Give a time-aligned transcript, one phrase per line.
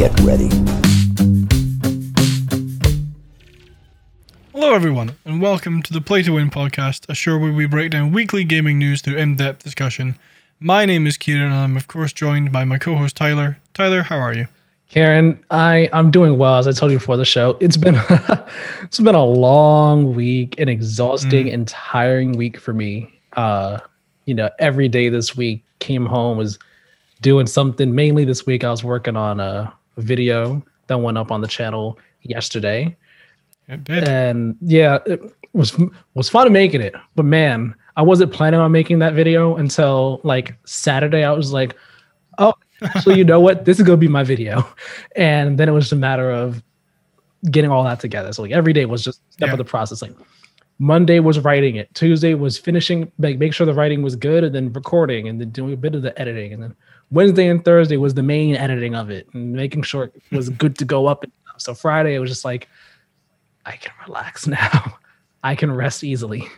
[0.00, 0.48] Get ready.
[4.54, 7.90] Hello, everyone, and welcome to the Play to Win podcast, a show where we break
[7.90, 10.18] down weekly gaming news through in depth discussion.
[10.58, 13.58] My name is Kieran, and I'm, of course, joined by my co host, Tyler.
[13.74, 14.46] Tyler, how are you?
[14.88, 17.58] Kieran, I I'm doing well as I told you before the show.
[17.60, 18.00] It's been
[18.82, 21.52] it's been a long week, an exhausting Mm.
[21.52, 23.12] and tiring week for me.
[23.34, 23.80] Uh,
[24.24, 26.58] you know, every day this week came home was
[27.20, 27.94] doing something.
[27.94, 31.98] Mainly this week, I was working on a video that went up on the channel
[32.22, 32.96] yesterday,
[33.68, 34.08] It did.
[34.08, 35.20] and yeah, it
[35.52, 35.76] was
[36.14, 36.94] was fun making it.
[37.14, 41.24] But man, I wasn't planning on making that video until like Saturday.
[41.24, 41.76] I was like,
[42.38, 42.54] oh,
[43.02, 43.64] so you know what?
[43.64, 44.66] This is gonna be my video,
[45.16, 46.62] and then it was just a matter of
[47.50, 48.32] getting all that together.
[48.32, 49.52] So like every day was just step Yeah.
[49.54, 50.02] of the process.
[50.02, 50.14] Like
[50.78, 54.54] Monday was writing it, Tuesday was finishing, like make sure the writing was good, and
[54.54, 56.74] then recording, and then doing a bit of the editing, and then
[57.10, 60.78] Wednesday and Thursday was the main editing of it, and making sure it was good
[60.78, 61.24] to go up.
[61.56, 62.68] So Friday it was just like
[63.66, 64.98] I can relax now.
[65.42, 66.48] I can rest easily.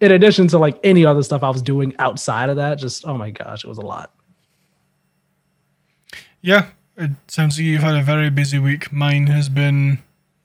[0.00, 3.16] In addition to like any other stuff I was doing outside of that, just oh
[3.16, 4.12] my gosh, it was a lot.
[6.40, 8.92] Yeah, it sounds like you've had a very busy week.
[8.92, 9.98] Mine has been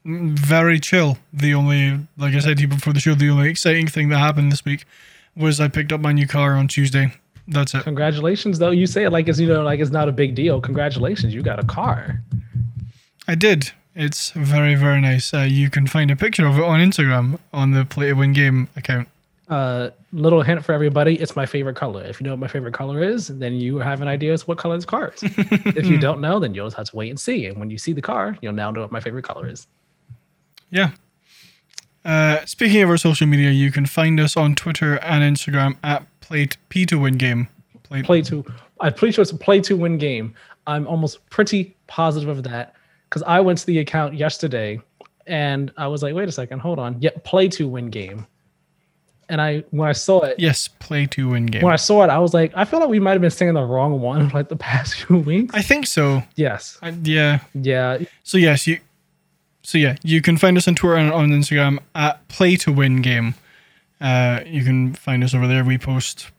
[0.05, 1.17] very chill.
[1.31, 4.17] The only, like I said to you before the show, the only exciting thing that
[4.17, 4.85] happened this week
[5.35, 7.13] was I picked up my new car on Tuesday.
[7.47, 7.83] That's it.
[7.83, 8.71] Congratulations, though.
[8.71, 10.61] You say it like it's you know like it's not a big deal.
[10.61, 12.21] Congratulations, you got a car.
[13.27, 13.71] I did.
[13.95, 15.33] It's very, very nice.
[15.33, 18.33] Uh, you can find a picture of it on Instagram on the Play to Win
[18.33, 19.07] Game account.
[19.49, 22.03] Uh, little hint for everybody: it's my favorite color.
[22.03, 24.57] If you know what my favorite color is, then you have an idea as what
[24.57, 25.21] color this car is.
[25.23, 27.45] if you don't know, then you'll just have to wait and see.
[27.45, 29.67] And when you see the car, you'll now know what my favorite color is.
[30.69, 30.91] Yeah.
[32.05, 36.05] Uh, speaking of our social media, you can find us on Twitter and Instagram at
[36.23, 37.47] Play P to Win Game.
[37.83, 38.45] Play, Play to,
[38.79, 40.33] I'm pretty sure it's a play to win game.
[40.65, 42.73] I'm almost pretty positive of that
[43.09, 44.79] because I went to the account yesterday
[45.27, 47.01] and I was like, wait a second, hold on.
[47.01, 48.25] Yep, play to win game.
[49.29, 51.61] And I when I saw it, yes, Play to Win Game.
[51.61, 53.53] when I saw it, I was like, I feel like we might have been saying
[53.53, 55.55] the wrong one like the past few weeks.
[55.55, 56.23] I think so.
[56.35, 56.77] yes.
[56.81, 57.39] I, yeah.
[57.53, 57.99] Yeah.
[58.23, 58.79] So yes, you.
[59.63, 63.01] So yeah, you can find us on Twitter and on Instagram at Play to Win
[63.01, 63.35] Game.
[64.03, 65.63] Uh, you can find us over there.
[65.63, 66.29] We post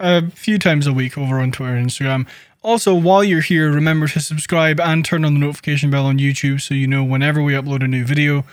[0.00, 2.26] a few times a week over on Twitter and Instagram.
[2.62, 6.62] Also, while you're here, remember to subscribe and turn on the notification bell on YouTube
[6.62, 8.44] so you know whenever we upload a new video.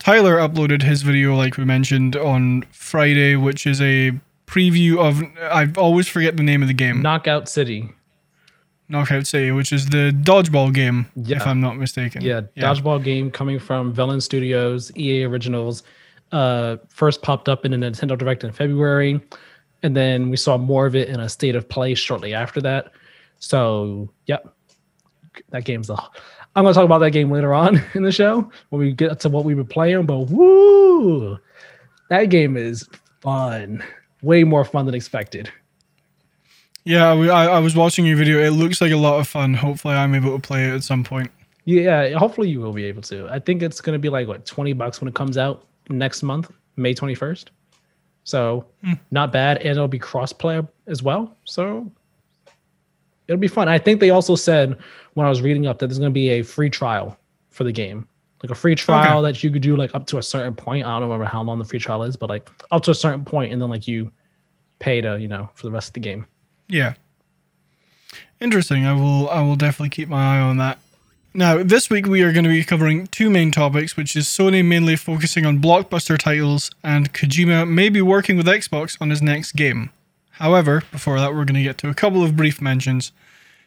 [0.00, 4.12] Tyler uploaded his video, like we mentioned, on Friday, which is a
[4.46, 5.22] preview of.
[5.40, 7.00] I always forget the name of the game.
[7.00, 7.90] Knockout City.
[8.88, 12.22] Knockout City, which is the dodgeball game, if I'm not mistaken.
[12.22, 15.82] Yeah, dodgeball game coming from Velan Studios, EA Originals.
[16.32, 19.20] Uh, first popped up in a Nintendo Direct in February,
[19.82, 22.92] and then we saw more of it in a State of Play shortly after that.
[23.38, 24.54] So, yep,
[25.50, 25.96] that game's the.
[26.54, 29.28] I'm gonna talk about that game later on in the show when we get to
[29.28, 30.06] what we were playing.
[30.06, 31.38] But woo,
[32.08, 32.88] that game is
[33.20, 33.84] fun,
[34.22, 35.50] way more fun than expected.
[36.84, 38.38] Yeah, we, I, I was watching your video.
[38.38, 39.54] It looks like a lot of fun.
[39.54, 41.30] Hopefully, I'm able to play it at some point.
[41.64, 43.28] Yeah, hopefully you will be able to.
[43.28, 46.50] I think it's gonna be like what twenty bucks when it comes out next month,
[46.76, 47.50] May twenty first.
[48.24, 48.94] So hmm.
[49.10, 51.36] not bad, and it'll be cross play as well.
[51.44, 51.90] So
[53.26, 53.68] it'll be fun.
[53.68, 54.76] I think they also said
[55.14, 57.18] when I was reading up that there's gonna be a free trial
[57.50, 58.08] for the game,
[58.42, 60.86] like a free trial that you could do like up to a certain point.
[60.86, 63.24] I don't remember how long the free trial is, but like up to a certain
[63.24, 64.10] point, and then like you
[64.78, 66.26] pay to you know for the rest of the game.
[66.68, 66.94] Yeah.
[68.40, 68.86] Interesting.
[68.86, 69.30] I will.
[69.30, 70.78] I will definitely keep my eye on that.
[71.34, 74.62] Now, this week we are going to be covering two main topics, which is Sony
[74.62, 79.52] mainly focusing on blockbuster titles, and Kojima may be working with Xbox on his next
[79.52, 79.88] game.
[80.32, 83.12] However, before that, we're going to get to a couple of brief mentions.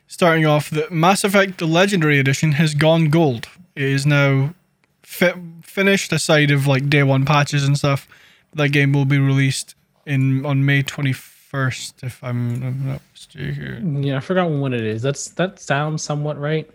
[0.08, 3.48] Starting off, the Mass Effect the Legendary Edition has gone gold.
[3.76, 4.54] It is now
[5.02, 5.34] fi-
[5.64, 8.08] finished, aside of like day one patches and stuff.
[8.54, 9.74] That game will be released
[10.06, 14.04] in on May twenty first, if I'm, not mistaken.
[14.04, 15.02] Yeah, I forgot when it is.
[15.02, 16.70] That's that sounds somewhat right.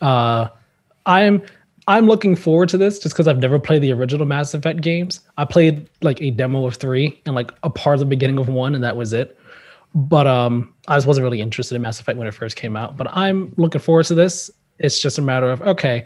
[0.00, 0.48] Uh,
[1.06, 1.42] I'm
[1.88, 5.20] I'm looking forward to this just because I've never played the original Mass Effect games.
[5.38, 8.48] I played like a demo of three and like a part of the beginning of
[8.48, 9.38] one, and that was it.
[9.94, 12.98] But um, I just wasn't really interested in Mass Effect when it first came out.
[12.98, 14.50] But I'm looking forward to this.
[14.78, 16.04] It's just a matter of okay,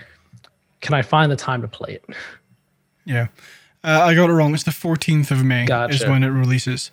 [0.82, 2.04] can I find the time to play it?
[3.04, 3.26] Yeah,
[3.82, 4.54] uh, I got it wrong.
[4.54, 6.92] It's the 14th of May is when it releases.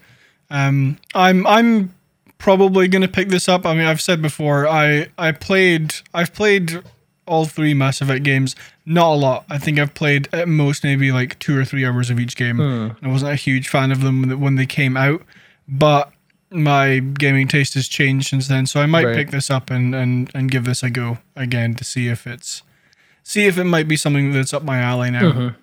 [0.50, 1.94] Um, I'm I'm
[2.40, 3.66] probably gonna pick this up.
[3.66, 6.82] I mean, I've said before, I I played I've played
[7.28, 8.56] all three Mass Effect games.
[8.88, 9.46] Not a lot.
[9.52, 12.60] I think I've played at most maybe like two or three hours of each game.
[12.60, 15.22] I wasn't a huge fan of them when they- came out,
[15.68, 16.12] but
[16.50, 19.16] my gaming taste has changed since then, so I might Right.
[19.16, 22.64] pick this up and, and and give this a go again to see if it's
[23.22, 25.32] see if it might be something that's up my alley now.
[25.32, 25.56] Mhm.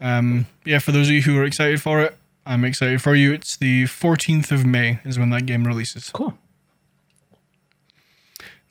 [0.00, 2.16] Um, yeah, for those of you who are excited for it,
[2.48, 3.34] I'm excited for you.
[3.34, 6.08] It's the 14th of May is when that game releases.
[6.08, 6.38] Cool.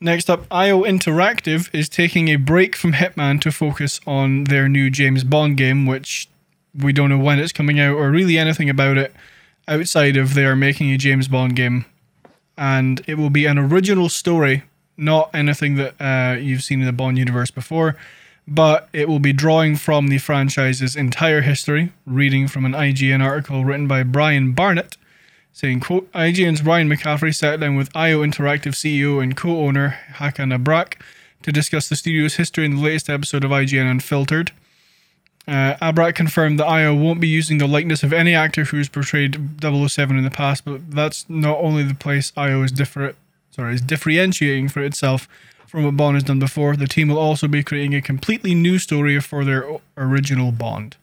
[0.02, 4.90] Next up, IO Interactive is taking a break from Hitman to focus on their new
[4.90, 6.28] James Bond game, which
[6.74, 9.14] we don't know when it's coming out or really anything about it
[9.68, 11.86] outside of they are making a James Bond game.
[12.58, 14.64] And it will be an original story,
[14.98, 17.96] not anything that uh, you've seen in the Bond universe before,
[18.48, 23.66] but it will be drawing from the franchise's entire history, reading from an IGN article
[23.66, 24.98] written by Brian Barnett
[25.58, 31.02] saying, quote, IGN's Ryan McCaffrey sat down with IO Interactive CEO and co-owner Hakan Abrak
[31.42, 34.52] to discuss the studio's history in the latest episode of IGN Unfiltered.
[35.48, 39.60] Uh, Abrak confirmed that IO won't be using the likeness of any actor who's portrayed
[39.60, 43.16] 007 in the past, but that's not only the place IO is different,
[43.50, 45.28] sorry, is differentiating for itself
[45.68, 46.76] from what Bond has done before.
[46.76, 49.66] The team will also be creating a completely new story for their
[49.98, 50.96] original Bond.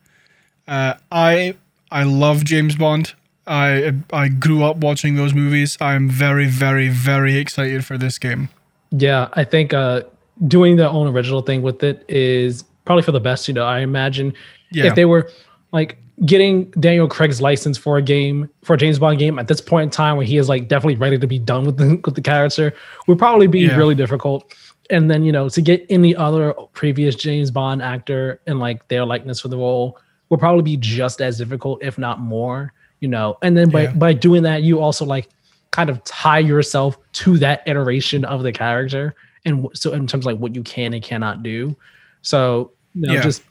[0.67, 1.55] Uh, I
[1.91, 3.15] I love James Bond.
[3.47, 5.77] I I grew up watching those movies.
[5.81, 8.49] I'm very very very excited for this game.
[8.91, 10.03] Yeah, I think uh,
[10.49, 13.49] doing their own original thing with it is probably for the best.
[13.49, 14.33] You know, I imagine
[14.71, 14.87] Yeah.
[14.87, 15.31] if they were
[15.73, 19.61] like getting Daniel Craig's license for a game for a James Bond game at this
[19.61, 22.15] point in time when he is like definitely ready to be done with the with
[22.15, 22.73] the character
[23.09, 23.77] would probably be Yeah.
[23.77, 24.55] really difficult.
[24.91, 29.05] And then you know to get any other previous James Bond actor and like their
[29.05, 32.73] likeness for the role will probably be just as difficult, if not more.
[33.01, 33.93] You know, and then by Yeah.
[33.95, 35.29] by doing that, you also like
[35.73, 39.15] kind of tie yourself to that iteration of the character
[39.45, 41.75] and so in terms of like what you can and cannot do
[42.23, 43.21] so you know Yeah.
[43.23, 43.43] just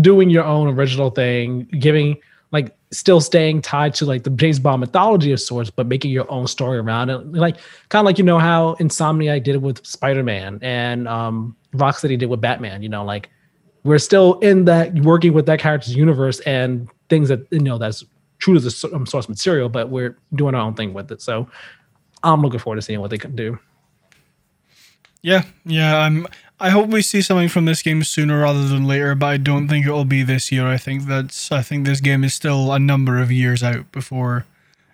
[0.00, 2.16] doing your own original thing giving
[2.52, 6.30] like still staying tied to like the james bond mythology of sorts but making your
[6.30, 7.56] own story around it like
[7.88, 12.26] kind of like you know how insomniac did it with spider-man and um rocksteady did
[12.26, 13.30] with batman you know like
[13.82, 18.04] we're still in that working with that character's universe and things that you know that's
[18.40, 21.22] true to the um, source material, but we're doing our own thing with it.
[21.22, 21.48] So
[22.22, 23.58] I'm looking forward to seeing what they can do.
[25.22, 25.98] Yeah, yeah.
[25.98, 26.26] I'm.
[26.60, 29.66] I hope we see something from this game sooner rather than later, but I don't
[29.66, 30.66] think it will be this year.
[30.66, 31.50] I think that's.
[31.50, 34.44] I think this game is still a number of years out before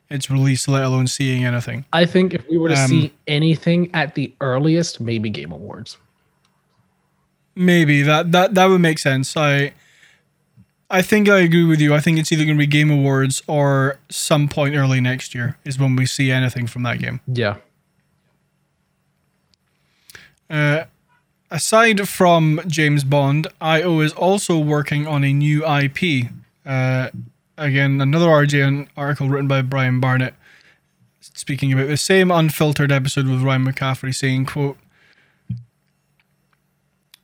[0.08, 1.84] it's released, let alone seeing anything.
[1.92, 5.98] I think if we were to Um, see anything at the earliest, maybe Game Awards.
[7.56, 9.36] Maybe that that that would make sense.
[9.36, 9.72] I.
[10.88, 11.94] I think I agree with you.
[11.96, 15.56] I think it's either going to be Game Awards or some point early next year
[15.64, 17.18] is when we see anything from that game.
[17.26, 17.56] Yeah.
[20.48, 20.84] Uh,
[21.56, 26.26] aside from James Bond, IO is also working on a new IP.
[26.66, 27.08] Uh,
[27.56, 30.34] again, another IGN article written by Brian Barnett,
[31.18, 34.76] speaking about the same unfiltered episode with Ryan McCaffrey, saying, "quote."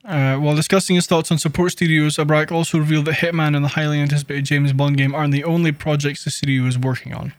[0.02, 3.76] Uh, while discussing his thoughts on support studios, Abrak also revealed that Hitman and the
[3.76, 7.34] highly anticipated James Bond game aren't the only projects the studio is working on.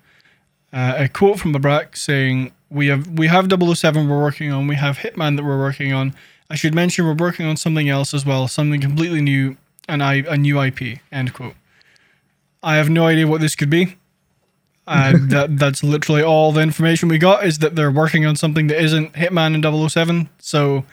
[0.71, 4.67] Uh, a quote from Abrak saying, "We have we have 007 we're working on.
[4.67, 6.13] We have Hitman that we're working on.
[6.49, 9.57] I should mention we're working on something else as well, something completely new,
[9.87, 11.55] and I a new IP." End quote.
[12.61, 13.97] I have no idea what this could be.
[14.85, 18.67] Uh, that that's literally all the information we got is that they're working on something
[18.67, 20.29] that isn't Hitman and 007.
[20.39, 20.85] So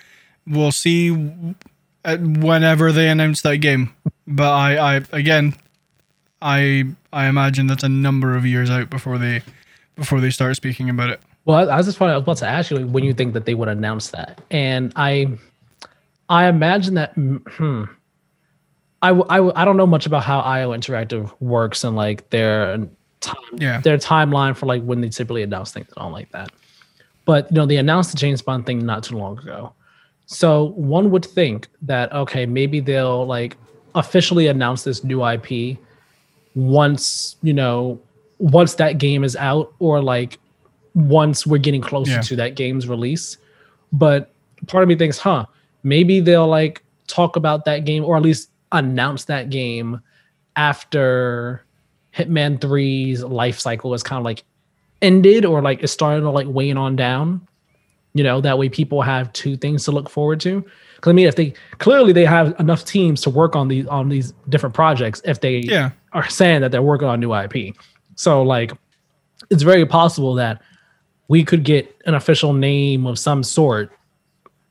[0.46, 1.10] we'll see
[2.04, 3.94] whenever they announce that game.
[4.26, 5.54] But I, I again,
[6.40, 9.42] I I imagine that's a number of years out before they
[9.96, 11.20] before they start speaking about it.
[11.44, 13.44] Well, I, was just probably I was about to ask you when you think that
[13.46, 15.28] they would announce that, and I,
[16.28, 17.12] I imagine that.
[17.14, 17.84] Hmm,
[19.02, 22.28] I, w- I, w- I don't know much about how IO Interactive works and like
[22.30, 22.76] their
[23.20, 23.80] time, Yeah.
[23.80, 26.50] their timeline for like when they typically announce things and all like that.
[27.24, 29.72] But you know, they announced the James Bond thing not too long ago,
[30.26, 33.56] so one would think that okay, maybe they'll like
[33.94, 35.78] officially announce this new IP
[36.54, 37.98] once you know
[38.38, 40.38] once that game is out or like
[40.94, 42.20] once we're getting closer Yeah.
[42.22, 43.36] to that game's release.
[43.92, 44.32] But
[44.66, 45.46] part of me thinks, huh,
[45.82, 50.00] maybe they'll like talk about that game or at least announce that game
[50.56, 51.64] after
[52.16, 54.44] Hitman 3's life cycle is kind of like
[55.02, 57.46] ended or like is starting to like wane on down.
[58.14, 60.64] You know, that way people have two things to look forward to.
[60.96, 64.08] Because I mean, if they clearly they have enough teams to work on these on
[64.08, 65.90] these different projects, if they Yeah.
[66.12, 67.74] are saying that they're working on new IP.
[68.16, 68.72] So like
[69.48, 70.60] it's very possible that
[71.30, 73.92] we could get an official name of some sort,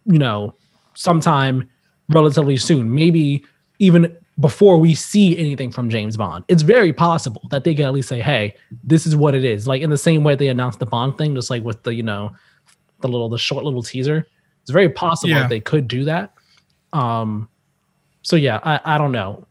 [0.04, 0.54] you know,
[0.94, 1.70] sometime
[2.10, 2.94] relatively soon.
[2.94, 3.46] Maybe
[3.80, 6.44] even before we see anything from James Bond.
[6.50, 9.68] It's very possible that they can at least say, "Hey, this is what it is."
[9.68, 12.04] Like in the same way they announced the Bond thing, just like with the you
[12.04, 12.32] know,
[13.00, 14.28] the little the short little teaser.
[14.62, 15.40] It's very possible Yeah.
[15.44, 16.34] that they could do that.
[16.92, 17.48] Um,
[18.22, 19.46] so yeah, I I don't know.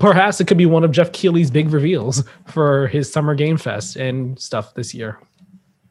[0.00, 3.94] Perhaps it could be one of Jeff Keighley's big reveals for his Summer Game Fest
[3.94, 5.18] and stuff this year.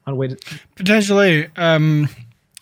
[0.08, 0.42] I'll wait.
[0.74, 2.08] Potentially, um,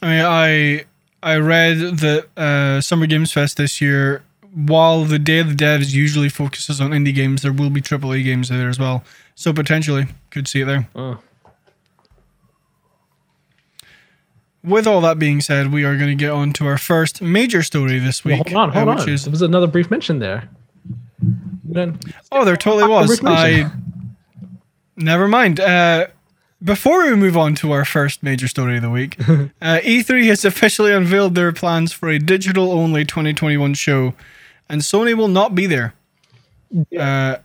[0.02, 0.84] I mean, I
[1.22, 5.82] I read that uh, Summer Games Fest this year, while the Day of the Devs
[5.82, 9.04] is usually focuses on indie games, there will be AAA games there as well.
[9.36, 10.88] So potentially, could see it there.
[10.94, 11.16] Uh,
[14.64, 17.62] With all that being said, we are going to get on to our first major
[17.62, 18.48] story this well, week.
[18.48, 18.96] hold on, hold uh, on.
[18.96, 20.48] which is there was another brief mention there.
[21.62, 22.00] Then
[22.32, 23.20] oh, there totally was.
[23.24, 23.70] I
[24.96, 25.60] never mind.
[25.60, 26.08] Uh,
[26.62, 30.44] before we move on to our first major story of the week, uh, E3 has
[30.44, 34.14] officially unveiled their plans for a digital only 2021 show,
[34.68, 35.94] and Sony will not be there.
[36.98, 37.36] Uh,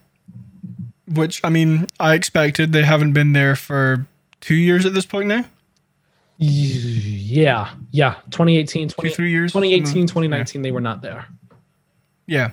[1.07, 2.71] which, I mean, I expected.
[2.71, 4.07] They haven't been there for
[4.39, 5.45] two years at this point now.
[6.37, 8.15] Yeah, yeah.
[8.31, 9.51] 2018, 20, Two, three years?
[9.51, 11.27] 2018, 2019, they were not there.
[12.25, 12.51] Yeah.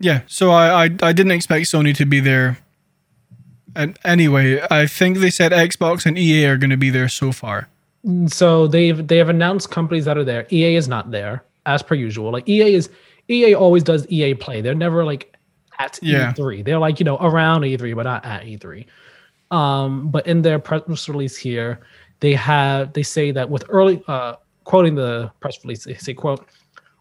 [0.00, 0.22] Yeah.
[0.26, 2.58] So I, I, I didn't expect Sony to be there.
[3.74, 7.32] And anyway, I think they said Xbox and EA are going to be there so
[7.32, 7.68] far.
[8.26, 10.46] So they've they have announced companies that are there.
[10.50, 12.32] EA is not there as per usual.
[12.32, 12.90] Like EA is
[13.28, 14.60] EA always does EA play.
[14.60, 15.36] They're never like
[15.78, 16.32] at Yeah.
[16.32, 16.64] E3.
[16.64, 18.86] They're like you know around E3, but not at E3.
[19.50, 21.80] Um, but in their press release here,
[22.20, 26.44] they have they say that with early uh, quoting the press release, they say quote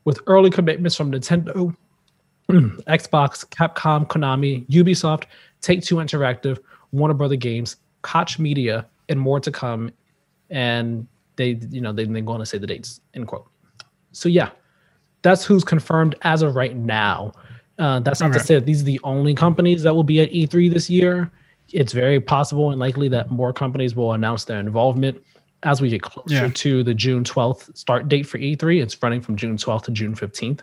[0.06, 1.75] with early commitments from Nintendo,
[2.50, 5.25] Xbox, Capcom, Konami, Ubisoft,
[5.62, 6.60] Take Two Interactive,
[6.91, 9.91] Warner Brother Games, Koch Media, and more to come.
[10.50, 13.01] And they, you know, they, they go on to say the dates.
[13.13, 13.48] End quote.
[14.12, 14.50] So yeah,
[15.22, 17.32] that's who's confirmed as of right now.
[17.80, 20.30] Uh, that's not to say that these are the only companies that will be at
[20.32, 21.32] E3 this year.
[21.72, 25.24] It's very possible and likely that more companies will announce their involvement
[25.63, 26.51] as we get closer Yeah.
[26.53, 28.82] to the June 12th start date for E3.
[28.84, 30.62] It's running from June 12th to June 15th.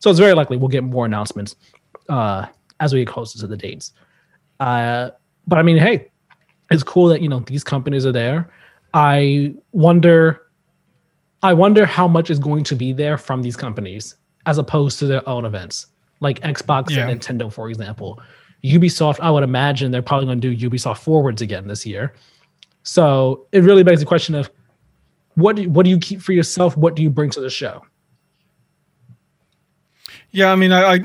[0.00, 1.56] So it's very likely we'll get more announcements
[2.08, 2.46] uh,
[2.80, 3.92] as we get closer to the dates.
[4.60, 5.10] Uh,
[5.46, 6.10] but I mean, hey,
[6.70, 8.50] it's cool that you know these companies are there.
[8.94, 10.42] I wonder,
[11.42, 15.06] I wonder how much is going to be there from these companies as opposed to
[15.06, 15.86] their own events,
[16.20, 17.08] like Xbox Yeah.
[17.08, 18.20] and Nintendo, for example.
[18.62, 22.14] Ubisoft, I would imagine they're probably going to do Ubisoft Forwards again this year.
[22.82, 24.50] So it really begs the question of
[25.34, 26.76] what do, what do you keep for yourself?
[26.76, 27.82] What do you bring to the show?
[30.30, 30.98] Yeah, I mean, I, I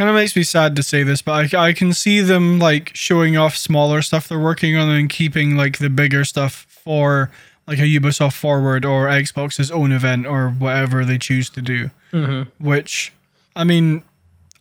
[0.00, 2.90] kind of makes me sad to say this, but I, I can see them like
[2.94, 7.30] showing off smaller stuff they're working on and keeping like the bigger stuff for
[7.66, 11.90] like a Ubisoft Forward or Xbox's own event or whatever they choose to do.
[12.14, 12.64] Mm-hmm.
[12.64, 13.12] Which,
[13.54, 14.02] I mean,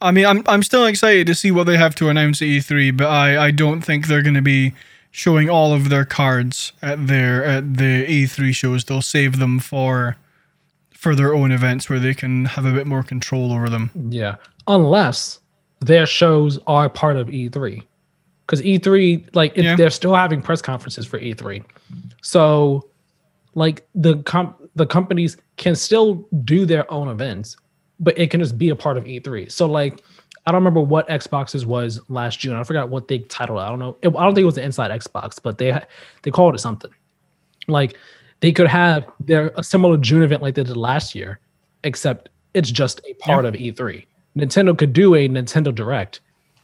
[0.02, 2.98] I mean, I'm I'm still excited to see what they have to announce at E3,
[2.98, 4.74] but I I don't think they're going to be
[5.10, 8.84] showing all of their cards at their at the E3 shows.
[8.84, 10.18] They'll save them for
[11.00, 13.90] for their own events where they can have a bit more control over them.
[14.10, 14.36] Yeah,
[14.68, 15.40] unless
[15.80, 17.82] their shows are part of E3,
[18.46, 19.76] because E3 like Yeah.
[19.78, 21.64] they're still having press conferences for E3,
[22.22, 22.90] so
[23.56, 27.56] like the com- the companies can still do their own events,
[28.00, 29.50] but it can just be a part of E3.
[29.52, 30.04] So like.
[30.48, 32.56] I don't remember what Xbox's was last June.
[32.56, 33.60] I forgot what they titled.
[33.60, 33.62] it.
[33.62, 33.98] I don't know.
[34.02, 35.80] It- I don't think it was the Inside Xbox, but they
[36.24, 36.90] they called it something.
[37.68, 37.98] Like
[38.42, 41.40] they could have their a similar June event like they did last year,
[41.84, 44.06] except it's just a part of E3.
[44.38, 46.22] Nintendo could do a Nintendo Direct,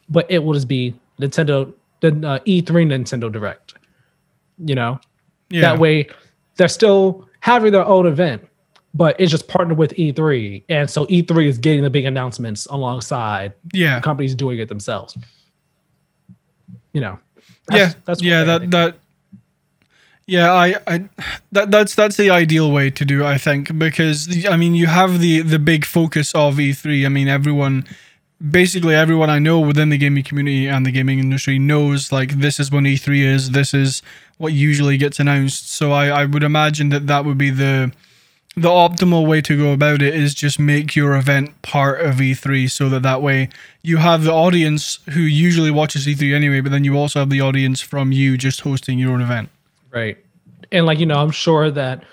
[0.09, 3.73] but it will just be Nintendo the uh, E3 Nintendo Direct.
[4.63, 4.99] You know,
[5.49, 5.61] Yeah.
[5.61, 6.07] that way
[6.55, 8.47] they're still having their own event,
[8.93, 13.53] but it's just partnered with E3, and so E3 is getting the big announcements alongside
[13.73, 13.99] Yeah.
[13.99, 15.17] companies doing it themselves.
[16.93, 17.19] You know,
[17.71, 17.91] yeah.
[18.05, 18.43] that's what yeah.
[18.45, 18.95] That that.
[20.27, 21.09] Yeah, I, I,
[21.51, 23.21] that that's that's the ideal way to do.
[23.21, 27.05] it, I think because I mean you have the the big focus of E3.
[27.05, 27.85] I mean everyone,
[28.51, 32.59] basically everyone I know within the gaming community and the gaming industry knows like this
[32.59, 33.51] is when E3 is.
[33.51, 34.01] This is
[34.37, 35.71] what usually gets announced.
[35.71, 37.91] So I I would imagine that that would be the
[38.57, 42.67] the optimal way to go about it is just make your event part of E3
[42.67, 43.49] so that that way
[43.83, 47.41] you have the audience who usually watches E3 anyway, but then you also have the
[47.41, 49.49] audience from you just hosting your own event.
[49.95, 50.17] Right.
[50.71, 52.03] And like, you know, I'm sure that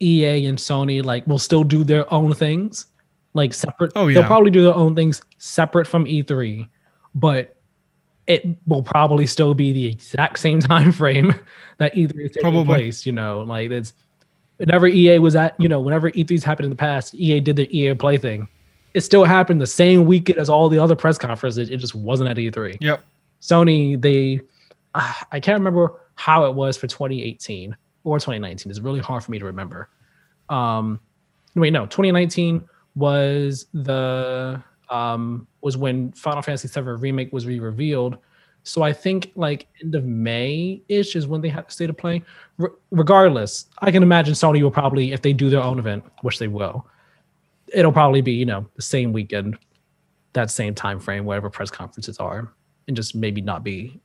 [0.00, 2.86] EA and Sony like will still do their own things,
[3.34, 3.92] like separate.
[3.96, 4.20] Oh, yeah.
[4.20, 6.68] They'll probably do their own things separate from E3,
[7.14, 7.56] but
[8.28, 11.34] it will probably still be the exact same time frame
[11.78, 12.64] that E3 is taking Probably.
[12.64, 13.04] place.
[13.04, 13.92] You know, like it's
[14.58, 17.66] whenever EA was at, you know, whenever E3's happened in the past, EA did their
[17.70, 18.46] EA play thing.
[18.94, 21.70] it still happened the same weekend as all the other press conferences.
[21.70, 22.76] It just wasn't at E3.
[22.80, 23.02] Yep.
[23.40, 24.40] Sony, they,
[24.94, 28.70] uh, I can't remember how it was for 2018 or 2019.
[28.70, 29.88] It's really hard for me to remember.
[30.48, 31.00] Um,
[31.54, 38.18] wait, no, 2019 was the um was when Final Fantasy VII remake was re-revealed.
[38.64, 41.96] So I think like end of May ish is when they had the state of
[41.96, 42.22] play.
[42.58, 46.38] Re- regardless, I can imagine Sony will probably, if they do their own event, which
[46.38, 46.86] they will,
[47.72, 49.58] it'll probably be you know the same weekend,
[50.34, 52.52] that same time frame, whatever press conferences are,
[52.86, 54.00] and just maybe not be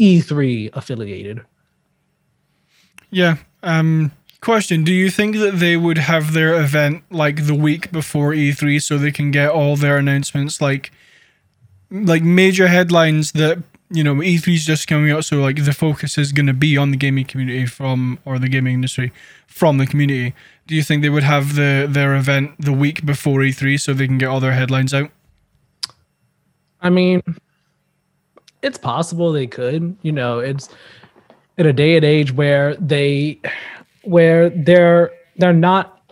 [0.00, 1.42] E3 affiliated.
[3.10, 3.36] Yeah.
[3.62, 8.32] Um, question: Do you think that they would have their event like the week before
[8.32, 10.90] E3 so they can get all their announcements like,
[11.90, 13.58] like major headlines that
[13.90, 16.76] you know E3 is just coming out, so like the focus is going to be
[16.76, 19.12] on the gaming community from or the gaming industry
[19.46, 20.34] from the community.
[20.66, 24.06] Do you think they would have the their event the week before E3 so they
[24.06, 25.10] can get all their headlines out?
[26.80, 27.22] I mean,
[28.62, 29.96] it's possible they could.
[30.02, 30.68] You know, it's
[31.58, 33.40] in a day and age where they
[34.02, 36.02] where they're they're not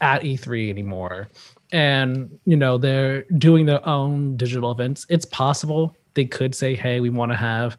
[0.00, 1.28] at E3 anymore
[1.72, 5.06] and you know they're doing their own digital events.
[5.08, 7.76] It's possible they could say, "Hey, we want to have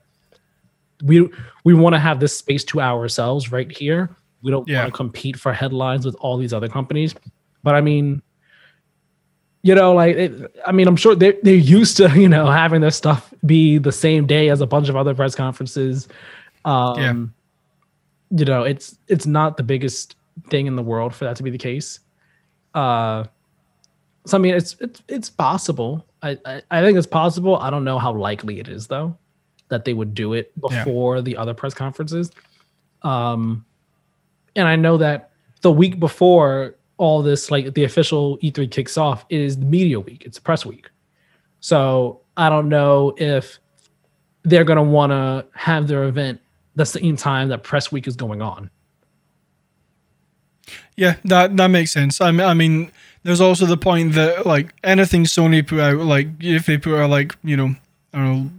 [1.04, 1.30] we
[1.64, 4.16] we want to have this space to ourselves right here.
[4.42, 4.82] We don't Yeah.
[4.82, 7.16] want to compete for headlines with all these other companies."
[7.64, 8.22] But I mean,
[9.66, 10.32] you know, like it,
[10.68, 13.92] I mean, I'm sure they're they're used to you know having their stuff be the
[13.92, 16.08] same day as a bunch of other press conferences.
[16.66, 17.34] Um,
[18.30, 20.16] You know, it's it's not the biggest
[20.52, 22.00] thing in the world for that to be the case.
[22.74, 23.24] Uh,
[24.26, 26.06] so I mean, it's it's it's possible.
[26.22, 27.56] I, I I think it's possible.
[27.58, 29.18] I don't know how likely it is though
[29.70, 30.84] that they would do it Yeah.
[30.84, 32.32] before the other press conferences.
[33.02, 33.66] Um,
[34.56, 35.32] and I know that
[35.62, 40.24] the week before all this, like the official E3 kicks off, is the media week.
[40.26, 40.90] It's press week.
[41.60, 43.60] So I don't know if
[44.44, 46.40] they're gonna want to have their event
[46.76, 48.70] the same time that press week is going on.
[50.96, 52.22] Yeah, that that makes sense.
[52.22, 52.92] I mean, I mean,
[53.24, 57.10] there's also the point that like anything Sony put out, like if they put out
[57.10, 57.76] like you know,
[58.14, 58.50] I don't know,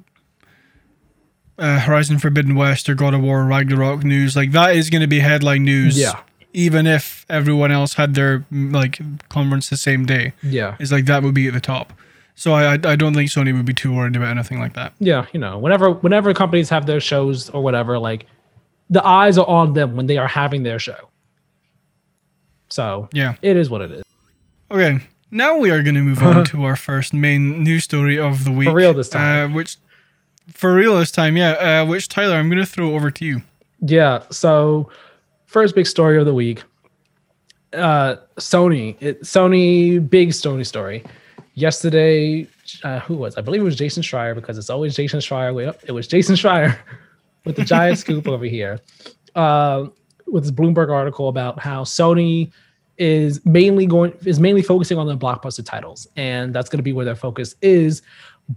[1.58, 5.06] uh, Horizon Forbidden West or God of War Ragnarok news, like that is going to
[5.06, 5.98] be headline news.
[5.98, 6.20] Yeah.
[6.64, 10.76] Even if everyone else had their mm, like conference the same day, Yeah.
[10.80, 11.92] it's like that would be at the top.
[12.34, 14.92] So I I, I don't think Sony would be too worried about anything like that.
[14.98, 18.26] yeah you know whenever whenever companies have their shows or whatever like
[18.96, 21.00] the eyes are on them when they are having their show
[22.68, 23.34] so Yeah.
[23.42, 24.02] it is what it is
[24.70, 24.98] Okay,
[25.30, 28.50] now we are going to move on to our first main news story of the
[28.50, 28.68] week.
[28.68, 29.52] For real this time.
[29.52, 29.76] Uh, which,
[30.52, 31.52] for real this time, yeah.
[31.52, 33.42] Uh, which Tyler, I'm going to throw over to you.
[33.80, 34.90] yeah so
[35.56, 36.62] first big story of the week
[37.72, 41.02] uh sony it, sony big sony story.
[41.54, 42.46] Yesterday
[42.84, 43.38] uh who was?
[43.38, 46.06] I believe it was jason schreier because it's always jason schreier way up it was
[46.06, 46.76] jason schreier
[47.46, 48.80] with the giant scoop over here
[49.34, 49.86] uh
[50.26, 52.52] with this bloomberg article about how sony
[52.98, 56.92] is mainly going is mainly focusing on the blockbuster titles and that's going to be
[56.92, 58.02] where their focus is.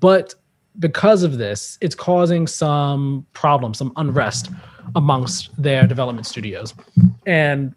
[0.01, 0.35] But
[0.79, 4.49] because of this it's causing some problems some unrest
[4.95, 6.73] amongst their development studios.
[7.25, 7.73] And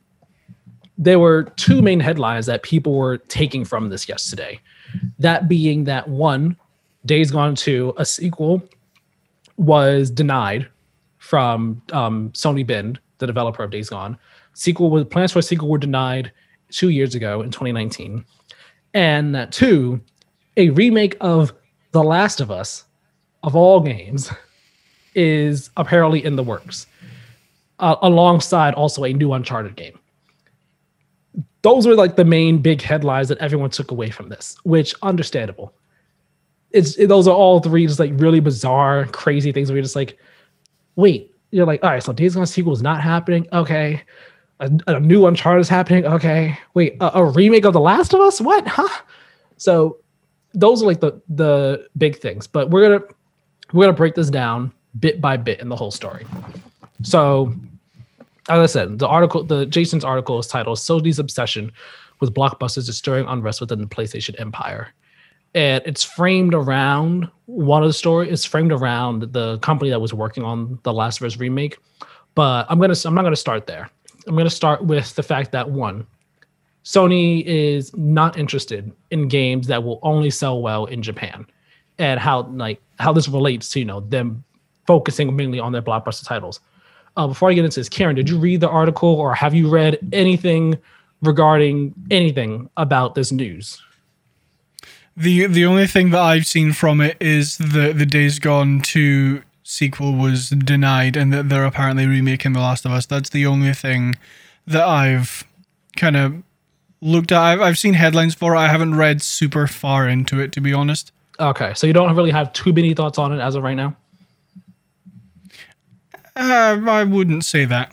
[0.99, 4.61] there were two main headlines that people were taking from this yesterday.
[5.19, 6.57] That being that one
[7.05, 8.63] days gone 2 a sequel
[9.57, 10.69] was denied
[11.19, 14.19] from um, sony bend the developer of days gone.
[14.55, 16.31] Sequel was plans for a sequel were denied
[16.71, 18.25] two years ago in 2019
[18.95, 20.01] and that two
[20.57, 21.53] a remake of
[21.93, 22.85] the last of us
[23.43, 24.31] of all games
[25.15, 26.87] is apparently in the works
[27.79, 29.99] uh, alongside also a new uncharted game.
[31.63, 35.73] Those were like the main big headlines that everyone took away from this which understandable.
[36.71, 39.97] It's it- those are all three just like really bizarre crazy things where you're just
[39.97, 40.19] like
[40.97, 43.47] wait you're like all right so days gone sequel is not happening?
[43.53, 44.03] Okay.
[44.61, 46.07] A, a new uncharted is happening?
[46.07, 46.57] Okay.
[46.75, 48.41] Wait a, a remake of the last of us?
[48.41, 48.67] What?
[48.67, 49.03] Huh?
[49.57, 49.99] So
[50.55, 53.05] those are like the the big things but we're gonna
[53.73, 56.27] we're gonna break this down bit by bit in the whole story
[57.03, 57.53] so
[58.49, 61.73] as I said, the article, the Jason's article is titled "Sony's Obsession
[62.21, 64.89] with Blockbusters Destroying Unrest Within the PlayStation Empire,"
[65.55, 68.29] and it's framed around one of the story.
[68.29, 71.79] It's framed around the company that was working on the Last of Us remake.
[72.35, 73.89] But I'm gonna, I'm not gonna start there.
[74.27, 76.05] I'm gonna start with the fact that one,
[76.85, 81.47] Sony is not interested in games that will only sell well in Japan,
[81.99, 84.43] and how like how this relates to you know them
[84.89, 86.59] focusing mainly on their blockbuster titles.
[87.17, 89.69] Uh, before I get into this, Kieran, did you read the article or have you
[89.69, 90.79] read anything
[91.21, 93.81] regarding anything about this news?
[95.17, 99.43] The the only thing that I've seen from it is the the Days Gone 2
[99.63, 103.07] sequel was denied and that they're apparently remaking The Last of Us.
[103.07, 104.17] That's the only thing
[104.67, 105.45] that I've
[105.97, 106.43] kind of
[107.01, 107.41] looked at.
[107.41, 108.59] I've, I've seen headlines for it.
[108.59, 111.13] I haven't read super far into it, to be honest.
[111.41, 113.97] Okay, so you don't really have too many thoughts on it as of right now.
[116.37, 117.93] Uh, I wouldn't say that.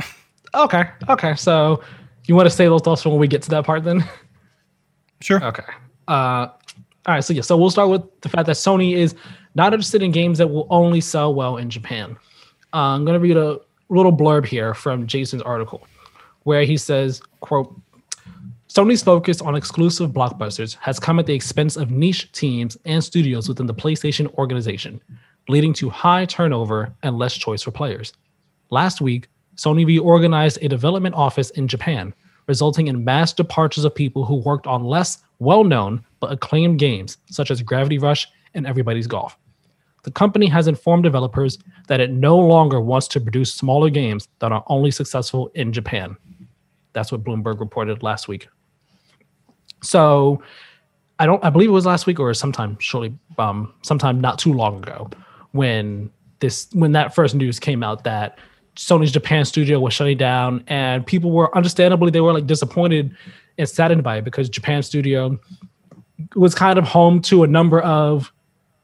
[0.54, 1.36] Okay, okay.
[1.36, 1.84] So
[2.26, 4.04] you want to say those thoughts when we get to that part, then?
[5.22, 5.44] Sure.
[5.44, 5.64] Okay.
[6.08, 6.48] Uh,
[7.06, 7.24] all right.
[7.24, 7.42] So yeah.
[7.42, 9.16] So we'll start with the fact that Sony is
[9.56, 12.16] not interested in games that will only sell well in Japan.
[12.74, 15.86] Uh, I'm gonna read a little blurb here from Jason's article,
[16.44, 17.76] where he says, "quote
[18.70, 23.50] Sony's focus on exclusive blockbusters has come at the expense of niche teams and studios
[23.50, 25.02] within the PlayStation organization,
[25.48, 28.14] leading to high turnover and less choice for players.
[28.70, 32.14] Last week, Sony reorganized a development office in Japan,
[32.48, 37.18] resulting in mass departures of people who worked on less well known but acclaimed games
[37.30, 39.38] such as Gravity Rush and Everybody's Golf.
[40.04, 44.52] The company has informed developers that it no longer wants to produce smaller games that
[44.52, 46.16] are only successful in Japan.
[46.94, 48.48] That's what Bloomberg reported last week.
[49.82, 50.42] So,
[51.20, 51.44] I don't.
[51.44, 55.10] I believe it was last week or sometime shortly, um, sometime not too long ago,
[55.52, 58.40] when this when that first news came out that
[58.80, 63.14] Sony's Japan studio was shutting down, and people were understandably they were like disappointed
[63.58, 65.38] and saddened by it because Japan studio
[66.34, 68.32] was kind of home to a number of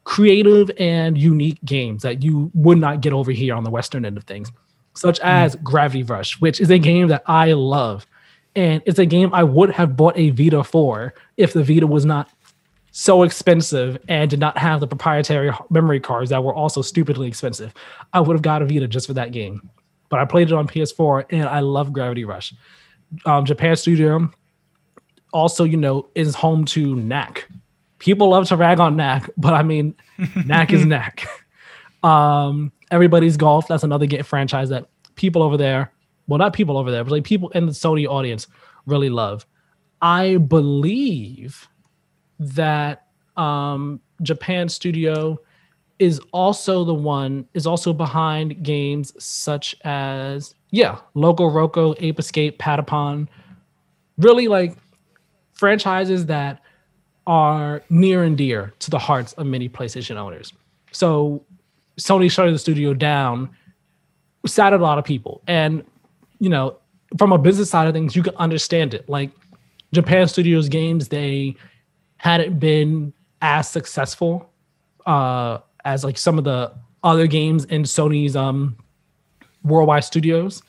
[0.04, 4.18] creative and unique games that you would not get over here on the western end
[4.18, 4.52] of things,
[4.96, 5.28] such hmm.
[5.28, 8.06] as Gravity Rush, which is a game that I love.
[8.54, 12.04] And it's a game I would have bought a Vita for if the Vita was
[12.04, 12.30] not
[12.92, 17.74] so expensive and did not have the proprietary memory cards that were also stupidly expensive.
[18.12, 19.70] I would have got a Vita just for that game.
[20.16, 22.54] But I played it on PS4 and I love Gravity Rush.
[23.26, 24.32] Um, Japan Studio
[25.34, 27.50] also, you know, is home to Knack.
[28.00, 29.94] People love to rag on Knack, but I mean,
[30.46, 31.28] Knack is Knack.
[32.02, 35.92] Um, Everybody's Golf, that's another game franchise that people over there,
[36.28, 38.48] well, not people over there, but like people in the Sony audience
[38.86, 39.46] really love.
[40.02, 41.68] I believe
[42.40, 45.40] that um, Japan Studio
[46.00, 52.60] is also the one is also behind games such as yeah, Loco Roco, Ape Escape,
[52.60, 53.28] Patapon.
[54.18, 54.76] Really like
[55.54, 56.62] franchises that
[57.28, 60.54] are near and dear to the hearts of many PlayStation owners.
[60.92, 61.44] So
[62.00, 63.50] Sony shutting the studio down
[64.46, 65.42] saddened a lot of people.
[65.48, 65.84] And,
[66.40, 66.78] you know,
[67.18, 69.08] from a business side of things, you can understand it.
[69.10, 69.32] Like
[69.94, 71.56] Japan Studios games, they
[72.18, 74.50] hadn't been as successful
[75.06, 76.72] uh, as like some of the
[77.04, 78.76] other games in Sony's um,
[79.64, 80.62] worldwide studios.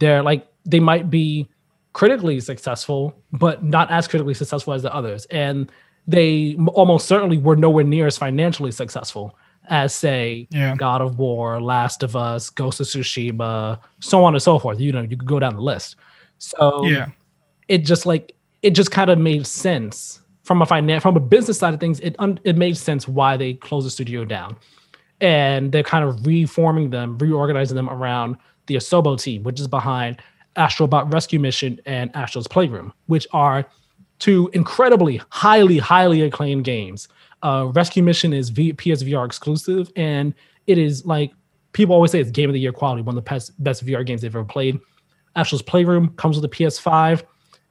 [0.00, 1.48] They're like they might be
[1.92, 5.24] critically successful, but not as critically successful as the others.
[5.26, 5.70] And
[6.06, 9.36] they almost certainly were nowhere near as financially successful
[9.70, 10.74] as, say, Yeah.
[10.76, 14.80] God of War, Last of Us, Ghost of Tsushima, so on and so forth.
[14.80, 15.96] You know, you could go down the list.
[16.38, 17.08] So Yeah.
[17.68, 21.58] it just like it just kind of made sense from a finan- from a business
[21.58, 22.00] side of things.
[22.00, 24.56] It un- it made sense why they closed the studio down,
[25.20, 30.20] and they're kind of reforming them, reorganizing them around the Asobi team, which is behind
[30.56, 33.66] Astrobot Rescue Mission and Astro's Playroom, which are
[34.18, 37.08] two incredibly highly highly acclaimed games.
[37.42, 40.32] Uh, Rescue Mission is v- PSVR exclusive, and
[40.66, 41.30] it is like
[41.72, 44.04] people always say it's game of the year quality, one of the best best VR
[44.04, 44.80] games they've ever played.
[45.36, 47.22] Astro's Playroom comes with a PS5.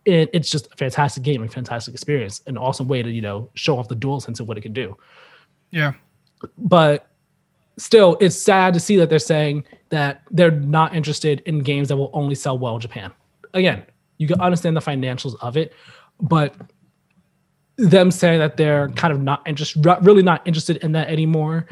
[0.08, 3.50] It, it's just a fantastic game, a fantastic experience, an awesome way to you know
[3.56, 4.98] show off the DualSense of what it can do.
[5.72, 5.94] Yeah.
[6.58, 7.08] But
[7.78, 11.98] still, it's sad to see that they're saying that they're not interested in games that
[11.98, 13.12] will only sell well in Japan.
[13.54, 13.84] Again,
[14.18, 15.74] you can understand the financials of it,
[16.22, 16.56] but
[17.78, 21.68] them saying that they're kind of not interested, really not interested in that anymore,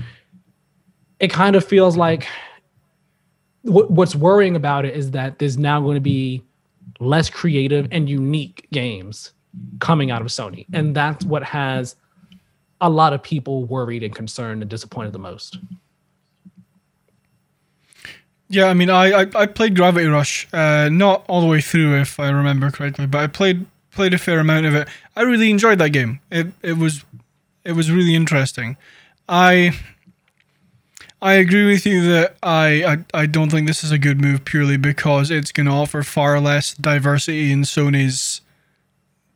[1.19, 2.27] it kind of feels like
[3.61, 6.43] what, what's worrying about it is that there's now going to be
[6.99, 9.31] less creative and unique games
[9.79, 10.65] coming out of Sony.
[10.73, 11.95] And that's what has
[12.81, 15.57] a lot of people worried and concerned and disappointed the most.
[18.47, 21.99] Yeah, I mean, I, I, I played Gravity Rush, uh, not all the way through,
[21.99, 24.87] if I remember correctly, but I played played a fair amount of it.
[25.15, 26.19] I really enjoyed that game.
[26.29, 27.03] It it was
[27.63, 28.77] it was really interesting.
[29.27, 29.79] I
[31.21, 34.45] I agree with you that I, I I don't think this is a good move
[34.45, 38.41] purely because it's going to offer far less diversity in Sony's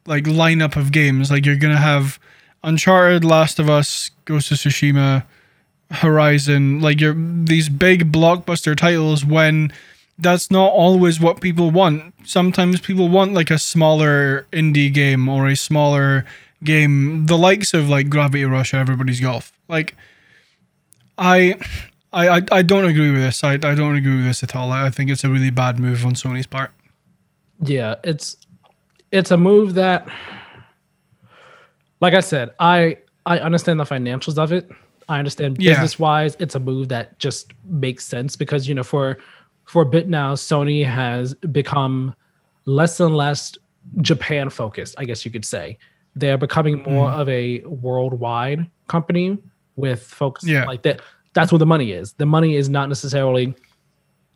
[0.05, 1.31] like lineup of games.
[1.31, 2.19] Like you're going to have
[2.63, 5.23] Uncharted, Last of Us, Ghost of Tsushima,
[5.91, 9.71] Horizon, like your these big blockbuster titles when
[10.19, 12.13] that's not always what people want.
[12.25, 16.25] Sometimes people want like a smaller indie game or a smaller
[16.63, 19.53] game, the likes of like Gravity Rush, Everybody's Golf.
[19.69, 19.95] Like,
[21.21, 21.55] I,
[22.13, 23.43] I, I, don't agree with this.
[23.43, 24.71] I, I don't agree with this at all.
[24.71, 26.71] I think it's a really bad move on Sony's part.
[27.61, 28.37] Yeah, it's
[29.11, 30.07] it's a move that
[32.01, 34.69] like I said, I I understand the financials of it.
[35.09, 35.71] I understand Yeah.
[35.73, 39.17] business wise, it's a move that just makes sense because you know for
[39.65, 42.15] for a bit now, Sony has become
[42.65, 43.57] less and less
[44.01, 44.95] Japan focused.
[44.97, 45.77] I guess you could say
[46.15, 47.19] they're becoming more Mm-hmm.
[47.21, 49.37] of a worldwide company
[49.79, 50.65] with focus Yeah.
[50.65, 51.01] like that.
[51.33, 52.13] That's where the money is.
[52.13, 53.53] The money is not necessarily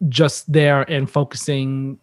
[0.10, 2.00] just there and focusing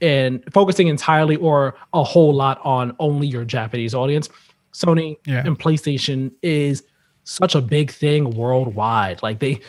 [0.00, 4.28] and focusing entirely or a whole lot on only your Japanese audience.
[4.72, 5.46] Sony Yeah.
[5.46, 6.82] and PlayStation is
[7.24, 9.22] such a big thing worldwide.
[9.22, 9.60] Like they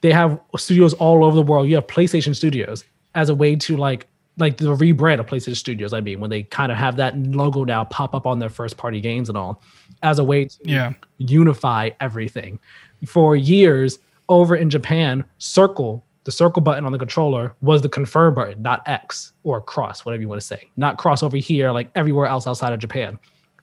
[0.00, 1.68] they have studios all over the world.
[1.68, 2.84] You have PlayStation Studios
[3.14, 4.06] as a way to like
[4.38, 5.92] like the rebrand of PlayStation Studios.
[5.92, 8.76] I mean, when they kind of have that logo now pop up on their first
[8.76, 9.62] party games and all,
[10.04, 10.92] as a way to Yeah.
[11.18, 12.60] unify everything.
[13.06, 18.34] For years over in Japan, circle, the circle button on the controller was the confirm
[18.34, 20.70] button, not X or cross, whatever you want to say.
[20.76, 23.18] Not cross over here like everywhere else outside of Japan.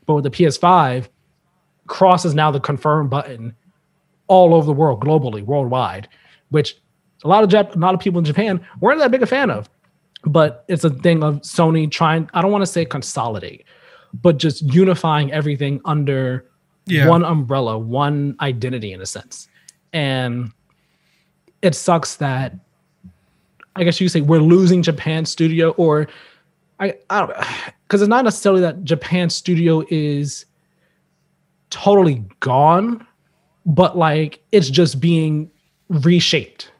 [0.05, 1.09] But with the PS5,
[1.87, 3.55] cross is now the confirm button
[4.27, 6.07] all over the world, globally, worldwide,
[6.49, 6.77] which
[7.23, 9.49] a lot of Jap- a lot of people in Japan weren't that big a fan
[9.49, 9.69] of.
[10.23, 13.63] But it's a thing of Sony trying, I don't want to say consolidate,
[14.13, 16.45] but just unifying everything under
[16.87, 17.07] Yeah.
[17.07, 19.47] one umbrella, one identity in a sense.
[19.93, 20.51] And
[21.61, 22.53] it sucks that
[23.75, 26.07] I guess you could say we're losing Japan studio or
[26.79, 27.31] I, I don't
[27.87, 30.45] because it's not necessarily that Japan studio is
[31.69, 33.05] totally gone,
[33.65, 35.49] but like it's just being
[35.89, 36.71] reshaped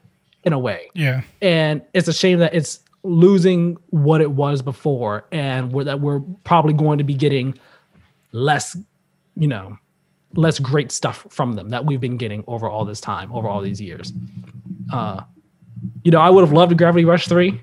[0.44, 1.22] in a way Yeah.
[1.40, 6.20] and it's a shame that it's losing what it was before and we're, that we're
[6.44, 7.58] probably going to be getting
[8.32, 8.76] less
[9.36, 9.76] you know
[10.34, 13.60] less great stuff from them that we've been getting over all this time over all
[13.60, 14.12] these years
[14.92, 15.20] uh
[16.04, 17.60] you know i would have loved gravity rush 3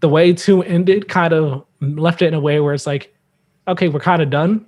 [0.00, 3.14] the way 2 ended kind of left it in a way where it's like
[3.66, 4.64] okay we're kind of done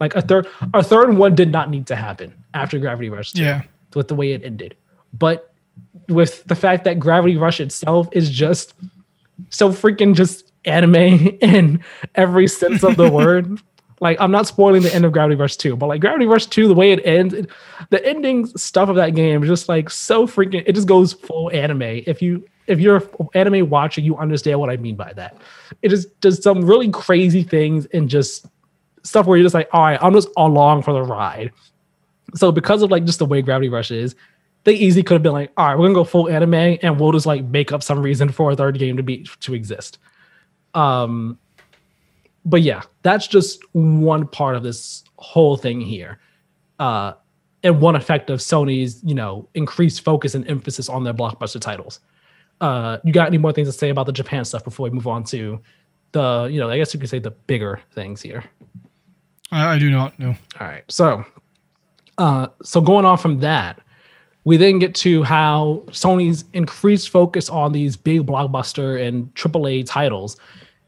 [0.00, 3.42] like a third a third one did not need to happen after gravity rush 2
[3.42, 3.62] Yeah.
[3.94, 4.74] with the way it ended.
[5.12, 5.52] But
[6.08, 8.74] with the fact that Gravity Rush itself is just
[9.50, 10.94] so freaking just anime
[11.40, 11.82] in
[12.14, 13.60] every sense of the word.
[14.00, 16.68] Like I'm not spoiling the end of Gravity Rush 2, but like Gravity Rush 2,
[16.68, 17.50] the way it ends, it-
[17.90, 21.50] the ending stuff of that game is just like so freaking it just goes full
[21.50, 21.82] anime.
[21.82, 25.38] If you if you're an anime watcher, you understand what I mean by that.
[25.82, 28.46] It just does some really crazy things and just
[29.04, 31.50] stuff where you're just like, all right, I'm just along for the ride.
[32.34, 34.14] So because of like just the way Gravity Rush is,
[34.64, 37.12] they easily could have been like, all right, we're gonna go full anime and we'll
[37.12, 39.98] just like make up some reason for a third game to be to exist.
[40.74, 41.38] Um
[42.44, 46.18] but yeah, that's just one part of this whole thing here.
[46.78, 47.14] Uh
[47.64, 52.00] and one effect of Sony's, you know, increased focus and emphasis on their blockbuster titles.
[52.60, 55.06] Uh you got any more things to say about the Japan stuff before we move
[55.06, 55.60] on to
[56.12, 58.44] the, you know, I guess you could say the bigger things here.
[59.50, 60.34] I, I do not know.
[60.60, 60.84] All right.
[60.88, 61.24] So,
[62.18, 63.80] uh, so going on from that,
[64.48, 70.38] we then get to how Sony's increased focus on these big blockbuster and AAA titles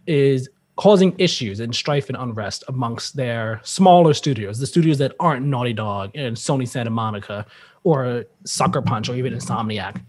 [0.07, 5.45] is causing issues and strife and unrest amongst their smaller studios, the studios that aren't
[5.45, 7.45] Naughty Dog and Sony Santa Monica
[7.85, 10.01] or Sucker Punch or even Insomniac.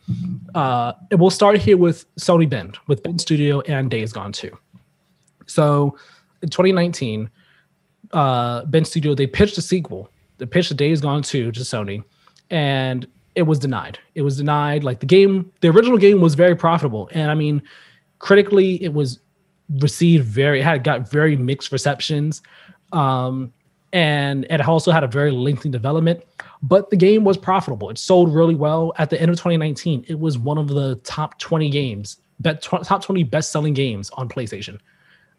[0.55, 4.57] Uh, and we'll start here with Sony Bend, with Bend Studio and Days Gone 2.
[5.47, 5.97] So
[6.41, 7.29] in 2019,
[8.13, 10.09] uh, Bend Studio, they pitched a sequel.
[10.37, 12.05] They pitched Days Gone 2 to Sony,
[12.49, 13.99] and it was denied.
[14.15, 14.83] It was denied.
[14.83, 17.09] Like the game, the original game was very profitable.
[17.13, 17.61] And I mean,
[18.19, 19.19] critically, it was
[19.79, 22.41] received very, it had got very mixed receptions.
[22.91, 23.53] Um,
[23.93, 26.23] and it also had a very lengthy development,
[26.63, 27.89] but the game was profitable.
[27.89, 28.93] It sold really well.
[28.97, 33.03] At the end of 2019, it was one of the top 20 games, bet, top
[33.03, 34.79] 20 best selling games on PlayStation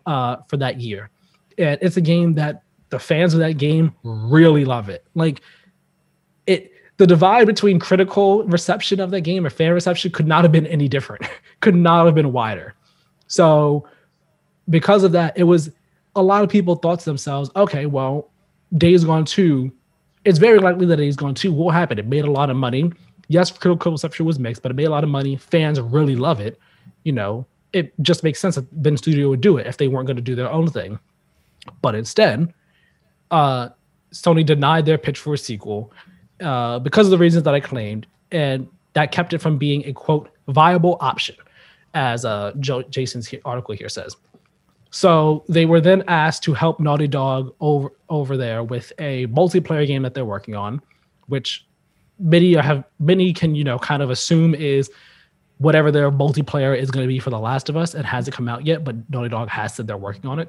[0.07, 1.11] uh, for that year.
[1.59, 5.07] And it's a game that the fans of that game really love it.
[5.15, 5.41] Like
[6.99, 10.67] the divide between critical reception of that game or fan reception could not have been
[10.67, 11.27] any different.
[11.61, 12.75] could not have been wider.
[13.27, 13.89] So
[14.69, 15.71] because of that, it was
[16.15, 18.31] a lot of people thought to themselves, okay, well,
[18.77, 19.73] Days Gone 2,
[20.25, 21.99] it's very likely that Days Gone 2 will happen.
[21.99, 22.93] It made a lot of money.
[23.29, 25.37] Yes, critical reception was mixed, but it made a lot of money.
[25.37, 26.59] Fans really love it.
[27.05, 30.07] You know, it just makes sense that Bend Studio would do it if they weren't
[30.07, 30.99] going to do their own thing.
[31.81, 32.53] But instead,
[33.31, 33.71] uh,
[34.13, 35.93] Sony denied their pitch for a sequel
[36.43, 39.93] uh, because of the reasons that I claimed, and that kept it from being a
[39.93, 41.37] quote viable option,
[41.95, 44.17] as uh, Joe, Jason's he- article here says.
[44.91, 49.87] So they were then asked to help Naughty Dog over over there with a multiplayer
[49.87, 50.83] game that they're working on,
[51.27, 51.67] which
[52.19, 54.91] many have many can you know kind of assume is
[55.59, 57.95] whatever their multiplayer is going to be for The Last of Us.
[57.95, 60.49] It hasn't come out yet, but Naughty Dog has said they're working on it.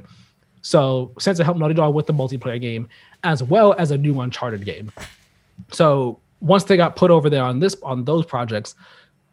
[0.62, 2.90] So Sensei helped Naughty Dog with the multiplayer game
[3.24, 4.92] as well as a new Uncharted game.
[5.72, 8.76] So once they got put over there on this on those projects,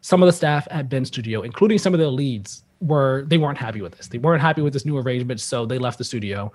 [0.00, 3.58] some of the staff at Bend Studio, including some of the leads, were they weren't
[3.58, 4.08] happy with this.
[4.08, 6.52] They weren't happy with this new arrangement, so they left the studio.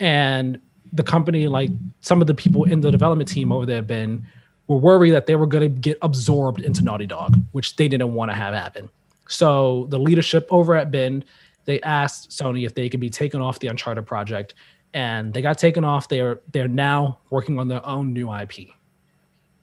[0.00, 0.60] And
[0.92, 4.24] the company, like some of the people in the development team over there, Bend,
[4.68, 8.14] were worried that they were going to get absorbed into Naughty Dog, which they didn't
[8.14, 8.88] want to have happen.
[9.28, 11.24] So the leadership over at Bend,
[11.64, 14.54] they asked Sony if they could be taken off the Uncharted project,
[14.94, 16.08] and they got taken off.
[16.08, 18.70] They're they're now working on their own new IP,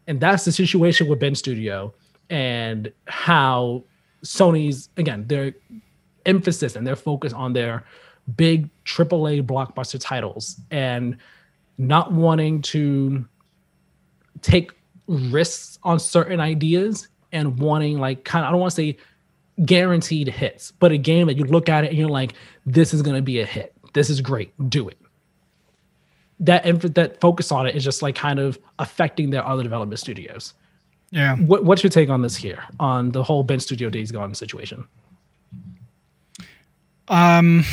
[0.07, 1.93] and that's the situation with Bend Studio
[2.29, 3.83] and how
[4.23, 5.53] Sony's again their
[6.25, 7.83] emphasis and their focus on their
[8.35, 11.17] big AAA blockbuster titles and
[11.77, 13.25] not wanting to
[14.41, 14.71] take
[15.07, 18.97] risks on certain ideas and wanting like kind of I don't want to say
[19.65, 22.33] guaranteed hits, but a game that you look at it and you're like,
[22.65, 23.73] this is going to be a hit.
[23.93, 24.53] This is great.
[24.69, 24.97] Do it.
[26.43, 26.63] That
[26.95, 30.53] that focus on it is just like kind of affecting their other development studios.
[31.11, 31.35] Yeah.
[31.35, 34.87] What, what's your take on this here on the whole Bend Studio Days Gone situation?
[37.07, 37.63] Um,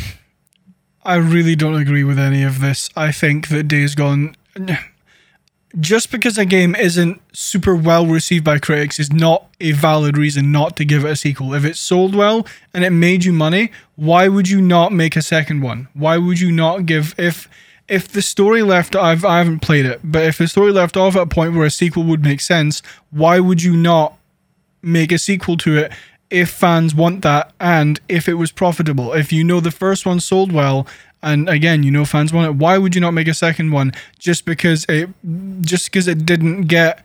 [1.04, 2.90] I really don't agree with any of this.
[2.96, 4.37] I think that Days Gone
[5.78, 10.50] just because a game isn't super well received by critics is not a valid reason
[10.50, 11.54] not to give it a sequel.
[11.54, 15.22] If it sold well and it made you money, why would you not make a
[15.22, 15.88] second one?
[15.94, 17.48] Why would you not give if
[17.90, 21.16] if the story left I've I haven't played it, but if the story left off
[21.16, 24.16] at a point where a sequel would make sense, why would you not
[24.81, 25.92] make a sequel to it
[26.31, 29.12] if fans want that and if it was profitable?
[29.12, 30.87] If you know the first one sold well
[31.20, 32.55] and again, you know fans want it.
[32.55, 35.11] Why would you not make a second one just because it
[35.61, 37.05] just because it didn't get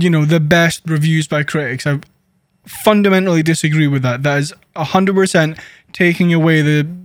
[0.00, 1.86] you know the best reviews by critics?
[1.86, 2.00] I
[2.66, 4.22] fundamentally disagree with that.
[4.22, 5.58] That is hundred percent
[5.92, 7.03] taking away the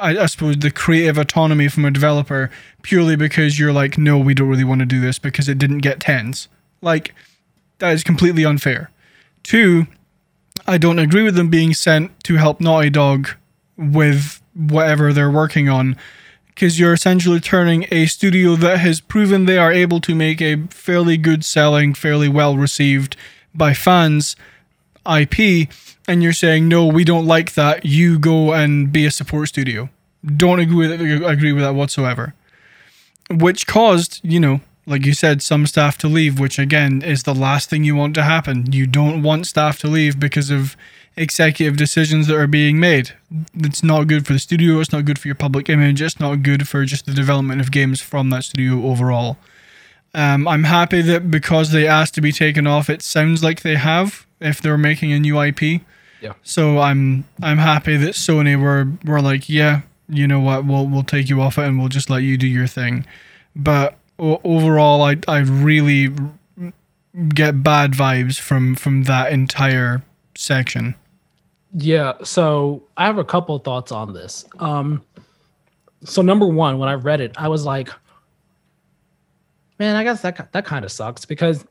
[0.00, 2.50] I, I, suppose the creative autonomy from a developer
[2.82, 5.78] purely because you're like, no, we don't really want to do this because it didn't
[5.78, 6.48] get tens.
[6.80, 7.14] Like
[7.78, 8.90] that is completely unfair.
[9.42, 9.86] Two,
[10.66, 13.30] I don't agree with them being sent to help Naughty Dog
[13.76, 15.96] with whatever they're working on
[16.48, 20.66] because you're essentially turning a studio that has proven they are able to make a
[20.68, 23.16] fairly good selling, fairly well received
[23.54, 24.36] by fans
[25.10, 25.68] IP,
[26.10, 27.86] and you're saying, no, we don't like that.
[27.86, 29.88] You go and be a support studio.
[30.24, 32.34] Don't agree with, agree with that whatsoever.
[33.30, 37.34] Which caused, you know, like you said, some staff to leave, which again is the
[37.34, 38.72] last thing you want to happen.
[38.72, 40.76] You don't want staff to leave because of
[41.16, 43.12] executive decisions that are being made.
[43.54, 46.42] It's not good for the studio, it's not good for your public image, it's not
[46.42, 49.36] good for just the development of games from that studio overall.
[50.12, 53.76] Um, I'm happy that because they asked to be taken off, it sounds like they
[53.76, 55.82] have if they're making a new IP.
[56.20, 56.34] Yeah.
[56.42, 61.02] So I'm I'm happy that Sony were were like, yeah, you know what, we'll we'll
[61.02, 63.06] take you off it and we'll just let you do your thing.
[63.56, 66.10] But o- overall, I I really
[67.34, 70.02] get bad vibes from from that entire
[70.36, 70.94] section.
[71.72, 74.44] Yeah, so I have a couple of thoughts on this.
[74.58, 75.02] Um,
[76.04, 77.90] so number one, when I read it, I was like,
[79.78, 81.64] man, I guess that that kind of sucks because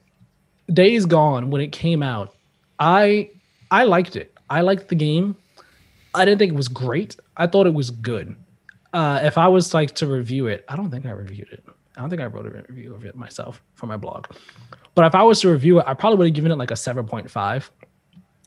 [0.72, 2.36] Days Gone when it came out,
[2.80, 3.30] I
[3.72, 4.34] I liked it.
[4.50, 5.36] I liked the game.
[6.14, 7.16] I didn't think it was great.
[7.38, 8.36] I thought it was good.
[8.94, 11.64] Uh, if I was like to review it, I don't think I reviewed it.
[11.96, 14.28] I don't think I wrote a review of it myself for my blog.
[14.96, 16.76] But if I was to review it, I probably would have given it like a
[16.76, 17.70] 7.5.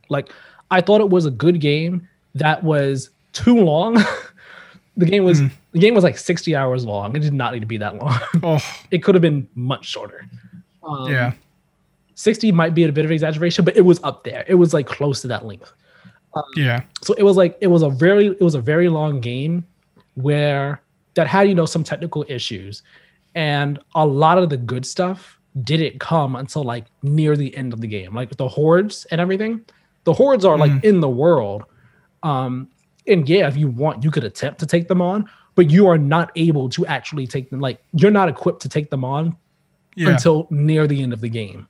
[0.09, 0.31] Like
[0.71, 3.95] I thought it was a good game that was too long.
[4.97, 5.51] the game was mm.
[5.73, 7.15] the game was like 60 hours long.
[7.15, 8.19] It did not need to be that long.
[8.43, 8.59] Oh.
[8.91, 10.27] it could have been much shorter.
[10.83, 11.33] Um, yeah.
[12.15, 14.45] 60 might be a bit of exaggeration, but it was up there.
[14.47, 15.73] It was like close to that length.
[16.35, 16.83] Um, yeah.
[17.03, 19.66] So it was like it was a very it was a very long game
[20.14, 20.83] where
[21.14, 22.83] that had you know some technical issues,
[23.35, 27.81] and a lot of the good stuff didn't come until like near the end of
[27.81, 29.65] the game, like the hordes and everything.
[30.04, 30.85] The hordes are like mm.
[30.85, 31.65] in the world.
[32.23, 32.69] Um,
[33.06, 35.98] and yeah, if you want, you could attempt to take them on, but you are
[35.98, 37.61] not able to actually take them.
[37.61, 39.37] Like you're not equipped to take them on
[39.94, 40.11] yeah.
[40.11, 41.69] until near the end of the game.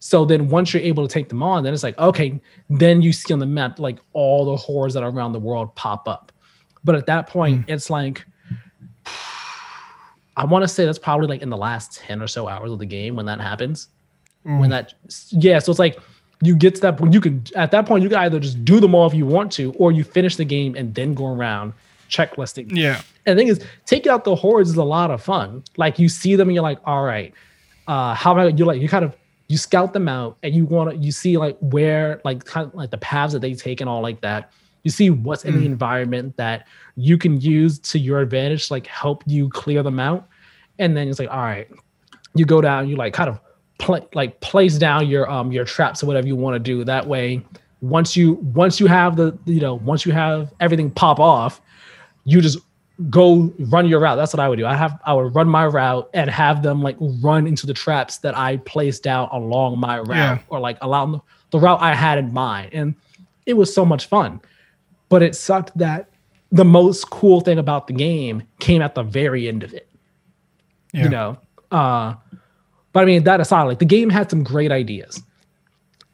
[0.00, 2.40] So then once you're able to take them on, then it's like, okay,
[2.70, 5.74] then you see on the map like all the hordes that are around the world
[5.74, 6.32] pop up.
[6.84, 7.70] But at that point, mm.
[7.70, 8.24] it's like
[10.36, 12.78] I want to say that's probably like in the last 10 or so hours of
[12.78, 13.88] the game when that happens.
[14.46, 14.60] Mm.
[14.60, 14.94] When that
[15.30, 15.98] yeah, so it's like
[16.42, 18.78] you get to that point, you can at that point you can either just do
[18.78, 21.72] them all if you want to, or you finish the game and then go around
[22.08, 22.68] checklisting.
[22.70, 23.02] Yeah.
[23.26, 25.64] And the thing is, taking out the hordes is a lot of fun.
[25.76, 27.34] Like you see them and you're like, all right,
[27.88, 28.46] uh, how am I?
[28.46, 29.16] You like you kind of
[29.48, 32.74] you scout them out and you want to you see like where like kind of
[32.74, 34.52] like the paths that they take and all like that.
[34.84, 39.22] You see what's in the environment that you can use to your advantage, like help
[39.26, 40.28] you clear them out.
[40.78, 41.68] And then it's like, all right,
[42.34, 43.40] you go down, you like kind of
[43.78, 46.84] play like place down your um your traps or whatever you want to do.
[46.84, 47.42] That way,
[47.80, 51.60] once you once you have the you know once you have everything pop off,
[52.24, 52.58] you just
[53.10, 54.16] go run your route.
[54.16, 54.66] That's what I would do.
[54.66, 58.18] I have I would run my route and have them like run into the traps
[58.18, 60.38] that I placed down along my route Yeah.
[60.48, 61.20] or like along
[61.50, 62.70] the, route I had in mind.
[62.74, 62.94] And
[63.46, 64.40] it was so much fun.
[65.08, 66.08] But it sucked that
[66.50, 69.88] the most cool thing about the game came at the very end of it
[70.92, 71.02] Yeah.
[71.04, 71.38] you know
[71.70, 72.14] uh
[72.94, 75.22] but i mean that aside like the game had some great ideas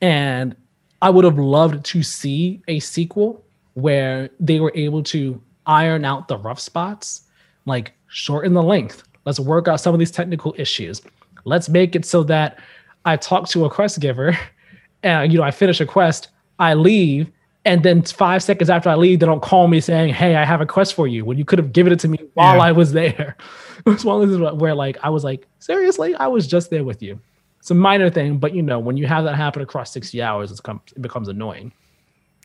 [0.03, 0.57] and
[1.03, 6.29] i would have loved to see a sequel where they were able to iron out
[6.29, 7.23] the rough spots
[7.67, 9.03] like shorten the length.
[9.25, 11.01] Let's work out some of these technical issues.
[11.45, 12.59] Let's make it so that
[13.07, 14.35] i talk to a quest giver
[15.03, 17.31] and you know i finish a quest i leave
[17.67, 20.63] and then five seconds after i leave they don't call me saying hey i have
[20.63, 22.63] a quest for you when you could have given it to me while Yeah.
[22.63, 23.37] i was there.
[23.87, 26.15] It was one of those where like i was like seriously?
[26.15, 27.21] I was just there with you.
[27.59, 30.51] It's a minor thing but you know when you have that happen across 60 hours
[30.51, 31.73] it's come, it becomes annoying.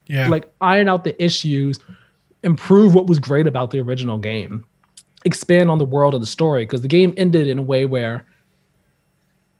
[0.07, 0.27] Yeah.
[0.27, 1.79] like iron out the issues
[2.43, 4.65] improve what was great about the original game
[5.25, 8.25] expand on the world of the story because the game ended in a way where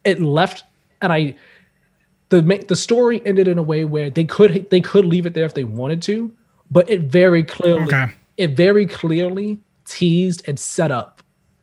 [0.05, 0.63] it left
[1.01, 1.35] and i
[2.29, 5.45] the the story ended in a way where they could they could leave it there
[5.45, 6.31] if they wanted to
[6.71, 8.11] but it very clearly Okay.
[8.37, 11.21] it very clearly teased and set up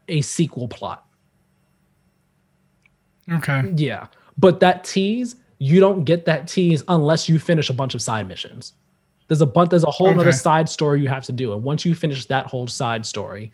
[0.09, 1.07] a sequel plot
[3.33, 3.73] okay.
[3.77, 8.03] yeah but that tease you don't get that tease unless you finish a bunch of
[8.03, 8.75] side missions
[9.29, 11.85] there's a bunch there's a whole other side story you have to do and once
[11.85, 13.51] you finish that whole side story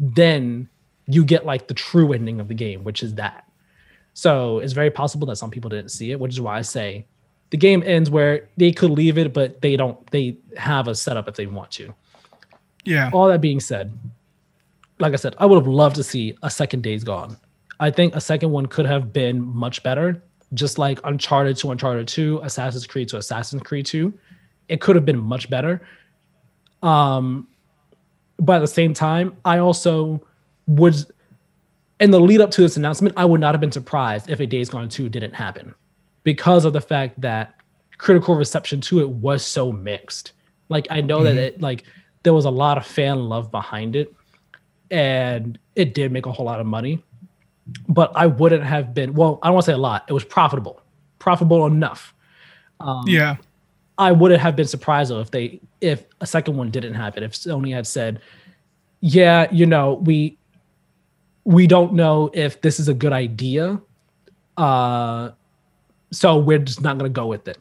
[0.00, 0.68] then
[1.06, 3.48] you get like the true ending of the game which is that
[4.12, 7.04] so it's very possible that some people didn't see it which is why i say
[7.50, 11.28] the game ends where they could leave it but they don't they have a setup
[11.28, 11.94] if they want to
[12.84, 13.10] Yeah.
[13.12, 13.96] all that being said,
[14.98, 17.36] like I said, I would have loved to see a second Days Gone.
[17.80, 20.22] I think a second one could have been much better,
[20.54, 24.12] just like Uncharted to Uncharted 2, Assassin's Creed to Assassin's Creed 2.
[24.68, 25.86] It could have been much better.
[26.82, 27.48] Um,
[28.38, 30.22] but at the same time, I also
[30.66, 30.96] would,
[32.00, 34.46] in the lead up to this announcement, I would not have been surprised if a
[34.46, 35.74] Days Gone 2 didn't happen
[36.24, 37.54] because of the fact that
[37.98, 40.32] critical reception to it was so mixed.
[40.68, 41.84] Like I know that it like
[42.22, 44.12] there was a lot of fan love behind it
[44.90, 47.02] and it did make a whole lot of money.
[47.88, 50.04] But I wouldn't have been well, I don't want to say a lot.
[50.08, 50.82] It was profitable.
[51.18, 52.14] Profitable enough.
[53.06, 53.36] yeah.
[53.98, 57.22] I wouldn't have been surprised though if they if a second one didn't happen.
[57.22, 58.20] If Sony had said,
[59.00, 60.36] "Yeah, you know, we
[61.44, 63.80] we don't know if this is a good idea,
[64.56, 65.30] uh,
[66.10, 67.58] so we're just not going to go with it."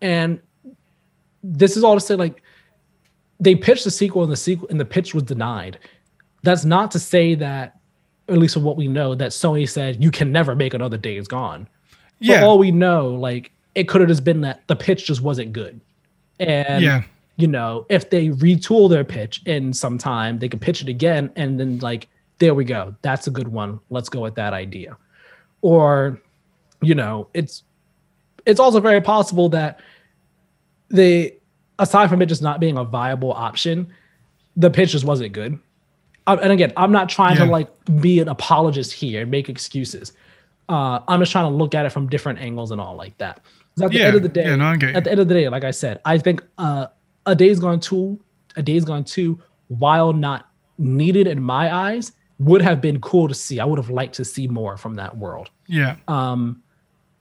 [0.00, 0.40] And
[1.42, 2.42] this is all to say, like,
[3.40, 5.78] they pitched the sequel, and the sequel and the pitch was denied.
[6.42, 7.78] That's not to say that,
[8.28, 11.26] at least from what we know, that Sony said you can never make another Days
[11.28, 11.68] Gone
[12.20, 12.40] Yeah.
[12.40, 15.52] for all we know, like it could have just been that the pitch just wasn't
[15.52, 15.80] good.
[16.40, 17.02] And Yeah.
[17.36, 21.30] you know, if they retool their pitch in some time, they can pitch it again
[21.36, 22.08] and then like,
[22.38, 22.94] there we go.
[23.02, 23.80] That's a good one.
[23.90, 24.96] Let's go with that idea.
[25.62, 26.20] Or,
[26.82, 27.62] you know, it's
[28.46, 29.80] it's also very possible that
[30.88, 31.36] they
[31.78, 33.88] aside from it just not being a viable option,
[34.56, 35.58] the pitch just wasn't good.
[36.26, 37.46] And again, I'm not trying Yeah.
[37.46, 37.68] to like
[38.00, 40.12] be an apologist here and make excuses.
[40.68, 43.40] Uh, I'm just trying to look at it from different angles and all like that.
[43.82, 44.06] At the Yeah.
[44.06, 44.96] end of the day, Yeah, no, I get you.
[44.96, 46.86] at the end of the day, like I said, I think uh,
[47.26, 48.20] a Days Gone two,
[48.56, 50.48] a Days Gone two, while not
[50.78, 53.60] needed in my eyes, would have been cool to see.
[53.60, 55.50] I would have liked to see more from that world.
[55.66, 55.96] Yeah.
[56.08, 56.62] Um,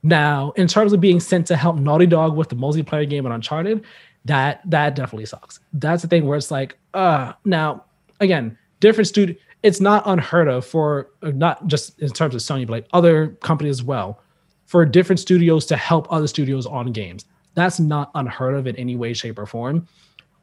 [0.04, 3.32] now, in terms of being sent to help Naughty Dog with the multiplayer game on
[3.32, 3.84] Uncharted,
[4.26, 5.60] that that definitely sucks.
[5.74, 7.86] That's the thing where it's like, uh, now
[8.20, 9.36] again, different studio.
[9.64, 13.30] It's not unheard of for uh, not just in terms of Sony, but like other
[13.42, 14.20] companies as well,
[14.66, 17.26] for different studios to help other studios on games.
[17.56, 19.88] That's not unheard of in any way, shape, or form.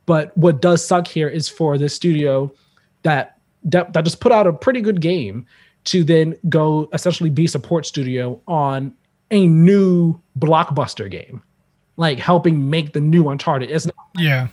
[0.07, 2.53] But what does suck here is for this studio
[3.03, 5.47] that that, that just put out a pretty good game
[5.85, 8.95] to then go essentially be support studio on
[9.31, 11.43] a new blockbuster game,
[11.97, 13.71] like helping make the new Uncharted.
[13.71, 14.49] It's not, Yeah.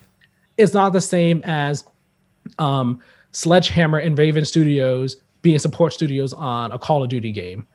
[0.58, 1.86] it's not the same as
[2.60, 3.00] um,
[3.32, 7.66] Sledgehammer and Raven Studios being support studios on a Call of Duty game,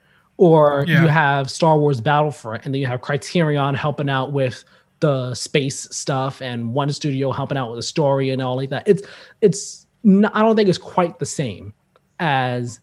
[0.43, 1.03] or Yeah.
[1.03, 4.65] you have Star Wars Battlefront, and then you have Criterion helping out with
[4.99, 8.83] the space stuff, and one studio helping out with the story and all like that.
[8.87, 9.03] It's
[9.41, 11.73] it's n- I don't think it's quite the same
[12.19, 12.81] as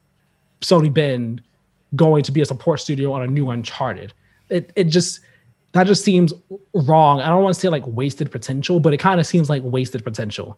[0.62, 1.41] Sony Bend
[1.97, 4.14] going to be a support studio on a new Uncharted.
[4.49, 5.20] It it just
[5.74, 6.34] that just seems
[6.74, 7.20] wrong.
[7.20, 10.03] I don't want to say like wasted potential, but it kind of seems like wasted
[10.05, 10.57] potential.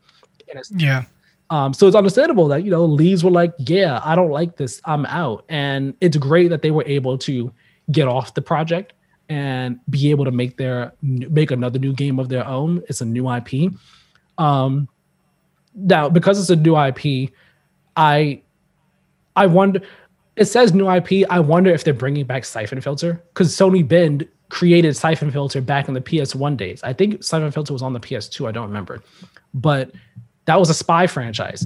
[0.78, 1.06] Yeah.
[1.52, 4.82] Um, so it's understandable that you know leads were like, yeah, I don't like this,
[4.86, 7.54] I'm out, and it's great that they were able to
[7.92, 8.94] get off the project
[9.28, 12.82] and be able to make their make another new game of their own.
[12.88, 13.74] It's a new IP.
[14.38, 14.88] Um,
[15.76, 17.32] now because it's a new IP,
[17.98, 18.42] I
[19.36, 19.82] I wonder.
[20.38, 21.30] It says new IP.
[21.30, 25.90] I wonder if they're bringing back Syphon Filter because Sony Bend created Syphon Filter back
[25.90, 26.82] in the PS1 days.
[26.84, 28.48] I think Syphon Filter was on the PS2.
[28.48, 29.04] I don't remember,
[29.54, 29.92] but
[30.46, 31.66] that was a spy franchise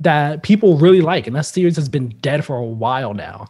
[0.00, 3.48] that people really like, and that series has been dead for a while now.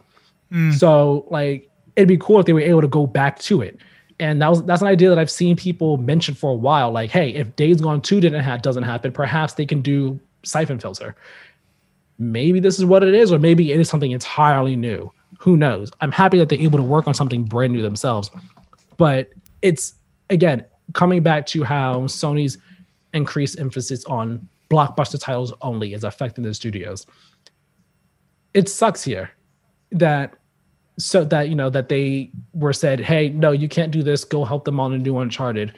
[0.50, 0.72] Hmm.
[0.72, 3.78] So like, it'd be cool if they were able to go back to it.
[4.20, 6.90] And that was that's an idea that I've seen people mention for a while.
[6.90, 10.80] Like, hey, if Days Gone Two didn't ha- doesn't happen, perhaps they can do Syphon
[10.80, 11.14] Filter
[12.18, 15.10] maybe this is what it is, or maybe it is something entirely new.
[15.38, 15.90] Who knows?
[16.00, 18.30] I'm happy that they're able to work on something brand new themselves.
[18.96, 19.30] But
[19.62, 19.94] it's
[20.30, 20.64] again
[20.94, 22.58] coming back to how Sony's
[23.14, 27.06] increased emphasis on blockbuster titles only is affecting the studios.
[28.54, 29.30] It sucks here
[29.92, 30.34] that
[30.98, 34.24] so that you know that they were said, hey, no, you can't do this.
[34.24, 35.74] Go help them on a new Uncharted.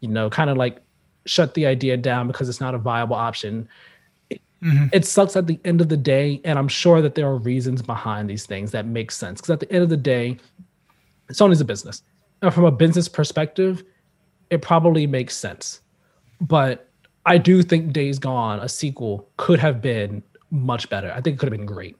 [0.00, 0.80] You know, kind of like
[1.26, 3.68] shut the idea down because it's not a viable option
[4.62, 4.86] mm-hmm.
[4.92, 7.82] it sucks at the end of the day and i'm sure that there are reasons
[7.82, 10.36] behind these things that make sense because at the end of the day
[11.30, 12.02] sony's a business
[12.40, 13.84] and from a business perspective
[14.50, 15.80] it probably makes sense
[16.40, 16.88] but
[17.26, 21.38] i do think days gone a sequel could have been much better i think it
[21.38, 21.96] could have been great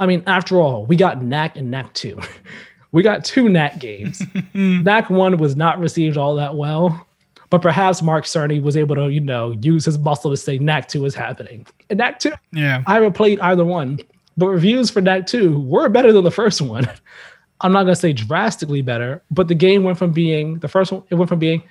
[0.00, 2.18] i mean after all we got knack and knack 2
[2.92, 4.22] we got two knack games
[4.54, 7.06] knack 1 was not received all that well
[7.50, 10.88] but perhaps Mark Cerny was able to, you know, use his muscle to say Knack
[10.88, 11.66] 2 is happening.
[11.88, 12.82] And Knack 2, Yeah.
[12.86, 14.00] I haven't played either one,
[14.36, 16.86] but reviews for Knack 2 were better than the first one.
[17.60, 21.02] I'm not gonna say drastically better, but the game went from being the first one,
[21.10, 21.62] it went from being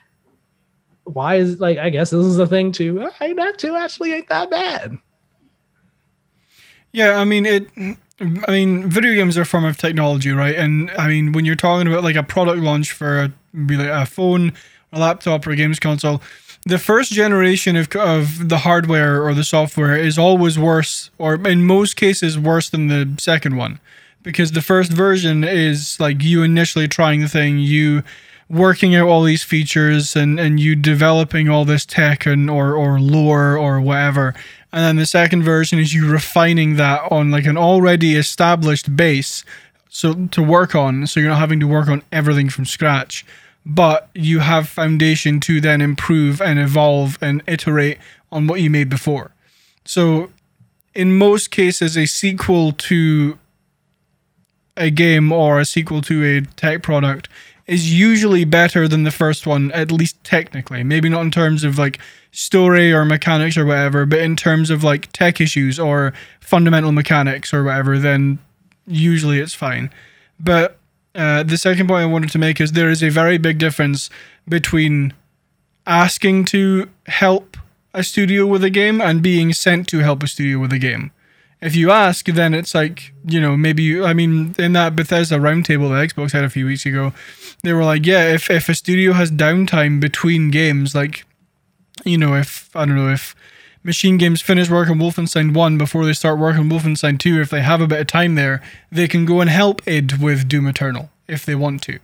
[1.13, 3.09] why is like I guess this is a thing too.
[3.19, 4.97] Hey, that too actually ain't that bad.
[6.91, 7.67] Yeah, I mean it.
[8.19, 10.55] I mean, video games are a form of technology, right?
[10.55, 14.05] And I mean, when you're talking about like a product launch for a, like a
[14.07, 14.53] phone,
[14.91, 16.21] a laptop, or a games console,
[16.65, 21.65] the first generation of of the hardware or the software is always worse, or in
[21.65, 23.79] most cases worse than the second one,
[24.23, 28.03] because the first version is like you initially trying the thing, you
[28.49, 32.99] working out all these features and and you developing all this tech and or or
[32.99, 34.33] lore or whatever.
[34.71, 39.43] And then the second version is you refining that on like an already established base
[39.89, 43.25] so to work on so you're not having to work on everything from scratch.
[43.65, 47.97] But you have foundation to then improve and evolve and iterate
[48.31, 49.31] on what you made before.
[49.83, 50.31] So
[50.95, 53.37] in most cases a sequel to
[54.77, 57.27] a game or a sequel to a tech product
[57.67, 60.83] is usually better than the first one, at least technically.
[60.83, 61.99] Maybe not in terms of like
[62.31, 67.53] story or mechanics or whatever, but in terms of like tech issues or fundamental mechanics
[67.53, 68.39] or whatever, then
[68.85, 69.91] usually it's fine.
[70.39, 70.77] But
[71.13, 74.09] uh, the second point I wanted to make is there is a very big difference
[74.47, 75.13] between
[75.85, 77.57] asking to help
[77.93, 81.11] a studio with a game and being sent to help a studio with a game
[81.61, 85.37] if you ask, then it's like, you know, maybe you, I mean, in that Bethesda
[85.37, 87.13] roundtable that Xbox had a few weeks ago,
[87.63, 91.25] they were like, yeah, if, if a studio has downtime between games, like,
[92.05, 93.35] you know, if, I don't know, if
[93.83, 97.49] Machine Games finish work on Wolfenstein 1 before they start work on Wolfenstein 2, if
[97.49, 100.67] they have a bit of time there, they can go and help id with Doom
[100.67, 101.97] Eternal if they want to.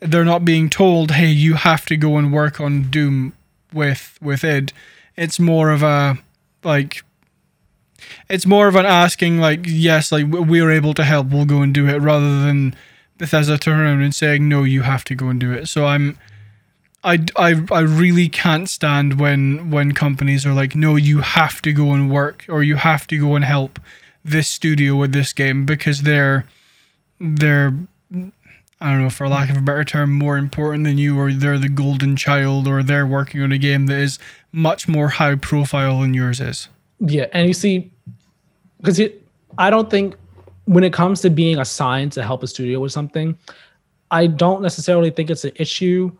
[0.00, 3.32] They're not being told, hey, you have to go and work on Doom
[3.72, 4.72] with with id.
[5.16, 6.18] It's more of a,
[6.64, 7.04] like,
[8.28, 11.74] it's more of an asking like yes like we're able to help we'll go and
[11.74, 12.74] do it rather than
[13.18, 16.18] bethesda turning around and saying no you have to go and do it so i'm
[17.06, 21.72] I, I, I really can't stand when when companies are like no you have to
[21.72, 23.78] go and work or you have to go and help
[24.24, 26.46] this studio with this game because they're
[27.20, 27.74] they're
[28.80, 31.58] I don't know for lack of a better term more important than you or they're
[31.58, 34.18] the golden child or they're working on a game that is
[34.52, 36.68] much more high profile than yours is.
[37.00, 37.90] Yeah, and you see,
[38.84, 39.00] because
[39.58, 40.16] I don't think
[40.66, 43.36] when it comes to being assigned to help a studio with something,
[44.10, 46.10] I don't necessarily think it's an issue,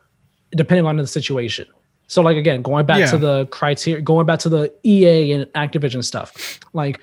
[0.52, 1.66] depending on the situation.
[2.06, 6.04] So, like again, going back to the Criterion, going back to the EA and Activision
[6.04, 7.00] stuff, like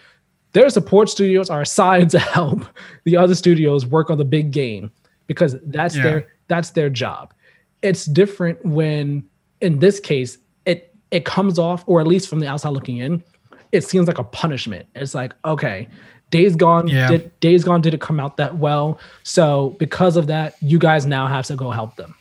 [0.53, 2.63] their support studios are assigned to help
[3.05, 4.91] the other studios work on the big game
[5.27, 6.03] because that's Yeah.
[6.03, 7.33] their that's their job.
[7.81, 9.23] It's different when,
[9.61, 13.23] in this case, it it comes off, or at least from the outside looking in,
[13.71, 14.87] it seems like a punishment.
[14.95, 15.87] It's like, okay,
[16.29, 17.07] Days Gone Yeah.
[17.09, 18.99] did Days Gone didn't come out that well.
[19.23, 22.15] So because of that, you guys now have to go help them.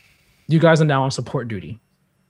[0.48, 1.78] You guys are now on support duty.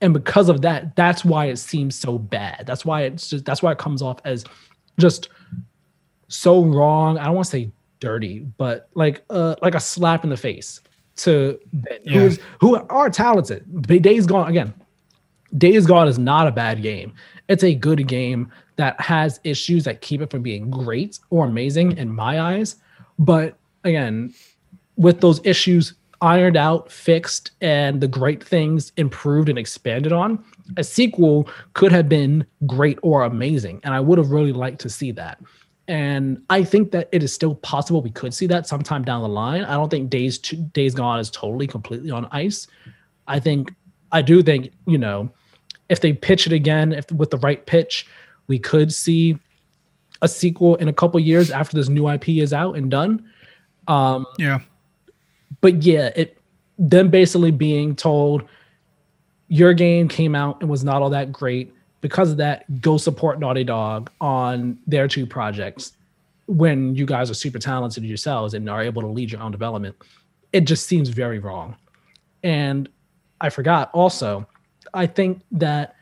[0.01, 2.63] And because of that, that's why it seems so bad.
[2.65, 4.43] That's why it's just that's why it comes off as
[4.99, 5.29] just
[6.27, 7.17] so wrong.
[7.17, 10.81] I don't want to say dirty, but like uh like a slap in the face
[11.17, 11.59] to
[12.03, 12.29] Yeah.
[12.59, 13.63] who are talented.
[14.01, 14.73] Days Gone again.
[15.57, 17.13] Days Gone is not a bad game.
[17.47, 21.97] It's a good game that has issues that keep it from being great or amazing
[21.97, 22.77] in my eyes.
[23.19, 24.33] But again,
[24.95, 30.43] with those issues ironed out, fixed, and the great things improved and expanded on,
[30.77, 33.81] a sequel could have been great or amazing.
[33.83, 35.39] And I would have really liked to see that.
[35.87, 39.27] And I think that it is still possible we could see that sometime down the
[39.27, 39.65] line.
[39.65, 42.67] I don't think Days Days Gone is totally completely on ice.
[43.27, 43.73] I think
[44.11, 45.29] I do think, you know,
[45.91, 48.07] if they pitch it again, if with the right pitch,
[48.47, 49.37] we could see
[50.21, 53.23] a sequel in a couple years after this new IP is out and done.
[53.87, 54.59] Um, Yeah.
[55.59, 56.37] but yeah, it
[56.79, 58.43] them basically being told
[59.49, 61.73] your game came out and was not all that great.
[61.99, 65.91] Because of that, go support Naughty Dog on their two projects
[66.47, 69.95] when you guys are super talented yourselves and are able to lead your own development.
[70.53, 71.75] It just seems very wrong.
[72.43, 72.89] And
[73.41, 74.47] I forgot also,
[74.93, 75.95] I think that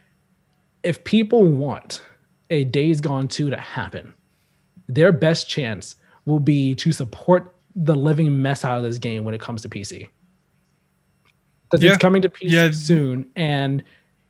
[0.83, 2.01] if people want
[2.49, 4.13] a Days Gone 2 to happen,
[4.87, 9.33] their best chance will be to support the living mess out of this game when
[9.33, 10.09] it comes to PC.
[11.69, 11.91] Because Yeah.
[11.91, 12.71] it's coming to PC Yeah.
[12.71, 13.83] soon, and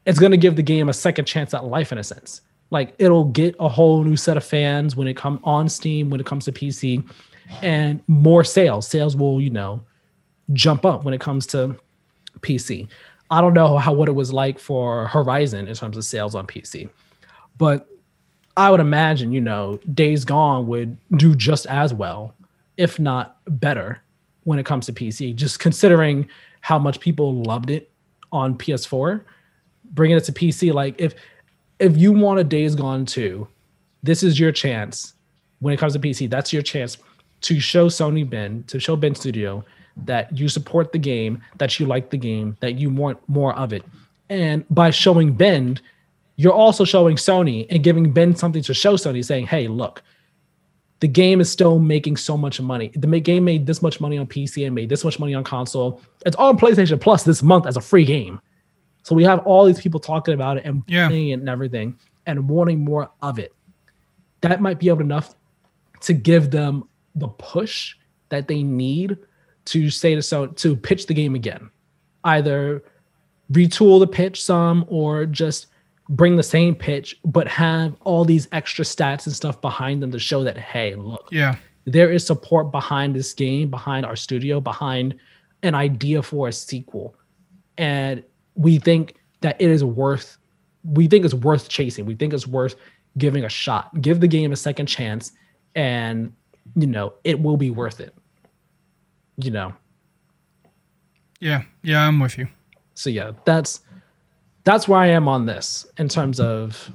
[0.06, 2.42] it's going to give the game a second chance at life in a sense.
[2.72, 6.20] Like it'll get a whole new set of fans when it come on Steam when
[6.20, 7.04] it comes to PC,
[7.62, 8.88] and more sales.
[8.88, 9.82] Sales will you know
[10.54, 11.76] jump up when it comes to
[12.42, 12.88] PC.
[13.32, 16.48] I don't know how what it was like for Horizon in terms of sales on
[16.48, 16.90] PC,
[17.58, 17.88] but
[18.58, 22.34] I would imagine, you know, Days Gone would do just as well,
[22.78, 24.02] if not better,
[24.44, 25.36] when it comes to PC.
[25.36, 26.28] Just considering
[26.62, 27.92] how much people loved it
[28.32, 29.22] on PS4,
[29.92, 31.14] bringing it to PC, like if
[31.80, 33.48] if you want a Days Gone 2,
[34.04, 35.14] this is your chance.
[35.60, 36.98] When it comes to PC, that's your chance
[37.42, 39.64] to show Sony Bend, to show Bend Studio
[40.06, 43.74] that you support the game, that you like the game, that you want more of
[43.74, 43.84] it.
[44.30, 45.82] And by showing Bend,
[46.36, 50.02] you're also showing Sony and giving Bend something to show Sony, saying, hey, look,
[51.00, 52.92] the game is still making so much money.
[52.96, 56.02] The game made this much money on PC and made this much money on console.
[56.26, 58.40] It's on PlayStation Plus this month as a free game.
[59.04, 61.08] So we have all these people talking about it and Yeah.
[61.08, 63.54] playing it and everything and wanting more of it.
[64.42, 65.36] That might be able enough
[66.02, 67.96] to give them the push
[68.30, 69.18] that they need
[69.72, 71.70] to say to so to pitch the game again.
[72.24, 72.84] Either
[73.52, 75.68] retool the pitch some or just
[76.10, 80.20] bring the same pitch but have all these extra stats and stuff behind them to
[80.20, 81.56] show that hey, look, Yeah.
[81.86, 85.16] there is support behind this game, behind our studio, behind
[85.64, 87.16] an idea for a sequel.
[87.78, 88.24] And
[88.56, 90.38] we think that it is worth
[90.86, 92.06] we think it's worth chasing.
[92.06, 92.76] We think it's worth
[93.18, 94.02] giving a shot.
[94.02, 95.32] Give the game a second chance
[95.76, 96.34] and
[96.76, 98.14] you know, it will be worth it.
[99.42, 99.74] You know.
[101.40, 101.64] Yeah.
[101.82, 102.06] Yeah.
[102.06, 102.48] I'm with you.
[102.96, 103.82] So yeah, that's
[104.66, 106.92] that's where I am on this in terms of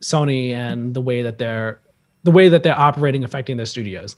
[0.00, 1.80] Sony and the way that they're
[2.22, 4.16] the way that they're operating affecting their studios.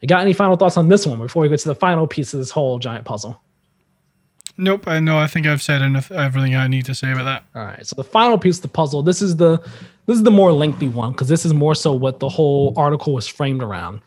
[0.00, 2.34] You got any final thoughts on this one before we go to the final piece
[2.34, 3.40] of this whole giant puzzle?
[4.56, 4.86] Nope.
[4.86, 5.18] I know.
[5.18, 7.44] I think I've said enough, everything I need to say about that.
[7.54, 7.84] All right.
[7.86, 9.02] So the final piece of the puzzle.
[9.02, 9.58] This is the
[10.06, 13.12] this is the more lengthy one because this is more so what the whole article
[13.12, 14.00] was framed around.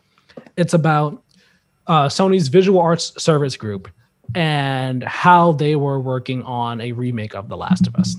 [0.56, 1.22] It's about
[1.88, 3.88] uh, Sony's visual arts service group
[4.34, 8.16] and how they were working on a remake of The Last of Us.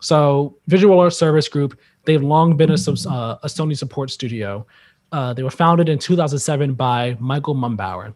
[0.00, 1.78] So visual arts service group.
[2.04, 4.64] They've long been a, uh, a Sony support studio.
[5.10, 8.14] Uh, they were founded in 2007 by Michael Mumbauer.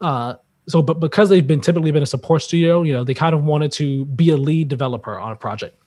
[0.00, 0.34] Uh,
[0.68, 3.44] so, but because they've been typically been a support studio, you know, they kind of
[3.44, 5.78] wanted to be a lead developer on a project.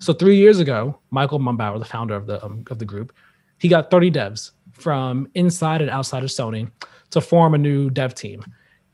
[0.00, 3.12] So three years ago, Michael Mumbauer, the founder of the um, of the group,
[3.58, 6.68] he got 30 devs from inside and outside of Sony
[7.12, 8.44] to form a new dev team.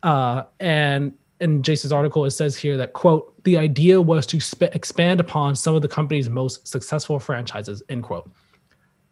[0.02, 4.74] Uh, and in Jason's article, it says here that quote the idea was to sp-
[4.74, 7.82] expand upon some of the company's most successful franchises.
[7.88, 8.30] End quote.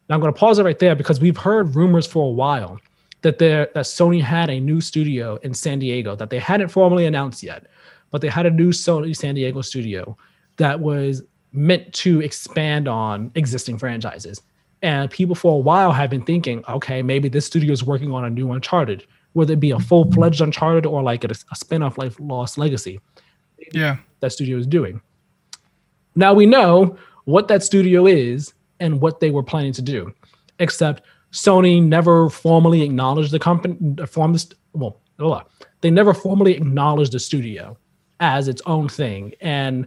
[0.08, 2.78] Now I'm going to pause it right there because we've heard rumors for a while
[3.22, 7.06] that there that Sony had a new studio in San Diego that they hadn't formally
[7.06, 7.66] announced yet,
[8.10, 10.16] but they had a new Sony San Diego studio
[10.56, 14.42] that was meant to expand on existing franchises.
[14.82, 18.24] And people for a while have been thinking, okay, maybe this studio is working on
[18.24, 21.82] a new Uncharted, whether it be a full fledged Uncharted or like a, a spin
[21.82, 23.00] off like Lost Legacy
[23.72, 23.96] Yeah.
[24.20, 25.00] that studio is doing.
[26.14, 30.12] Now we know what that studio is and what they were planning to do.
[30.58, 31.02] Except
[31.32, 35.00] Sony never formally acknowledged the company, formed well,
[35.80, 37.76] they never formally acknowledged the studio
[38.20, 39.34] as its own thing.
[39.40, 39.86] And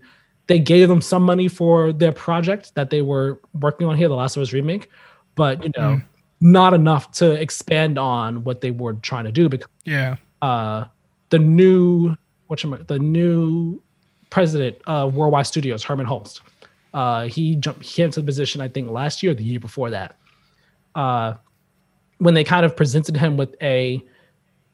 [0.50, 4.16] they gave them some money for their project that they were working on here, The
[4.16, 4.90] Last of Us remake,
[5.36, 6.04] but you know, mm.
[6.42, 9.48] not enough to expand on what they were trying to do.
[9.48, 10.86] Because yeah, uh,
[11.30, 12.16] the new
[12.48, 13.80] what the new
[14.32, 16.42] president of Worldwide Studios, Herman Hulst,
[16.96, 19.60] uh, he jumped he came to the position I think last year, or the year
[19.60, 20.16] before that.
[20.96, 21.36] Uh,
[22.18, 24.04] when they kind of presented him with a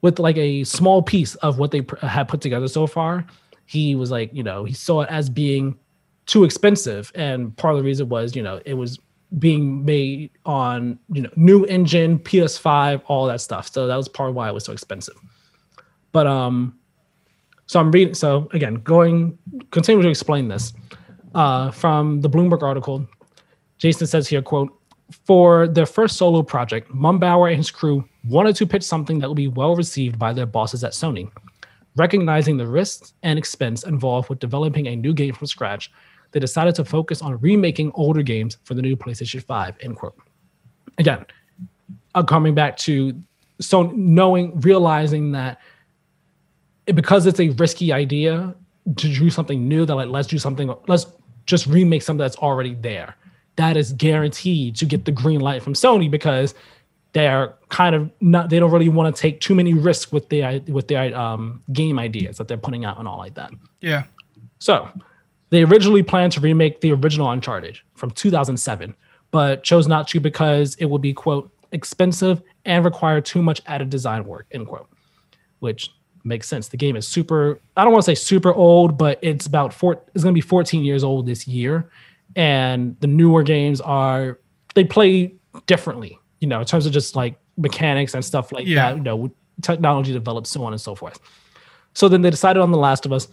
[0.02, 3.26] with like a small piece of what they pr- had put together so far,
[3.66, 5.78] he was like, you know, he saw it as being
[6.26, 9.00] too expensive, and part of the reason was, you know, it was
[9.40, 13.72] being made on you know new engine, PS5, all that stuff.
[13.72, 15.16] So that was part of why it was so expensive.
[16.12, 16.78] But um,
[17.66, 18.14] so I'm reading.
[18.14, 19.38] So again, going
[19.72, 20.74] continue to explain this
[21.34, 23.08] uh, from the Bloomberg article.
[23.78, 24.72] Jason says here, quote,
[25.26, 29.36] for their first solo project, Mumbauer and his crew wanted to pitch something that would
[29.36, 31.30] be well received by their bosses at Sony.
[31.96, 35.92] Recognizing the risks and expense involved with developing a new game from scratch,
[36.32, 39.78] they decided to focus on remaking older games for the new PlayStation 5.
[39.82, 40.18] End quote.
[40.98, 41.26] Again,
[42.14, 43.14] uh, coming back to
[43.62, 45.62] so knowing, realizing that
[46.86, 48.54] because it's a risky idea
[48.98, 51.08] to do something new, that like let's do something, let's
[51.46, 53.16] just remake something that's already there.
[53.56, 56.54] That is guaranteed to get the green light from Sony because
[57.16, 60.60] they're kind of not they don't really want to take too many risks with their
[60.68, 63.52] with their um, game ideas that they're putting out and all like that.
[63.80, 64.04] Yeah.
[64.60, 64.90] So
[65.50, 68.94] they originally planned to remake the original Uncharted from 2007,
[69.32, 73.90] but chose not to because it would be quote expensive and require too much added
[73.90, 74.90] design work end quote,
[75.60, 75.92] which
[76.26, 76.68] makes sense.
[76.68, 77.62] The game is super.
[77.78, 80.04] I don't want to say super old, but it's about four.
[80.14, 81.90] It's going to be 14 years old this year,
[82.36, 84.38] and the newer games are
[84.74, 85.34] they play
[85.66, 88.92] differently you know, in terms of just like mechanics and stuff like yeah.
[88.92, 89.32] that, you know,
[89.62, 91.20] technology develops, so on and so forth.
[91.94, 93.28] So then they decided on The Last of Us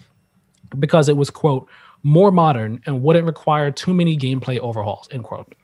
[0.78, 1.68] because it was, quote,
[2.02, 5.54] more modern and wouldn't require too many gameplay overhauls, end quote.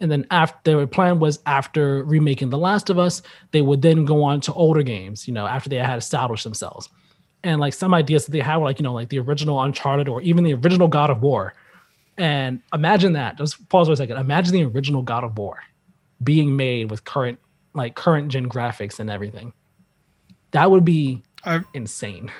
[0.00, 3.22] And then after their plan was after remaking The Last of Us,
[3.52, 6.88] they would then go on to older games, you know, after they had established themselves.
[7.42, 10.08] And like some ideas that they had were like, you know, like the original Uncharted
[10.08, 11.54] or even the original God of War.
[12.16, 13.38] And imagine that.
[13.38, 14.18] Just pause for a second.
[14.18, 15.60] Imagine the original God of War
[16.24, 17.38] being made with current
[17.74, 19.52] like current gen graphics and everything.
[20.52, 22.30] That would be I, insane.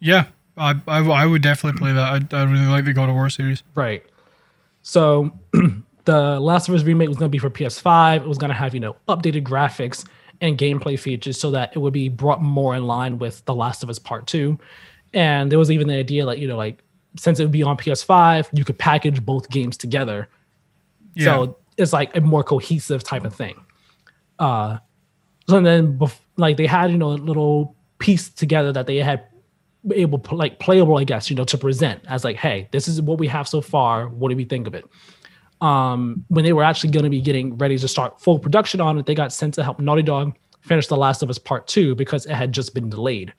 [0.00, 0.26] Yeah,
[0.56, 2.32] I, I, I would definitely play that.
[2.32, 3.62] I I really like the God of War series.
[3.74, 4.04] Right.
[4.82, 5.32] So
[6.04, 8.16] the Last of Us remake was going to be for PS5.
[8.16, 10.06] It was going to have you know updated graphics
[10.40, 13.82] and gameplay features so that it would be brought more in line with The Last
[13.82, 14.58] of Us Part Two.
[15.12, 16.82] And there was even the idea like you know like
[17.16, 20.28] since it would be on PS5, you could package both games together.
[21.14, 21.24] Yeah.
[21.24, 23.64] So it's like a more cohesive type of thing.
[24.38, 24.78] Uh,
[25.48, 25.98] so then
[26.36, 29.26] like they had you know a little piece together that they had
[29.92, 33.18] able like playable I guess you know to present as like hey this is what
[33.18, 34.08] we have so far.
[34.08, 34.84] What do we think of it?
[35.60, 38.98] Um when they were actually going to be getting ready to start full production on
[38.98, 41.94] it they got sent to help Naughty Dog finish The Last of Us Part 2
[41.94, 43.34] because it had just been delayed.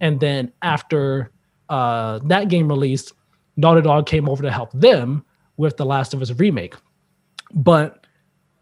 [0.00, 1.32] And then after
[1.68, 3.12] uh that game released
[3.56, 5.24] Naughty Dog came over to help them
[5.56, 6.74] with The Last of Us remake
[7.54, 8.06] but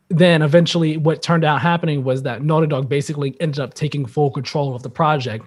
[0.09, 4.30] then eventually, what turned out happening was that Naughty Dog basically ended up taking full
[4.30, 5.47] control of the project,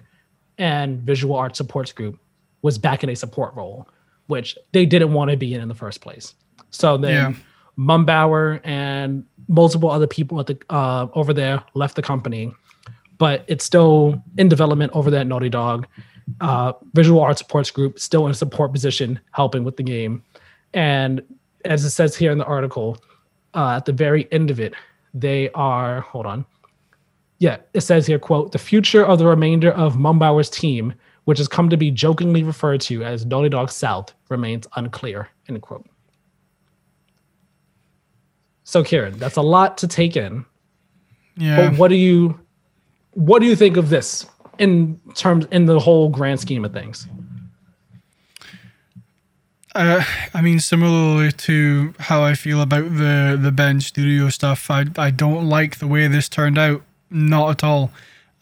[0.58, 2.18] and Visual Arts Service Group
[2.62, 3.88] was back in a support role,
[4.26, 6.34] which they didn't want to be in in the first place.
[6.70, 7.34] So then, yeah.
[7.76, 12.52] Mumbauer and multiple other people at the uh, over there left the company,
[13.18, 15.86] but it's still in development over there at Naughty Dog.
[16.40, 20.22] Uh, Visual Arts Service Group still in a support position, helping with the game,
[20.72, 21.20] and
[21.64, 22.98] as it says here in the article,
[23.54, 24.74] uh, at the very end of it,
[25.14, 26.44] they are, hold on.
[27.38, 30.94] Yeah, it says here, quote, the future of the remainder of Mumbauer's team,
[31.24, 35.60] which has come to be jokingly referred to as Naughty Dog South, remains unclear, end
[35.60, 35.86] quote.
[38.64, 40.44] So Kieran, that's a lot to take in.
[41.36, 41.70] Yeah.
[41.70, 42.38] But what do you
[43.14, 44.26] what do you think of this
[44.58, 47.06] in terms in the whole grand scheme of things?
[49.74, 50.04] Uh,
[50.34, 55.10] I mean, similarly to how I feel about the the Bend Studio stuff, I I
[55.10, 56.82] don't like the way this turned out.
[57.10, 57.90] Not at all.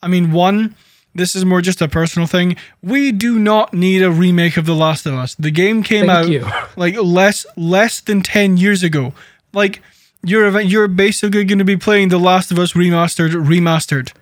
[0.03, 0.75] I mean, one,
[1.15, 2.57] this is more just a personal thing.
[2.83, 5.35] We do not need a remake of The Last of Us.
[5.35, 6.47] The game came Thank out you.
[6.77, 9.13] like less less than ten years ago.
[9.53, 9.83] Like
[10.25, 14.13] you're you're basically going to be playing The Last of Us remastered remastered.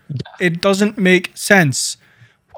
[0.41, 1.97] It doesn't make sense.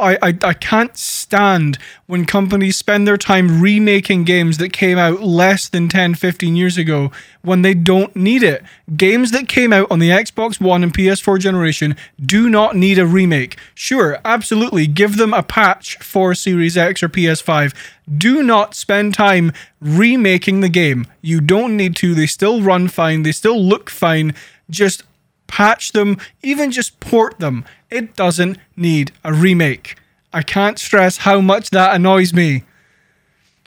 [0.01, 5.23] I, I, I can't stand when companies spend their time remaking games that came out
[5.23, 8.63] less than 10, 15 years ago when they don't need it.
[8.97, 13.07] Games that came out on the Xbox One and PS4 generation do not need a
[13.07, 13.57] remake.
[13.75, 17.75] Sure, absolutely, give them a patch for Series X or PS5.
[18.17, 21.07] Do not spend time remaking the game.
[21.21, 22.15] You don't need to.
[22.15, 24.35] They still run fine, they still look fine.
[24.69, 25.05] Just
[25.51, 27.65] patch them, even just port them.
[27.91, 29.97] It doesn't need a remake.
[30.32, 32.62] I can't stress how much that annoys me.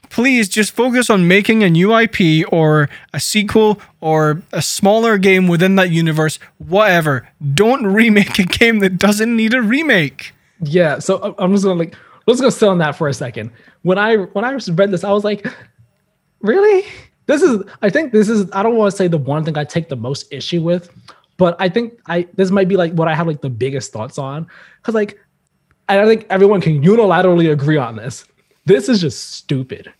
[0.08, 5.48] Please just focus on making a new IP or a sequel or a smaller game
[5.48, 7.28] within that universe, whatever.
[7.52, 10.32] Don't remake a game that doesn't need a remake.
[10.60, 11.96] Yeah, so I'm just gonna like
[12.26, 13.50] let's go sit on that for a second.
[13.82, 15.46] When I when I read this, I was like,
[16.40, 16.86] really?
[17.26, 19.64] This is I think this is I don't want to say the one thing I
[19.64, 20.90] take the most issue with,
[21.36, 24.18] but I think I this might be like what I have like the biggest thoughts
[24.18, 24.46] on.
[24.82, 25.18] Cause like
[25.88, 28.24] I don't think everyone can unilaterally agree on this.
[28.64, 29.92] This is just stupid.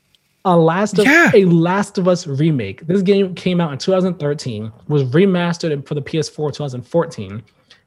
[0.46, 1.30] A Last of Yeah.
[1.34, 2.86] a Last of Us remake.
[2.86, 7.42] This game came out in 2013, was remastered for the PS4 2014,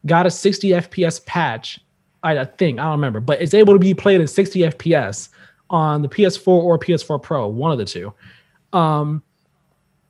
[0.06, 1.80] got a 60 FPS patch.
[2.24, 5.30] I, I think I don't remember, but it's able to be played in 60 FPS
[5.70, 8.12] on the PS4 or PS4 Pro, one of the two.
[8.74, 9.22] Um,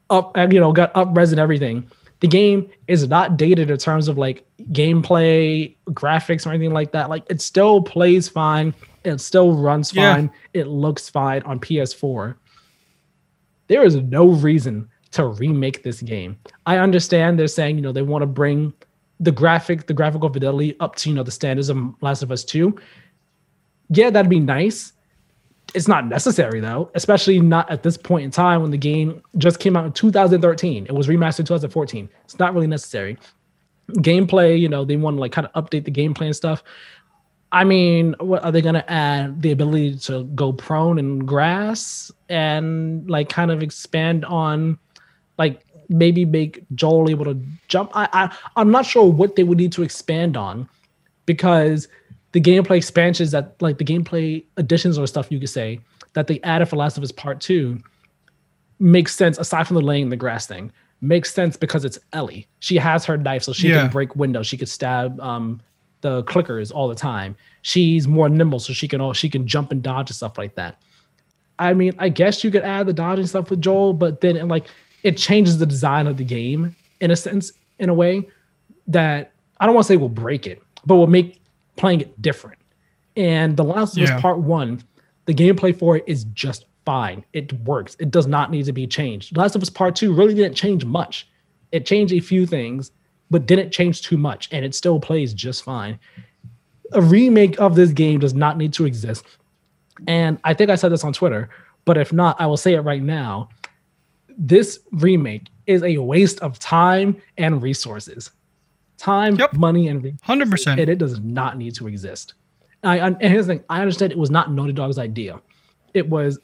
[0.09, 1.89] up and you know got up res and everything.
[2.19, 7.09] The game is not dated in terms of like gameplay, graphics, or anything like that.
[7.09, 8.73] Like it still plays fine.
[9.03, 10.15] It still runs Yeah.
[10.15, 10.31] fine.
[10.53, 12.35] It looks fine on PS4.
[13.67, 16.37] There is no reason to remake this game.
[16.65, 18.73] I understand they're saying, you know, they want to bring
[19.19, 22.43] the graphic, the graphical fidelity up to, you know, the standards of Last of Us
[22.43, 22.77] 2.
[23.89, 24.93] Yeah, that'd be nice.
[25.73, 29.59] It's not necessary though, especially not at this point in time when the game just
[29.59, 30.85] came out in 2013.
[30.85, 32.09] It was remastered in 2014.
[32.23, 33.17] It's not really necessary.
[33.91, 36.63] Gameplay, you know, they want to like kind of update the gameplay and stuff.
[37.51, 39.41] I mean, what are they to add?
[39.41, 44.77] The ability to go prone in grass and like kind of expand on,
[45.37, 47.91] like maybe make Joel able to jump.
[47.93, 50.67] I, I I'm not sure what they would need to expand on,
[51.25, 51.87] because
[52.33, 55.79] the gameplay expansions that like the gameplay additions or stuff you could say
[56.13, 57.79] that they added for Last of Us Part Two
[58.79, 60.71] makes sense aside from the laying in the grass thing.
[61.01, 62.47] Makes sense because it's Ellie.
[62.59, 63.81] She has her knife, so she Yeah.
[63.83, 64.47] can break windows.
[64.47, 65.61] She could stab um,
[66.01, 67.35] the clickers all the time.
[67.61, 70.55] She's more nimble, so she can all she can jump and dodge and stuff like
[70.55, 70.81] that.
[71.59, 74.49] I mean, I guess you could add the dodging stuff with Joel, but then and
[74.49, 74.67] like
[75.03, 78.27] it changes the design of the game in a sense, in a way
[78.87, 81.39] that I don't want to say will break it, but will make
[81.77, 82.59] playing it different.
[83.15, 84.19] And The Last of Us Yeah.
[84.19, 84.83] Part One,
[85.25, 87.25] the gameplay for it is just fine.
[87.33, 87.95] It works.
[87.99, 89.35] It does not need to be changed.
[89.35, 91.27] The Last of Us Part Two really didn't change much.
[91.71, 92.91] It changed a few things,
[93.29, 95.99] but didn't change too much, and it still plays just fine.
[96.93, 99.25] A remake of this game does not need to exist.
[100.07, 101.49] And I think I said this on Twitter,
[101.85, 103.49] but if not, I will say it right now.
[104.37, 108.31] This remake is a waste of time and resources.
[108.97, 109.53] Time, Yep.
[109.53, 110.79] money, and 100%.
[110.79, 112.33] and it does not need to exist.
[112.83, 115.39] I, and here's the thing: I understand it was not Naughty Dog's idea;
[115.93, 116.39] it was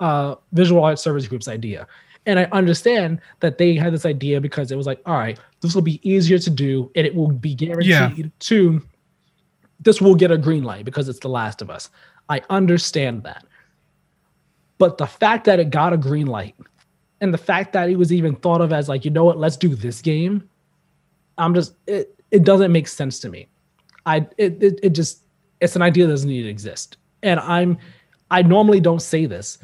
[0.00, 1.86] uh, Visual Arts Service Group's idea,
[2.26, 5.74] and I understand that they had this idea because it was like, all right, this
[5.74, 8.82] will be easier to do, and it will be guaranteed to.
[9.80, 11.90] This will get a green light because it's The Last of Us.
[12.28, 13.44] I understand that,
[14.78, 16.54] but the fact that it got a green light,
[17.20, 19.56] and the fact that it was even thought of as like, you know what, let's
[19.56, 20.48] do this game.
[21.38, 22.14] I'm just it.
[22.30, 23.48] It doesn't make sense to me.
[24.06, 25.22] I it, it it just
[25.60, 26.96] it's an idea that doesn't need to exist.
[27.22, 27.78] And I'm
[28.30, 29.58] I normally don't say this,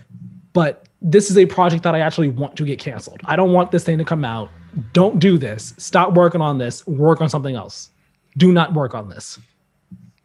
[0.52, 3.20] but this is a project that I actually want to get canceled.
[3.26, 4.50] I don't want this thing to come out.
[4.92, 5.74] Don't do this.
[5.76, 6.86] Stop working on this.
[6.86, 7.90] Work on something else.
[8.38, 9.38] Do not work on this.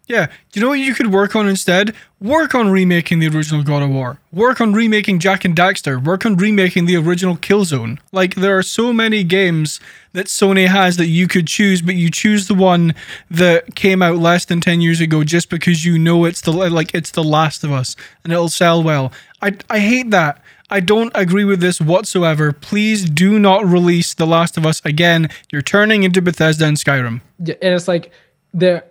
[0.09, 1.93] Yeah, you know what you could work on instead?
[2.19, 4.17] Work on remaking the original God of War.
[4.33, 6.03] Work on remaking Jak and Daxter.
[6.03, 7.99] Work on remaking the original Killzone.
[8.11, 9.79] Like there are so many games
[10.13, 12.95] that Sony has that you could choose, but you choose the one
[13.29, 16.95] that came out less than 10 years ago just because you know it's the like
[16.95, 19.13] it's the last of us and it'll sell well.
[19.43, 20.41] I I hate that.
[20.71, 22.51] I don't agree with this whatsoever.
[22.51, 25.29] Please do not release The Last of Us again.
[25.51, 27.21] You're turning into Bethesda and Skyrim.
[27.43, 28.11] Yeah, and it's like
[28.53, 28.83] there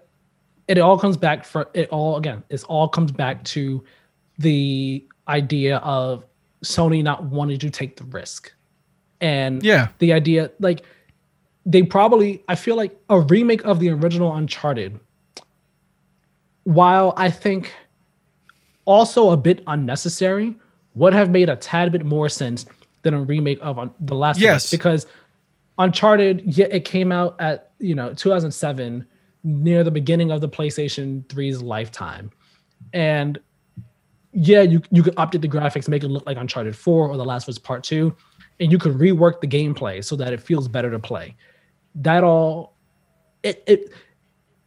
[0.68, 3.82] it all comes back for it all again it all comes back to
[4.38, 6.24] the idea of
[6.64, 8.52] sony not wanting to take the risk
[9.20, 9.88] and Yeah.
[9.98, 10.82] the idea like
[11.66, 14.98] they probably i feel like a remake of the original uncharted
[16.64, 17.72] while i think
[18.84, 20.54] also a bit unnecessary
[20.94, 22.66] would have made a tad bit more sense
[23.02, 24.64] than a remake of Un- the last of Yes.
[24.66, 25.06] Us because
[25.80, 29.06] Uncharted, yeah, it came out at you know 2007,
[29.44, 32.30] near the beginning of the PlayStation 3's lifetime.
[32.92, 33.38] And
[34.32, 37.24] yeah, you you could update the graphics, make it look like Uncharted 4 or The
[37.24, 38.14] Last of Us Part 2,
[38.60, 41.34] and you could rework the gameplay so that it feels better to play.
[41.94, 42.76] That all
[43.42, 43.92] it it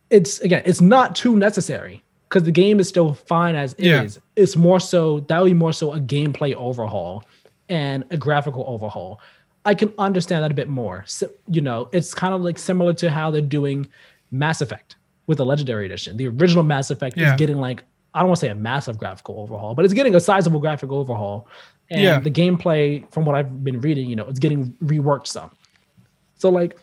[0.10, 4.04] it's again, it's not too necessary because the game is still fine as Yeah.
[4.04, 4.20] is.
[4.36, 7.24] It's more so that would be more so a gameplay overhaul
[7.70, 9.20] and a graphical overhaul.
[9.64, 11.04] I can understand that a bit more.
[11.06, 13.88] So, you know, it's kind of like similar to how they're doing
[14.32, 14.96] Mass Effect
[15.28, 16.18] with the Legendary Edition.
[16.18, 17.34] The original Mass Effect Yeah.
[17.34, 20.16] is getting like I don't want to say a massive graphical overhaul, but it's getting
[20.16, 21.48] a sizable graphical overhaul.
[21.90, 22.20] And Yeah.
[22.20, 25.50] the gameplay, from what I've been reading, you know, it's getting reworked some.
[26.36, 26.78] So like,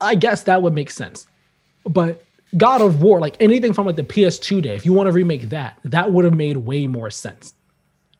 [0.00, 1.26] I guess that would make sense.
[1.86, 2.24] But
[2.56, 5.50] God of War, like anything from like the PS2 day, if you want to remake
[5.50, 7.52] that, that would have made way more sense.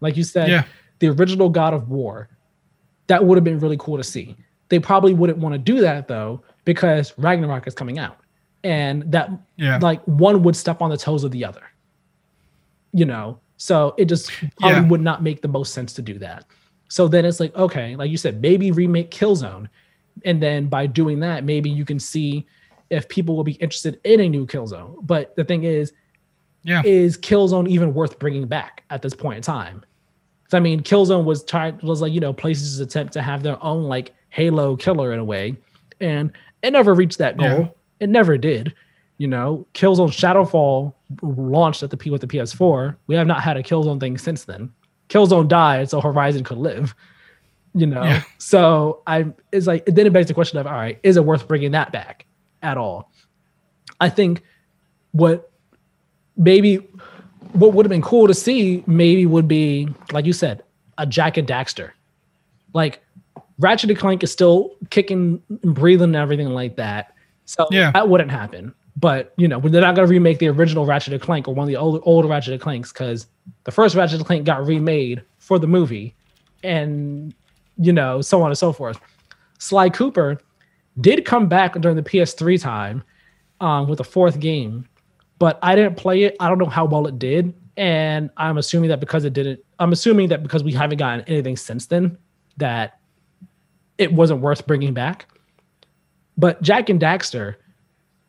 [0.00, 0.64] Like you said, Yeah.
[0.98, 2.28] the original God of War,
[3.06, 4.36] that would have been really cool to see.
[4.68, 8.18] They probably wouldn't want to do that though, because Ragnarok is coming out.
[8.62, 9.78] And that Yeah.
[9.82, 11.62] like one would step on the toes of the other.
[12.92, 14.88] You know, so it just probably Yeah.
[14.88, 16.44] would not make the most sense to do that.
[16.88, 19.68] So then it's like, okay, like you said, maybe remake Killzone.
[20.24, 22.46] And then by doing that, maybe you can see
[22.90, 24.96] if people will be interested in a new Killzone.
[25.02, 25.92] But the thing is,
[26.62, 26.82] Yeah.
[26.84, 29.82] is Killzone even worth bringing back at this point in time?
[30.44, 33.62] 'Cause, I mean, Killzone was tried was like you know Places' attempt to have their
[33.62, 35.56] own like Halo killer in a way,
[36.00, 36.30] and
[36.64, 37.46] it never reached that goal.
[37.48, 37.68] Yeah.
[38.00, 38.74] It never did.
[39.18, 42.96] You know, Killzone Shadow Fall launched at the P with the PS4.
[43.06, 44.72] We have not had a Killzone thing since then.
[45.08, 46.94] Killzone died, so Horizon could live.
[47.74, 48.22] You know, Yeah.
[48.38, 51.46] so I it's like then it begs the question of all right, is it worth
[51.48, 52.24] bringing that back
[52.62, 53.10] at all?
[54.00, 54.42] I think
[55.12, 55.50] what
[56.36, 56.76] maybe
[57.52, 60.62] what would have been cool to see maybe would be like you said
[60.98, 61.90] a Jak and Daxter
[62.72, 63.00] like
[63.58, 67.90] Ratchet and Clank is still kicking and breathing and everything like that so Yeah.
[67.92, 71.22] that wouldn't happen but you know they're not going to remake the original Ratchet and
[71.22, 73.26] Clank or one of the older, older Ratchet and Clanks because
[73.64, 76.14] the first Ratchet and Clank got remade for the movie
[76.62, 77.34] and
[77.78, 78.98] you know so on and so forth
[79.58, 80.40] Sly Cooper
[81.00, 83.02] did come back during the PS3 time
[83.60, 84.86] um, with a fourth game,
[85.38, 86.36] but I didn't play it.
[86.38, 89.92] I don't know how well it did, and I'm assuming that because it didn't, I'm
[89.92, 92.16] assuming that because we haven't gotten anything since then,
[92.58, 92.98] that
[93.98, 95.26] it wasn't worth bringing back.
[96.36, 97.56] But Jak and Daxter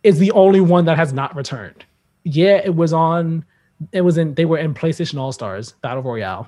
[0.03, 1.85] is the only one that has not returned.
[2.23, 3.43] Yeah, it was on.
[3.91, 4.33] It was in.
[4.35, 6.47] They were in PlayStation All Stars Battle Royale,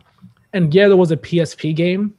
[0.53, 2.13] and yeah, there was a PSP game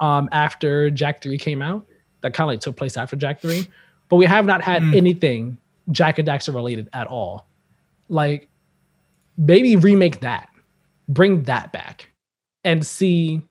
[0.00, 1.86] um, after Jak Three came out
[2.22, 3.68] that kind of like took place after Jak Three,
[4.08, 5.58] but we have not had anything
[5.90, 7.46] Jak and Daxter related at all.
[8.08, 8.48] Like
[9.36, 10.48] maybe remake that,
[11.08, 12.10] bring that back,
[12.64, 13.42] and see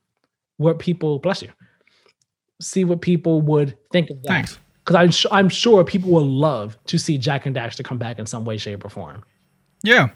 [0.58, 1.50] what people bless you.
[2.64, 4.28] See what people would think of that.
[4.28, 4.60] Thanks.
[4.84, 8.20] Because I'm su- I'm sure people will love to see Jak and Daxter come back
[8.20, 9.24] in some way, shape, or form.
[9.84, 10.10] Yeah.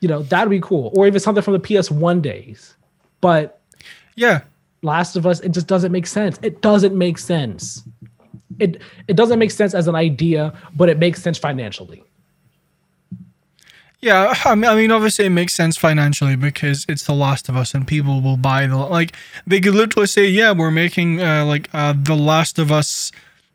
[0.00, 2.74] You know that'd be cool, or even something from the PS1 days.
[3.20, 3.60] But
[4.16, 4.40] Yeah.
[4.82, 6.38] Last of Us, it just doesn't make sense.
[6.42, 7.82] It doesn't make sense.
[8.58, 12.04] It it doesn't make sense as an idea, but it makes sense financially.
[14.04, 17.88] Yeah, I mean, obviously it makes sense financially because it's The Last of Us, and
[17.88, 19.16] people will buy the like.
[19.46, 23.12] They could literally say, "Yeah, we're making uh, like uh, The Last of Us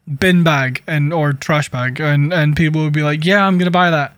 [0.08, 3.70] bin bag and or trash bag," and and people would be like, "Yeah, I'm gonna
[3.70, 4.18] buy that."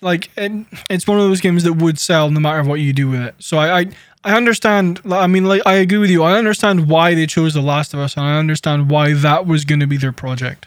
[0.00, 3.08] Like, and it's one of those games that would sell no matter what you do
[3.08, 3.36] with it.
[3.38, 3.86] So I, I,
[4.24, 5.00] I understand.
[5.08, 6.24] I mean, like, I agree with you.
[6.24, 9.64] I understand why they chose The Last of Us, and I understand why that was
[9.64, 10.66] gonna be their project,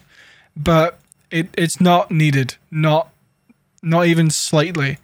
[0.55, 0.99] but
[1.31, 2.55] it it's not needed.
[2.71, 3.10] Not
[3.81, 4.97] not even slightly.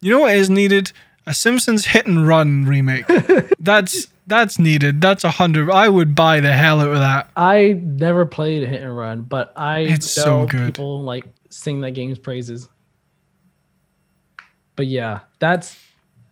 [0.00, 0.92] You know what is needed?
[1.26, 3.04] A Simpsons hit and run remake.
[3.60, 5.00] that's that's needed.
[5.00, 5.70] That's a hundred.
[5.70, 7.30] I would buy the hell out of that.
[7.36, 10.66] I never played Hit and Run, but I It's know so good.
[10.74, 12.68] people like sing that game's praises.
[14.76, 15.76] But yeah, that's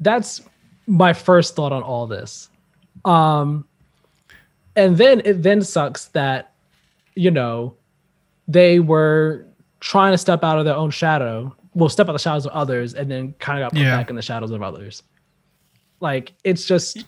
[0.01, 0.41] that's
[0.87, 2.49] my first thought on all this.
[3.05, 3.67] Um
[4.77, 6.53] and then it then sucks that
[7.15, 7.75] you know
[8.47, 9.45] they were
[9.81, 12.53] trying to step out of their own shadow, well, step out of the shadows of
[12.53, 13.97] others, and then kind of got put Yeah.
[13.97, 15.03] back in the shadows of others.
[16.01, 17.05] Like it's just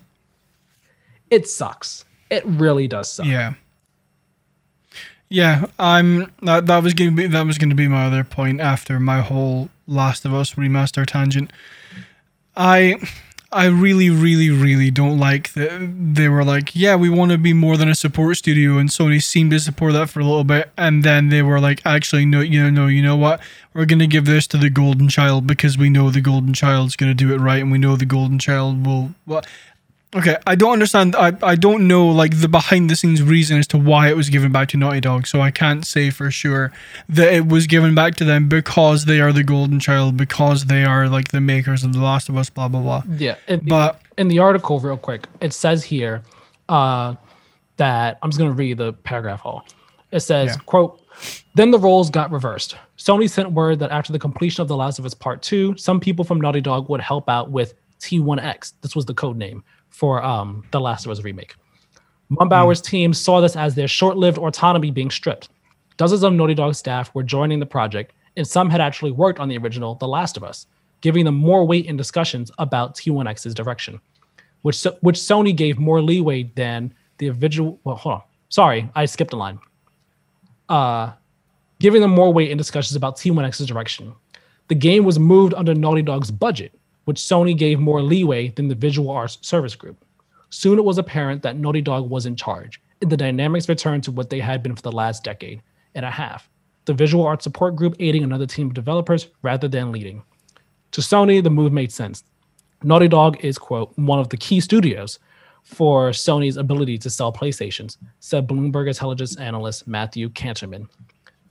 [1.31, 2.05] it sucks.
[2.31, 3.27] It really does suck.
[3.27, 3.55] Yeah.
[5.29, 8.99] Yeah, I'm that, that was gonna be that was gonna be my other point after
[8.99, 11.53] my whole Last of Us remaster tangent.
[12.57, 12.97] I
[13.53, 17.53] I really, really, really don't like that they were like, yeah, we want to be
[17.53, 20.71] more than a support studio, and Sony seemed to support that for a little bit,
[20.77, 23.41] and then they were like, actually, no, you know, no, you know what?
[23.75, 27.15] We're gonna give this to the Golden Child because we know the Golden Child's gonna
[27.15, 29.15] do it right, and we know the Golden Child will.
[29.27, 29.43] Well,
[30.13, 31.15] Okay, I don't understand.
[31.15, 34.29] I, I don't know like the behind the scenes reason as to why it was
[34.29, 36.73] given back to Naughty Dog, so I can't say for sure
[37.09, 40.85] that it was given back to them because they are the golden child, because they
[40.85, 43.05] are like the makers of The Last of Us, blah blah blah.
[43.19, 46.23] Yeah, in, But in the article, real quick, it says here
[46.69, 47.15] uh,
[47.77, 49.65] that I'm just going to read the paragraph all.
[50.11, 50.57] It says, Yeah.
[50.67, 51.01] "quote
[51.55, 52.75] Then the roles got reversed.
[52.99, 56.01] Sony sent word that after the completion of The Last of Us Part Two, some
[56.01, 58.73] people from Naughty Dog would help out with T1X.
[58.81, 61.55] This was the code name for um, The Last of Us remake.
[62.31, 65.49] Mumbauer's team saw this as their short-lived autonomy being stripped.
[65.97, 69.49] Dozens of Naughty Dog staff were joining the project, and some had actually worked on
[69.49, 70.67] the original The Last of Us,
[71.01, 74.01] giving them more weight in discussions about T1X's direction,
[74.63, 77.81] which which Sony gave more leeway than the individual.
[77.85, 78.23] Well, hold on.
[78.49, 79.59] Sorry, I skipped a line.
[80.69, 81.13] Uh,
[81.81, 84.15] giving them more weight in discussions about T1X's direction.
[84.69, 86.79] The game was moved under Naughty Dog's budget,
[87.11, 90.05] which Sony gave more leeway than the Visual Arts Service Group.
[90.51, 94.13] Soon it was apparent that Naughty Dog was in charge, and the dynamics returned to
[94.13, 95.61] what they had been for the last decade
[95.97, 96.49] and a half.
[96.85, 100.23] The Visual Arts Support Group aiding another team of developers rather than leading.
[100.93, 102.23] To Sony, the move made sense.
[102.85, 105.19] Naughty Dog is, quote, one of the key studios
[105.65, 110.87] for Sony's ability to sell PlayStations, said Bloomberg intelligence analyst Matthew Kanterman.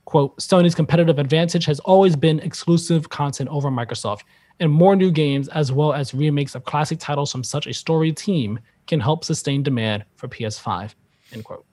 [0.06, 4.22] Quote, Sony's competitive advantage has always been exclusive content over Microsoft,
[4.60, 8.16] and more new games as well as remakes of classic titles from such a storied
[8.16, 10.94] team can help sustain demand for PS5.
[11.32, 11.64] End quote.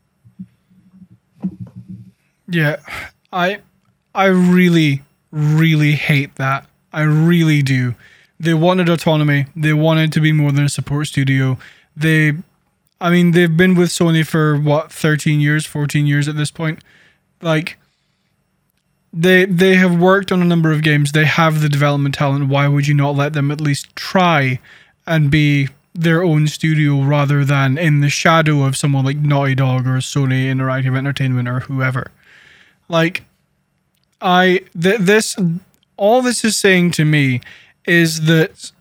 [2.47, 2.77] Yeah,
[3.31, 3.59] I
[4.15, 6.67] I really really hate that.
[6.93, 7.95] I really do.
[8.39, 9.47] They wanted autonomy.
[9.55, 11.57] They wanted to be more than a support studio.
[11.95, 12.33] They
[12.99, 16.83] I mean, they've been with Sony for what, 13 years, 14 years at this point.
[17.41, 17.77] Like
[19.17, 21.11] they they have worked on a number of games.
[21.11, 22.49] They have the development talent.
[22.49, 24.59] Why would you not let them at least try
[25.07, 29.87] and be their own studio rather than in the shadow of someone like Naughty Dog
[29.87, 32.11] or Sony Interactive Entertainment or whoever?
[32.87, 33.23] Like
[34.21, 35.35] I th- this
[35.97, 37.41] all this is saying to me
[37.85, 38.71] is that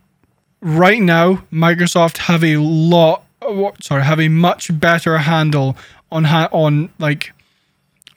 [0.61, 3.23] right now Microsoft have a lot
[3.81, 5.77] sorry have a much better handle
[6.11, 7.33] on ha- on like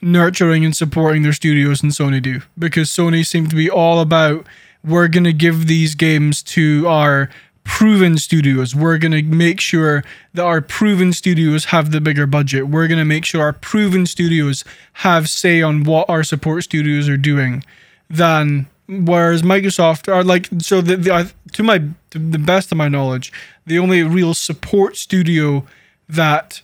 [0.02, 4.46] nurturing and supporting their studios than Sony do because Sony seem to be all about
[4.84, 7.28] we're going to give these games to our
[7.64, 8.74] proven studios.
[8.74, 10.02] We're going to make sure
[10.34, 12.68] that our proven studios have the bigger budget.
[12.68, 17.08] We're going to make sure our proven studios have say on what our support studios
[17.08, 17.62] are doing
[18.08, 21.78] than whereas Microsoft are like so the, the to my
[22.10, 23.32] to the best of my knowledge,
[23.66, 25.64] the only real support studio
[26.08, 26.62] that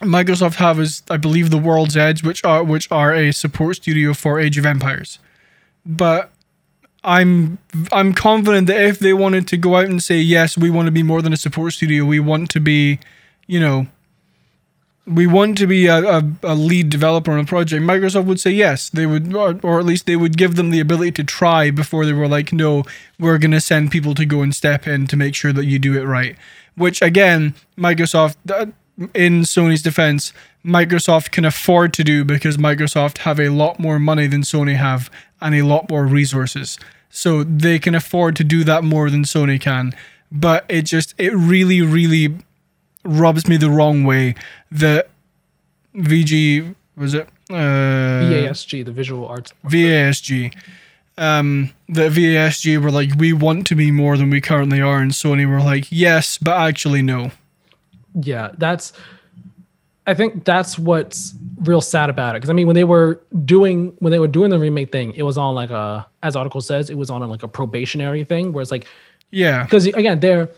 [0.00, 4.12] Microsoft have is I believe the World's Edge, which are which are a support studio
[4.12, 5.18] for Age of Empires.
[5.86, 6.30] But
[7.04, 7.58] I'm
[7.92, 10.92] I'm confident that if they wanted to go out and say yes, we want to
[10.92, 12.98] be more than a support studio, we want to be,
[13.46, 13.86] you know,
[15.06, 18.50] we want to be a, a, a lead developer on a project, Microsoft would say
[18.50, 18.88] yes.
[18.88, 22.06] They would, or, or at least they would give them the ability to try before
[22.06, 22.84] they were like, no,
[23.18, 25.98] we're to send people to go and step in to make sure that you do
[25.98, 26.36] it right.
[26.74, 28.66] Which again, Microsoft, uh,
[29.14, 30.32] in Sony's defense,
[30.64, 35.10] Microsoft can afford to do because Microsoft have a lot more money than Sony have
[35.40, 36.78] and a lot more resources.
[37.10, 39.92] So they can afford to do that more than Sony can.
[40.32, 42.36] But it just, it really, really
[43.04, 44.34] rubs me the wrong way
[44.70, 45.10] that
[45.94, 49.52] VG was it uh, VASG, the Visual Arts.
[49.64, 50.54] VASG
[51.16, 55.12] um that VASG were like we want to be more than we currently are and
[55.12, 57.30] Sony were like yes but actually no
[58.14, 58.92] Yeah, that's.
[60.06, 62.38] I think that's what's real sad about it.
[62.40, 65.22] Because I mean, when they were doing when they were doing the remake thing, it
[65.22, 68.60] was on like a, as article says, it was on like a probationary thing, where
[68.62, 68.86] it's like
[69.30, 70.48] yeah because again they're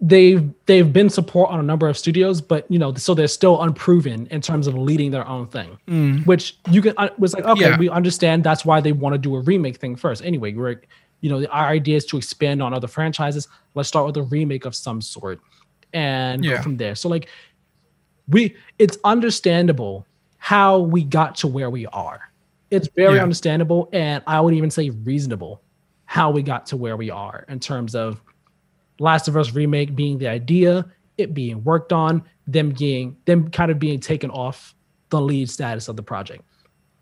[0.00, 3.60] they've they've been support on a number of studios but you know so they're still
[3.62, 7.60] unproven in terms of leading their own thing which you can uh, was like okay
[7.70, 7.78] Yeah.
[7.78, 10.80] we understand that's why they want to do a remake thing first anyway we're
[11.20, 14.64] you know our idea is to expand on other franchises let's start with a remake
[14.64, 15.40] of some sort
[15.94, 16.60] and Yeah.
[16.60, 17.28] from there so like
[18.28, 20.06] we it's understandable
[20.38, 22.20] how we got to where we are
[22.70, 23.22] it's very Yeah.
[23.22, 25.62] understandable and i would even say reasonable
[26.06, 28.20] how we got to where we are in terms of
[29.00, 30.86] Last of Us remake being the idea,
[31.18, 34.72] it being worked on, them being them kind of being taken off
[35.08, 36.44] the lead status of the project.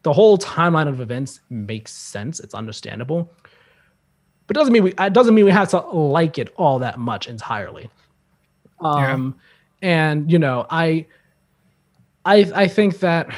[0.03, 2.41] The whole timeline of events makes sense.
[2.41, 3.31] It's understandable,
[4.47, 7.29] but doesn't mean we it doesn't mean we have to like it all that much
[7.29, 7.91] entirely.
[8.85, 9.37] Um,
[9.81, 11.07] and you know, I,
[12.25, 13.35] I, I think that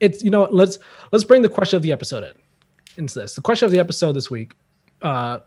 [0.00, 0.78] it's you know let's
[1.12, 2.32] let's bring the question of the episode in
[2.96, 3.34] into this.
[3.34, 4.52] The question of the episode this week
[5.02, 5.38] uh,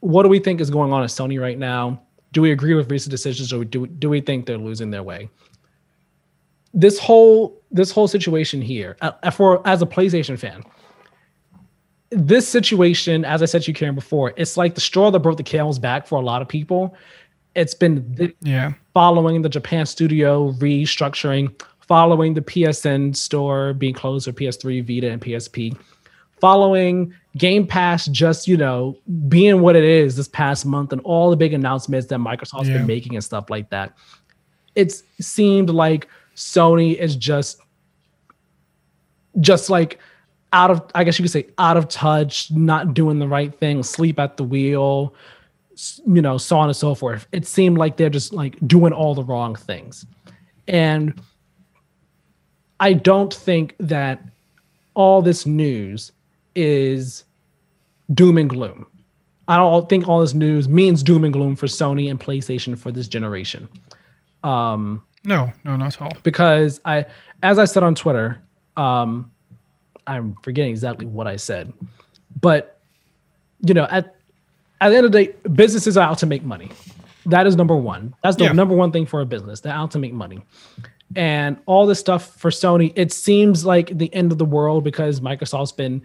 [0.00, 2.00] what do we think is going on at Sony right now?
[2.32, 5.28] Do we agree with recent decisions, or do do we think they're losing their way?
[6.74, 10.62] This whole this whole situation here, uh, for as a PlayStation fan,
[12.10, 15.38] this situation, as I said to you, Kieran, before, it's like the straw that broke
[15.38, 16.94] the camel's back for a lot of people.
[17.56, 24.26] It's been th- yeah following the Japan studio restructuring, following the PSN store being closed
[24.26, 25.76] for PS3, Vita, and PSP,
[26.40, 28.96] following Game Pass just, you know,
[29.28, 32.78] being what it is this past month and all the big announcements that Microsoft's Yeah.
[32.78, 33.96] been making and stuff like that.
[34.74, 37.60] It's seemed like Sony is just
[39.40, 39.98] just like
[40.52, 43.82] out of I guess you could say out of touch, not doing the right thing,
[43.82, 45.14] sleep at the wheel,
[46.06, 47.26] you know, so on and so forth.
[47.32, 50.06] It seemed like they're just like doing all the wrong things.
[50.68, 51.20] And
[52.80, 54.22] I don't think that
[54.94, 56.12] all this news
[56.54, 57.24] is
[58.14, 58.86] doom and gloom.
[59.48, 62.90] I don't think all this news means doom and gloom for Sony and PlayStation for
[62.90, 63.68] this generation.
[64.42, 67.04] Um, no no not at all because I,
[67.42, 68.40] as I said on Twitter,
[68.76, 69.30] um,
[70.06, 71.72] I'm forgetting exactly what I said,
[72.40, 72.80] but
[73.60, 74.15] you know, at
[74.80, 76.70] at the end of the day, businesses are out to make money.
[77.26, 78.14] That is number one.
[78.22, 78.52] That's the Yeah.
[78.52, 79.60] number one thing for a business.
[79.60, 80.42] They're out to make money.
[81.14, 85.20] And all this stuff for Sony, it seems like the end of the world because
[85.20, 86.02] Microsoft's been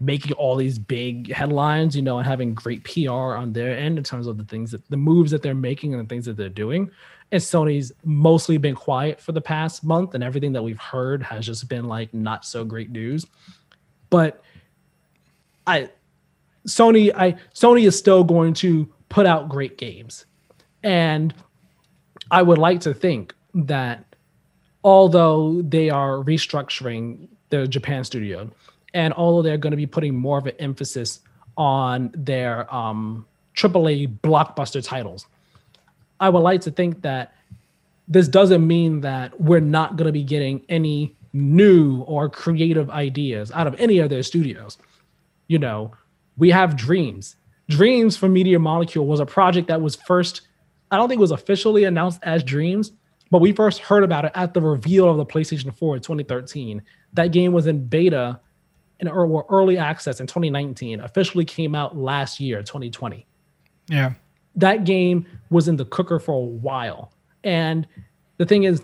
[0.00, 4.04] making all these big headlines, you know, and having great PR on their end in
[4.04, 6.48] terms of the things that the moves that they're making and the things that they're
[6.48, 6.90] doing.
[7.32, 11.46] And Sony's mostly been quiet for the past month, and everything that we've heard has
[11.46, 13.26] just been like not so great news.
[14.08, 14.42] But
[15.66, 15.90] I
[16.66, 20.26] Sony, I Sony is still going to put out great games.
[20.82, 21.34] And
[22.30, 24.04] I would like to think that
[24.84, 28.50] although they are restructuring their Japan studio,
[28.94, 31.20] and although they're going to be putting more of an emphasis
[31.56, 35.26] on their um, AAA blockbuster titles,
[36.20, 37.34] I would like to think that
[38.08, 43.52] this doesn't mean that we're not going to be getting any new or creative ideas
[43.52, 44.78] out of any of their studios.
[45.46, 45.92] You know,
[46.40, 47.36] we have Dreams.
[47.68, 50.40] Dreams from Media Molecule was a project that was first,
[50.90, 52.92] I don't think it was officially announced as Dreams,
[53.30, 56.82] but we first heard about it at the reveal of the PlayStation 4 in 2013.
[57.12, 58.40] That game was in beta
[58.98, 63.26] in ear- or early access in 2019, officially came out last year, 2020
[63.88, 64.12] yeah
[64.54, 67.12] that game was in the cooker for a while.
[67.44, 67.86] And
[68.38, 68.82] the thing is,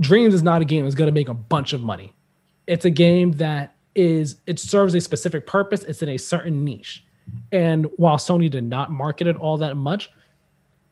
[0.00, 2.12] Dreams is not a game that's going to make a bunch of money.
[2.66, 5.82] It's a game that is it serves a specific purpose.
[5.84, 7.04] It's in a certain niche.
[7.52, 10.10] And while Sony did not market it all that much,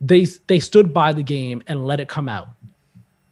[0.01, 2.49] they they stood by the game and let it come out.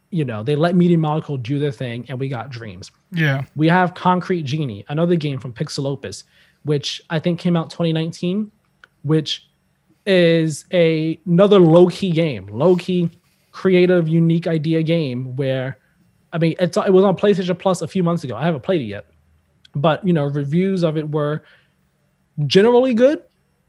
[0.09, 2.91] You know, they let Media Molecule do their thing, and we got Dreams.
[3.11, 6.23] yeah We have Concrete Genie, another game from Pixelopus,
[6.63, 8.51] which I think came out 2019,
[9.03, 9.47] which
[10.05, 13.09] is a another low key game, low key,
[13.51, 15.77] creative, unique idea game where,
[16.33, 18.35] I mean, it's it was on PlayStation Plus a few months ago.
[18.35, 19.05] I haven't played it yet,
[19.75, 21.43] but you know, reviews of it were
[22.47, 23.23] generally good.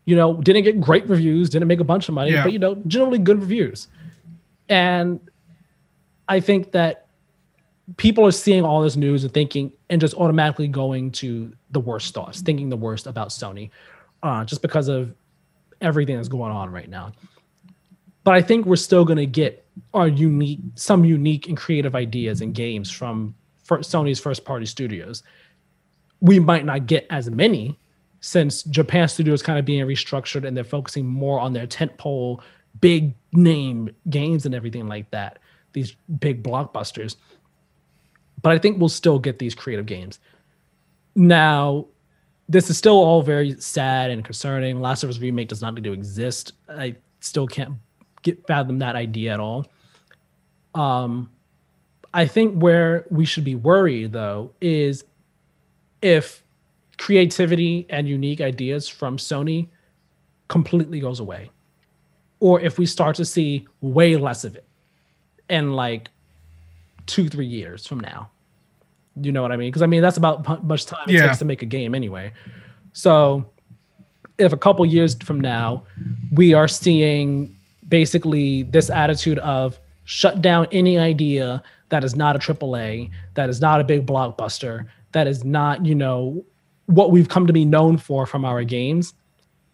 [0.04, 2.42] You know, didn't get great reviews, didn't make a bunch of money, Yeah.
[2.44, 3.88] but you know, generally good reviews.
[4.68, 5.20] And
[6.28, 7.06] I think that
[7.96, 12.14] people are seeing all this news and thinking and just automatically going to the worst
[12.14, 13.70] thoughts, thinking the worst about Sony,
[14.22, 15.14] uh, just because of
[15.80, 17.12] everything that's going on right now.
[18.24, 22.40] But I think we're still going to get our unique, some unique and creative ideas
[22.40, 23.34] and games from
[23.68, 25.22] Sony's first party studios.
[26.22, 27.78] We might not get as many
[28.20, 32.40] since Japan studios kind of being restructured and they're focusing more on their tentpole,
[32.80, 35.40] big name games and everything like that.
[35.74, 37.16] These big blockbusters
[38.42, 40.18] but I think we'll still get these creative games.
[41.14, 41.86] Now,
[42.48, 44.80] this is still all very sad and concerning.
[44.80, 46.52] Last of Us remake does not need to exist.
[46.68, 47.74] I still can't
[48.22, 49.66] get fathom that idea at all.
[50.74, 51.30] Um,
[52.12, 55.04] I think where we should be worried though is
[56.02, 56.42] if
[56.98, 59.68] creativity and unique ideas from Sony
[60.48, 61.50] completely goes away,
[62.40, 64.64] or if we start to see way less of it,
[65.48, 66.08] in like
[67.06, 68.30] two three years from now.
[69.20, 69.68] You know what i mean?
[69.68, 71.26] Because i mean that's about how much time it Yeah.
[71.26, 72.32] takes to make a game anyway.
[72.92, 73.44] So
[74.38, 75.82] if a couple years from now
[76.32, 77.54] we are seeing
[77.88, 83.60] basically this attitude of shut down any idea that is not a aaa that is
[83.60, 86.44] not a big blockbuster that is not you know
[86.86, 89.14] what we've come to be known for from our games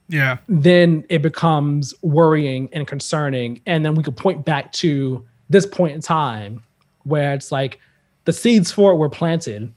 [0.09, 3.61] yeah then it becomes worrying and concerning.
[3.67, 6.63] And then we could point back to this point in time
[7.05, 7.79] where it's like
[8.25, 9.73] the seeds for it were planted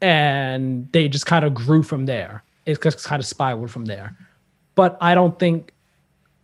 [0.00, 2.42] and they just kind of grew from there.
[2.66, 4.16] It just kind of spiraled from there.
[4.74, 5.72] But I don't think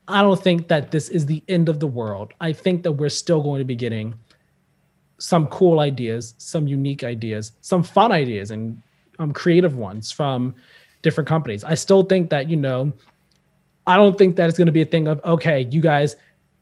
[0.06, 2.32] I don't think that this is the end of the world.
[2.40, 4.14] I think that we're still going to be getting
[5.18, 8.80] some cool ideas, some unique ideas, some fun ideas, and
[9.18, 10.54] um, creative ones from
[11.02, 11.64] different companies.
[11.64, 12.92] I still think that, you know,
[13.86, 16.16] I don't think that it's going to be a thing of, okay, you guys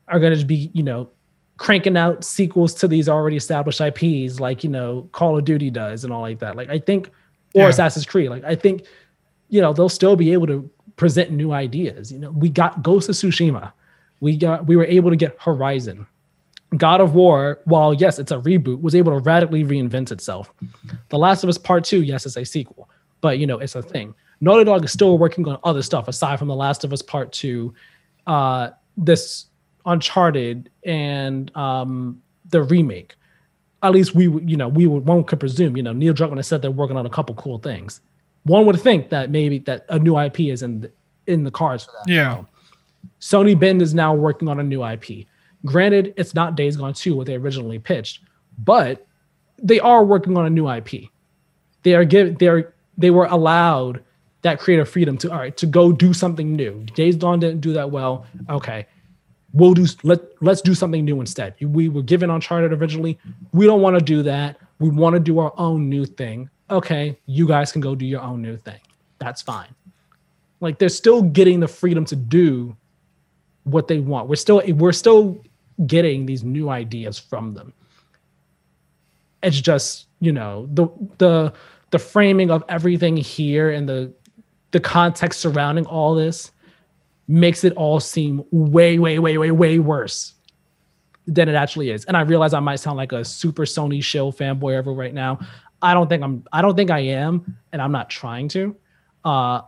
[0.08, 1.10] are going to be, you know,
[1.58, 6.04] cranking out sequels to these already established IPs like, you know, Call of Duty does
[6.04, 6.56] and all like that.
[6.56, 7.08] Like, I think,
[7.54, 7.68] or yeah.
[7.68, 8.84] Assassin's Creed, like, I think,
[9.48, 12.12] you know, they'll still be able to present new ideas.
[12.12, 13.72] You know, we got Ghost of Tsushima.
[14.20, 16.06] We got, we were able to get Horizon.
[16.76, 20.52] God of War, while yes, it's a reboot, was able to radically reinvent itself.
[21.10, 22.90] The Last of Us Part 2, yes, it's a sequel,
[23.20, 24.14] but you know, it's a thing.
[24.40, 27.32] Naughty Dog is still working on other stuff aside from The Last of Us Part
[27.32, 27.72] 2,
[28.26, 29.46] uh, this
[29.86, 32.20] Uncharted and um,
[32.50, 33.14] the remake.
[33.84, 36.48] At least we, you know, we would one could presume, you know, Neil Druckmann has
[36.48, 38.00] said they're working on a couple cool things.
[38.42, 40.92] One would think that maybe that a new IP is in the,
[41.28, 42.12] in the cards for that.
[42.12, 42.42] Yeah.
[43.20, 45.26] Sony Bend is now working on a new IP.
[45.66, 48.20] Granted, it's not Days Gone 2 what they originally pitched,
[48.58, 49.06] but
[49.62, 51.10] they are working on a new IP.
[51.82, 54.02] They are give they are they were allowed
[54.42, 56.84] that creative freedom to all right to go do something new.
[56.94, 58.26] Days Gone didn't do that well.
[58.48, 58.86] Okay,
[59.52, 61.54] we'll do let let's do something new instead.
[61.60, 63.18] We were given Uncharted originally.
[63.52, 64.58] We don't want to do that.
[64.78, 66.50] We want to do our own new thing.
[66.70, 68.80] Okay, you guys can go do your own new thing.
[69.18, 69.74] That's fine.
[70.60, 72.76] Like they're still getting the freedom to do
[73.64, 74.28] what they want.
[74.28, 75.42] We're still we're still
[75.86, 77.72] getting these new ideas from them.
[79.42, 80.88] It's just, you know, the
[81.18, 81.52] the
[81.90, 84.12] the framing of everything here and the
[84.70, 86.50] the context surrounding all this
[87.28, 90.34] makes it all seem way, way, way, way, way worse
[91.26, 92.04] than it actually is.
[92.04, 95.40] And I realize I might sound like a super Sony shill fanboy ever right now.
[95.82, 98.76] I don't think I'm I don't think I am, and I'm not trying to.
[99.24, 99.62] Uh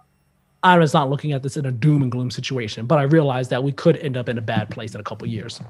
[0.69, 3.49] I was not looking at this in a doom and gloom situation, but I realized
[3.51, 5.61] that we could end up in a bad place in a couple years.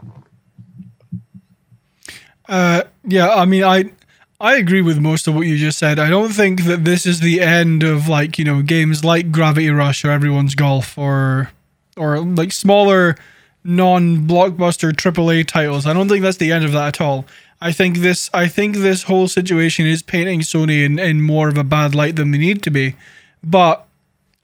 [2.48, 3.92] Uh, yeah, I mean, I
[4.40, 6.00] I agree with most of what you just said.
[6.00, 9.70] I don't think that this is the end of like you know games like Gravity
[9.70, 11.52] Rush or Everyone's Golf or
[11.96, 13.16] or like smaller
[13.62, 15.86] non-blockbuster AAA titles.
[15.86, 17.24] I don't think that's the end of that at all.
[17.60, 21.56] I think this I think this whole situation is painting Sony in, in more of
[21.56, 22.96] a bad light than they need to be.
[23.44, 23.87] But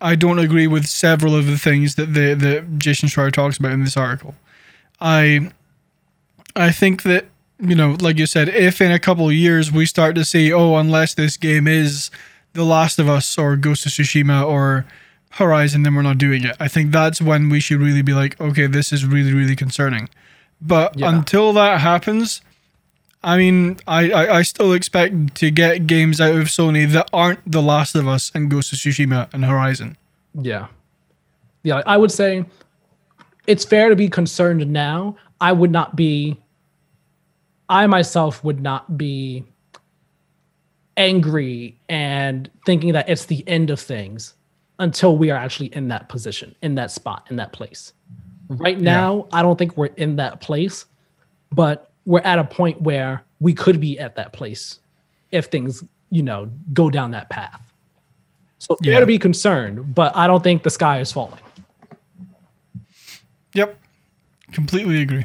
[0.05, 3.73] I don't agree with several of the things that the that Jason Schreier talks about
[3.73, 4.35] in this article.
[5.01, 5.51] I
[6.55, 7.25] I think that
[7.59, 10.53] you know, like you said, if in a couple of years we start to see,
[10.53, 12.11] oh, unless this game is
[12.53, 14.85] The Last of Us or Ghost of Tsushima or
[15.31, 16.55] Horizon, then we're not doing it.
[16.61, 20.11] I think that's when we should really be like, okay, this is really, really concerning.
[20.61, 21.09] But yeah.
[21.09, 22.43] until that happens,
[23.25, 27.51] I mean, I, I, I, still expect to get games out of Sony that aren't
[27.51, 29.97] The Last of Us and Ghost of Tsushima and Horizon.
[30.39, 30.67] Yeah.
[31.63, 32.45] Yeah, I would say
[33.47, 35.17] it's fair to be concerned now.
[35.41, 36.39] I would not be,
[37.71, 39.45] I myself would not be
[40.99, 44.35] angry and thinking that it's the end of things
[44.79, 47.95] until we are actually in that position, in that spot, in that place.
[48.49, 49.39] Right now, yeah.
[49.39, 50.85] I don't think we're in that place,
[51.51, 54.81] but we're at a point where we could be at that place
[55.31, 57.61] if things, you know, go down that path.
[58.59, 59.01] So you yeah.
[59.01, 61.39] to be concerned, but I don't think the sky is falling.
[63.55, 63.79] Yep.
[64.53, 65.25] Completely agree.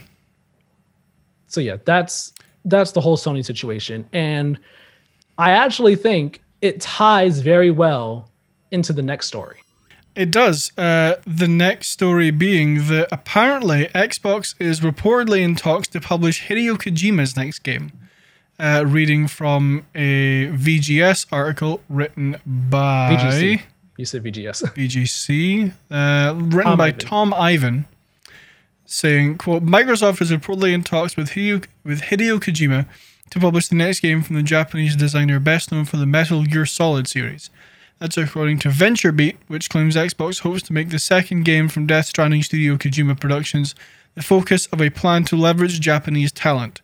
[1.47, 2.33] So yeah, that's
[2.65, 4.07] that's the whole Sony situation.
[4.13, 4.59] And
[5.37, 8.29] I actually think it ties very well
[8.71, 9.57] into the next story.
[10.15, 10.71] It does.
[10.77, 16.75] Uh, the next story being that apparently Xbox is reportedly in talks to publish Hideo
[16.75, 17.91] Kojima's next game.
[18.59, 23.15] Uh, reading from a VGS article written by.
[23.15, 23.61] VGC.
[23.97, 24.63] You said VGS.
[24.75, 25.71] VGC.
[25.89, 26.99] Uh, written Tom by Ivan.
[26.99, 27.85] Tom Ivan.
[28.85, 32.85] Saying, quote, Microsoft is reportedly in talks with Hideo, with Hideo Kojima
[33.29, 36.65] to publish the next game from the Japanese designer best known for the Metal Gear
[36.65, 37.49] Solid series.
[37.99, 42.07] That's according to VentureBeat, which claims Xbox hopes to make the second game from Death
[42.07, 43.75] Stranding studio Kojima Productions
[44.15, 46.81] the focus of a plan to leverage Japanese talent.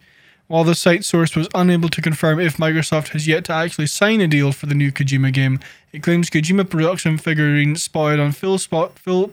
[0.48, 4.22] While the site source was unable to confirm if Microsoft has yet to actually sign
[4.22, 5.60] a deal for the new Kojima game,
[5.92, 9.32] it claims Kojima production figurine spotted on Phil Spot Phil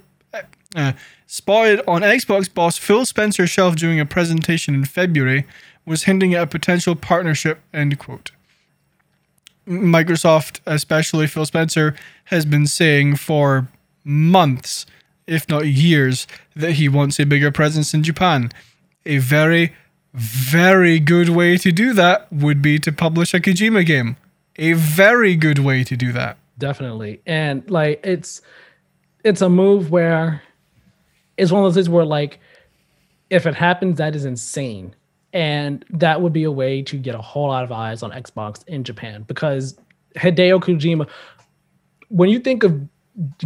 [0.74, 0.92] uh,
[1.26, 5.46] spotted on Xbox boss Phil Spencer's shelf during a presentation in February
[5.84, 7.60] was hinting at a potential partnership.
[7.74, 8.30] End quote.
[9.66, 11.94] Microsoft, especially Phil Spencer,
[12.24, 13.68] has been saying for
[14.04, 14.86] months,
[15.26, 16.26] if not years,
[16.56, 18.50] that he wants a bigger presence in Japan.
[19.06, 19.74] A very,
[20.14, 24.16] very good way to do that would be to publish a Kojima game.
[24.56, 26.36] A very good way to do that.
[26.58, 27.20] Definitely.
[27.26, 28.42] And like it's
[29.24, 30.42] it's a move where
[31.36, 32.38] it's one of those things where like
[33.30, 34.94] if it happens, that is insane.
[35.32, 38.66] And that would be a way to get a whole lot of eyes on Xbox
[38.68, 39.78] in Japan because
[40.16, 41.08] Hideo Kojima,
[42.08, 42.80] when you think of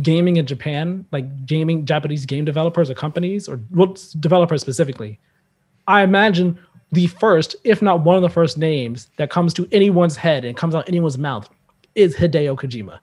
[0.02, 5.18] gaming in Japan, like gaming Japanese game developers or companies or well, developers specifically,
[5.86, 6.58] I imagine
[6.92, 10.56] the first, if not one of the first names that comes to anyone's head and
[10.56, 11.48] comes out anyone's mouth
[11.94, 12.98] is Hideo Kojima.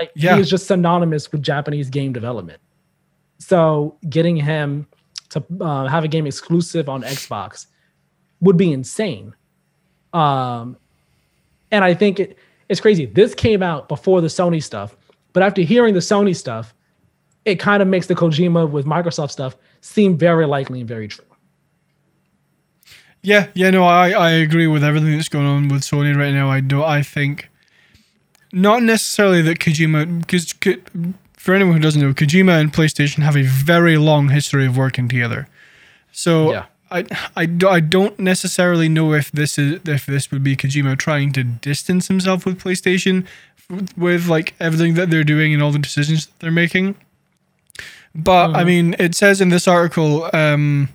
[0.00, 0.34] Like Yeah.
[0.36, 2.60] he is just synonymous with Japanese game development.
[3.38, 4.86] So getting him
[5.30, 7.66] to uh, have a game exclusive on Xbox
[8.40, 9.34] would be insane.
[10.12, 10.76] Um,
[11.70, 12.38] and I think it,
[12.68, 13.06] it's crazy.
[13.06, 14.96] This came out before the Sony stuff,
[15.32, 16.74] but after hearing the Sony stuff,
[17.44, 21.24] it kind of makes the Kojima with Microsoft stuff seem very likely and very true.
[23.22, 26.48] Yeah, yeah, no, I, I agree with everything that's going on with Sony right now.
[26.48, 27.48] I do I think
[28.52, 30.54] not necessarily that Kojima because
[31.36, 35.08] for anyone who doesn't know, Kojima and PlayStation have a very long history of working
[35.08, 35.48] together.
[36.12, 36.66] So Yeah.
[36.90, 37.04] I,
[37.36, 41.42] I, I don't necessarily know if this is if this would be Kojima trying to
[41.42, 43.26] distance himself with PlayStation
[43.68, 46.94] with, with like everything that they're doing and all the decisions that they're making.
[48.14, 50.88] But I mean, it says in this article, um,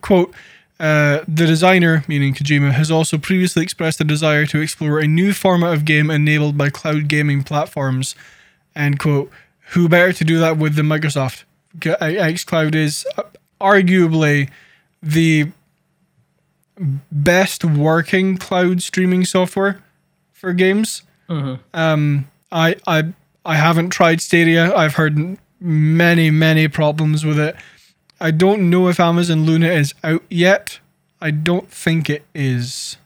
[0.00, 0.34] quote,
[0.80, 5.32] uh, the designer, meaning Kojima, has also previously expressed a desire to explore a new
[5.32, 8.14] format of game enabled by cloud gaming platforms.
[8.74, 9.30] End quote.
[9.68, 11.44] Who better to do that with than Microsoft?
[11.78, 13.22] XCloud is uh,
[13.60, 14.50] arguably
[15.04, 15.52] the
[17.10, 19.82] best working cloud streaming software
[20.32, 21.02] for games.
[21.28, 23.04] Um, I I
[23.44, 24.74] I haven't tried Stadia.
[24.74, 27.56] I've heard many many problems with it.
[28.20, 30.78] I don't know if Amazon Luna is out yet.
[31.20, 32.96] I don't think it is.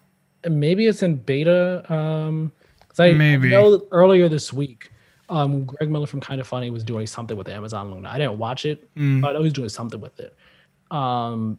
[0.48, 1.84] Maybe it's in beta.
[1.92, 2.52] Um,
[2.88, 3.48] 'cause I Maybe.
[3.50, 4.90] know earlier this week,
[5.28, 8.08] um, Greg Miller from Kind of Funny was doing something with Amazon Luna.
[8.08, 9.20] I didn't watch it, Mm.
[9.20, 10.36] but I know he's doing something with it.
[10.90, 11.58] Um,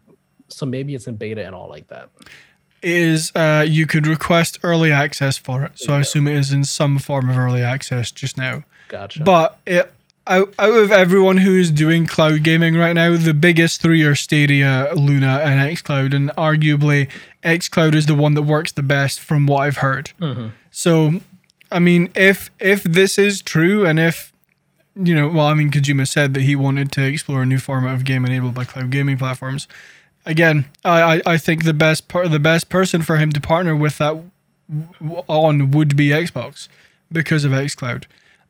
[0.50, 2.10] so maybe it's in beta and all like that.
[2.82, 5.78] Is uh, you could request early access for it.
[5.78, 8.64] So I assume it is in some form of early access just now.
[8.88, 9.24] Gotcha.
[9.24, 9.92] But it,
[10.28, 14.16] out, out of everyone who is doing cloud gaming right now, the biggest three are
[14.16, 16.14] Stadia, Luna, and xCloud.
[16.14, 17.10] And arguably,
[17.44, 20.12] xCloud is the one that works the best from what I've heard.
[20.72, 21.20] So,
[21.72, 24.32] I mean, if if this is true, and if
[24.96, 27.96] you know, well, I mean, Kojima said that he wanted to explore a new format
[27.96, 29.68] of game enabled by cloud gaming platforms.
[30.30, 33.98] Again, I, I, think the best part, the best person for him to partner with
[33.98, 34.24] that
[35.28, 36.68] on would be Xbox
[37.12, 38.04] because of xCloud.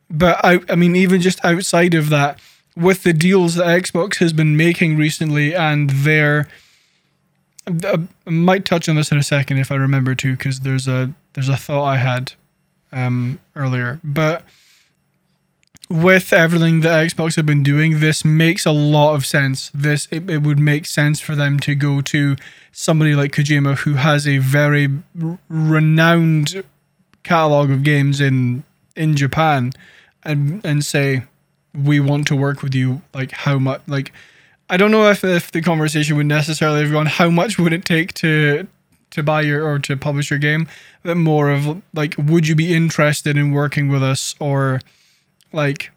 [0.09, 2.37] But I, I mean, even just outside of that,
[2.75, 6.49] with the deals that Xbox has been making recently, and their,
[7.65, 10.85] uh, I might touch on this in a second if I remember to, because there's
[10.85, 12.33] a there's a thought I had
[12.91, 14.01] um, earlier.
[14.03, 14.43] But
[15.89, 19.71] with everything that Xbox have been doing, this makes a lot of sense.
[19.73, 22.35] This it, it would make sense for them to go to
[22.71, 24.87] somebody like Kojima, who has a very
[25.21, 26.63] r- renowned
[27.23, 28.63] catalog of games in
[28.95, 29.71] in Japan,
[30.23, 31.23] and and say,
[31.73, 33.01] we want to work with you.
[33.13, 33.81] Like how much?
[33.87, 34.13] Like
[34.69, 37.83] I don't know if if the conversation would necessarily have gone, how much would it
[37.83, 38.67] take to
[39.11, 40.67] to buy your or to publish your game,
[41.01, 44.81] but more of like, would you be interested in working with us or
[45.51, 45.91] like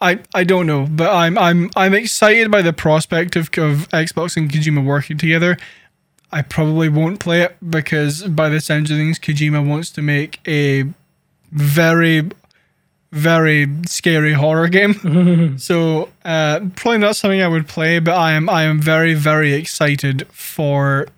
[0.00, 4.36] I I don't know, but I'm I'm I'm excited by the prospect of, of Xbox
[4.36, 5.58] and Kojima working together.
[6.32, 10.40] I probably won't play it because by the sounds of things, Kojima wants to make
[10.46, 10.84] a
[11.52, 12.30] very
[13.12, 15.58] very scary horror game.
[15.58, 19.52] so uh, probably not something I would play, but I am I am very very
[19.52, 21.08] excited for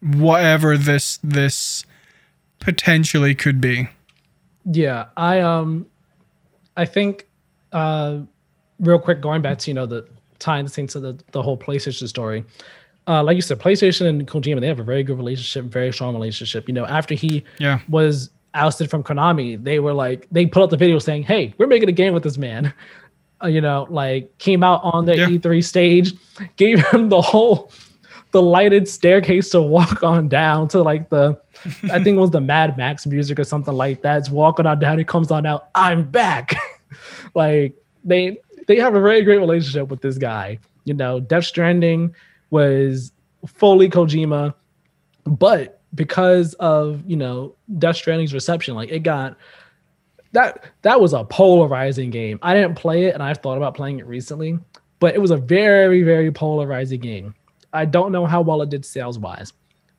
[0.00, 1.84] whatever this this
[2.58, 3.88] potentially could be.
[4.70, 5.86] Yeah, I um,
[6.76, 7.26] I think,
[7.72, 8.18] uh,
[8.78, 10.06] real quick, going back to you know the
[10.38, 12.44] tying this into the the whole PlayStation story.
[13.08, 16.14] Uh, like you said, PlayStation and Kojima, they have a very good relationship, very strong
[16.14, 16.68] relationship.
[16.68, 17.80] You know, after he Yeah.
[17.88, 21.66] was ousted from Konami, they were like, they put out the video saying, "Hey, we're
[21.66, 22.72] making a game with this man."
[23.44, 25.26] Uh, you know, like came out on the Yeah.
[25.26, 26.14] E3 stage,
[26.56, 27.72] gave him the whole
[28.32, 31.40] the lighted staircase to walk on down to like the
[31.84, 34.18] I think it was the Mad Max music or something like that.
[34.18, 36.54] It's walking on down, he comes on out, I'm back.
[37.34, 40.58] like they they have a very great relationship with this guy.
[40.84, 42.14] You know, Death Stranding
[42.50, 43.12] was
[43.46, 44.54] fully Kojima,
[45.24, 49.36] but because of you know Death Stranding's reception, like it got
[50.32, 52.38] that that was a polarizing game.
[52.40, 54.58] I didn't play it, and I've thought about playing it recently,
[55.00, 57.34] but it was a very very polarizing game.
[57.72, 59.52] I don't know how well it did sales wise.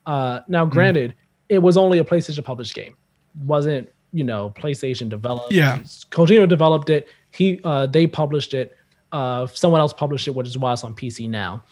[0.06, 1.14] Uh, now, granted,
[1.48, 2.96] it was only a PlayStation published game,
[3.44, 5.52] wasn't you know PlayStation developed.
[5.52, 5.78] Yeah.
[6.10, 7.08] Kojima developed it.
[7.32, 8.76] He uh, they published it.
[9.12, 11.64] Uh, someone else published it, which is why it's on PC now.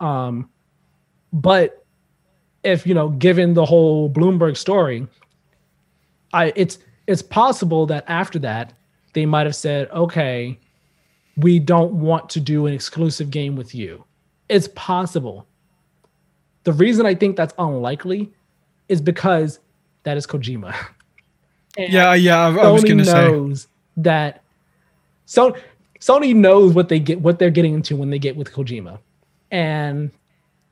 [0.00, 0.50] Um,
[1.32, 1.84] but
[2.64, 5.06] if you know, given the whole Bloomberg story,
[6.32, 8.72] I it's it's possible that after that
[9.12, 10.58] they might have said, okay,
[11.36, 14.04] we don't want to do an exclusive game with you.
[14.52, 15.46] It's possible.
[16.64, 18.32] The reason I think that's unlikely
[18.88, 19.58] is because
[20.04, 20.74] that is Kojima.
[21.78, 23.66] And yeah, yeah, I, I was going to say knows
[23.96, 24.42] that
[25.24, 25.56] so
[26.00, 28.98] Sony knows what they get what they're getting into when they get with Kojima.
[29.50, 30.10] And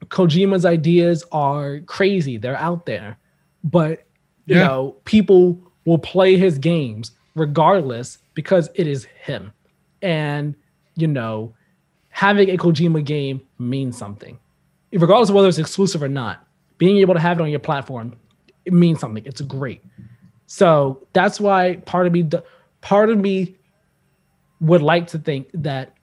[0.07, 2.37] Kojima's ideas are crazy.
[2.37, 3.17] They're out there.
[3.65, 4.05] But
[4.45, 4.67] you yeah.
[4.67, 9.53] know, people will play his games regardless because it is him.
[10.03, 10.55] And
[10.97, 11.55] you know,
[12.11, 14.39] having a Kojima game means something.
[14.93, 16.47] Regardless of whether it's exclusive or not,
[16.79, 18.17] being able to have it on your platform,
[18.65, 19.25] it means something.
[19.25, 19.83] It's great.
[20.47, 22.29] So that's why part of me,
[22.81, 23.57] part of me
[24.61, 25.95] would like to think that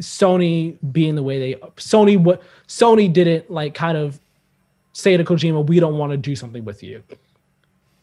[0.00, 4.20] Sony being the way they Sony what Sony didn't like kind of
[4.92, 7.02] say to Kojima, we don't want to do something with you.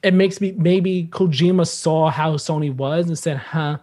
[0.01, 3.77] It makes me maybe Kojima saw how Sony was and said, huh,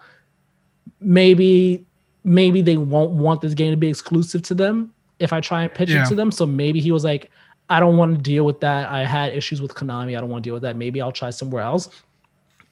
[1.01, 1.87] maybe
[2.25, 5.73] maybe they won't want this game to be exclusive to them if I try and
[5.73, 6.05] pitch yeah.
[6.05, 6.31] it to them.
[6.31, 7.31] So maybe he was like,
[7.69, 8.91] I don't want to deal with that.
[8.91, 10.17] I had issues with Konami.
[10.17, 10.77] I don't want to deal with that.
[10.77, 11.89] Maybe I'll try somewhere else.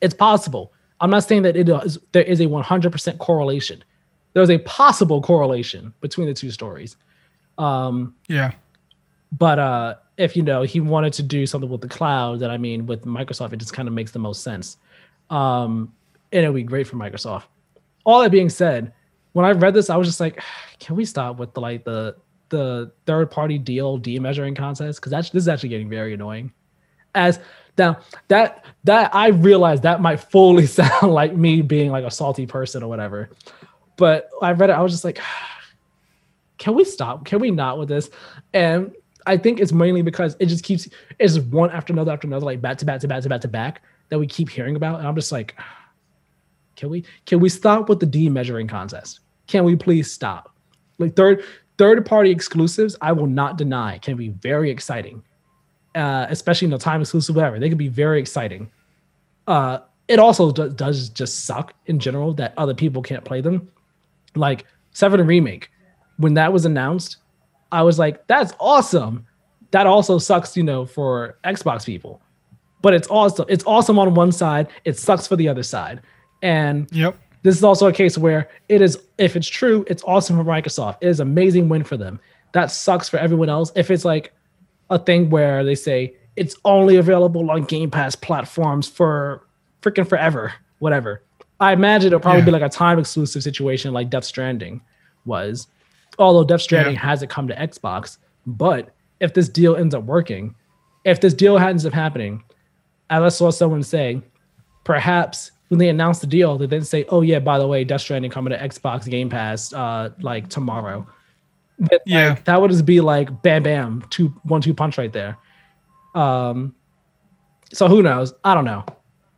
[0.01, 0.73] It's possible.
[1.01, 3.85] I'm not saying that it is, there is a 100% correlation.
[4.33, 6.97] There's a possible correlation between the two stories.
[7.59, 8.53] Um, yeah.
[9.37, 12.59] But uh, if you know he wanted to do something with the cloud, then I
[12.59, 14.79] mean, with Microsoft, it just kind of makes the most sense.
[15.31, 15.93] Um,
[16.33, 17.45] and it would be great for Microsoft.
[18.05, 18.93] All that being said,
[19.39, 20.43] when I read this, I was just like,
[20.81, 22.16] can we stop with the like the
[22.48, 26.52] the third party deal measuring contest because that's this is actually getting very annoying.
[27.15, 27.39] As
[27.77, 32.47] now that that I realize that might fully sound like me being like a salty
[32.47, 33.31] person or whatever,
[33.97, 34.73] but I read it.
[34.73, 35.20] I was just like,
[36.59, 37.24] can we stop?
[37.24, 38.10] Can we not with this?
[38.52, 38.93] And
[39.24, 40.89] I think it's mainly because it just keeps
[41.20, 43.48] it's one after another after another, like back to back to back to back to
[43.48, 44.98] back that we keep hearing about.
[44.98, 45.55] And I'm just like,
[46.74, 49.20] can we can we stop with the D measuring contest?
[49.49, 50.55] Can we please stop?
[50.99, 51.43] Like third
[51.79, 55.23] third party exclusives, I will not deny, can be very exciting,
[55.95, 57.59] uh, especially in the time exclusive, whatever.
[57.59, 58.70] They can be very exciting.
[59.47, 63.70] Uh, it also do- does just suck in general that other people can't play them.
[64.35, 65.70] Like Seven Remake,
[66.19, 67.16] when that was announced,
[67.73, 69.27] I was like, that's awesome.
[69.70, 72.20] That also sucks, you know, for Xbox people.
[72.81, 73.47] But it's awesome.
[73.49, 74.69] It's awesome on one side.
[74.85, 76.01] It sucks for the other side.
[76.43, 80.36] And yep this is also a case where it is, if it's true, it's awesome
[80.36, 80.98] for Microsoft.
[81.01, 82.20] It is amazing win for them.
[82.52, 83.70] That sucks for everyone else.
[83.77, 84.32] If it's like
[84.90, 89.47] a thing where they say it's only available on Game Pass platforms for
[89.82, 91.23] freaking forever, whatever.
[91.60, 92.47] I imagine it'll probably yeah.
[92.47, 94.81] be like a time exclusive situation like Death Stranding
[95.24, 95.66] was.
[96.19, 97.01] Although Death Stranding yeah.
[97.01, 100.55] hasn't come to Xbox, but if this deal ends up working,
[101.05, 102.44] if this deal ends up happening,
[103.10, 104.23] as I saw someone say,
[104.85, 108.01] perhaps when they announced the deal, they then say, "Oh yeah, by the way, Death
[108.01, 111.07] Stranding coming to Xbox Game Pass uh, like tomorrow."
[111.78, 115.12] But, yeah, like, that would just be like bam, bam, two, one, two punch right
[115.12, 115.36] there.
[116.15, 116.74] Um,
[117.73, 118.35] so who knows?
[118.45, 118.85] I don't know.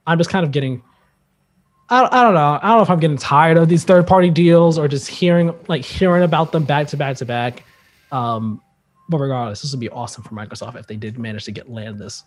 [0.06, 0.82] I'm just kind of getting.
[1.90, 2.58] I, I don't know.
[2.62, 5.52] I don't know if I'm getting tired of these third party deals or just hearing
[5.68, 7.64] like hearing about them back to back to back.
[8.12, 8.62] Um,
[9.08, 11.98] but regardless, this would be awesome for Microsoft if they did manage to get land
[11.98, 12.22] this.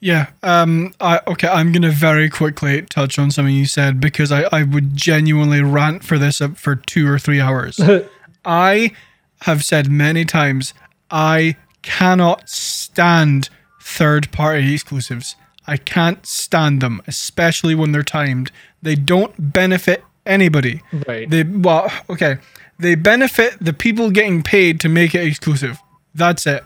[0.00, 0.26] Yeah.
[0.42, 0.94] Um.
[1.00, 1.48] I okay.
[1.48, 6.04] I'm gonna very quickly touch on something you said because I I would genuinely rant
[6.04, 7.80] for this up for two or three hours.
[8.44, 8.92] I
[9.42, 10.72] have said many times
[11.10, 13.50] I cannot stand
[13.80, 15.36] third party exclusives.
[15.66, 18.50] I can't stand them, especially when they're timed.
[18.80, 20.82] They don't benefit anybody.
[21.06, 21.28] Right.
[21.28, 22.38] They well, okay.
[22.78, 25.80] They benefit the people getting paid to make it exclusive.
[26.14, 26.64] That's it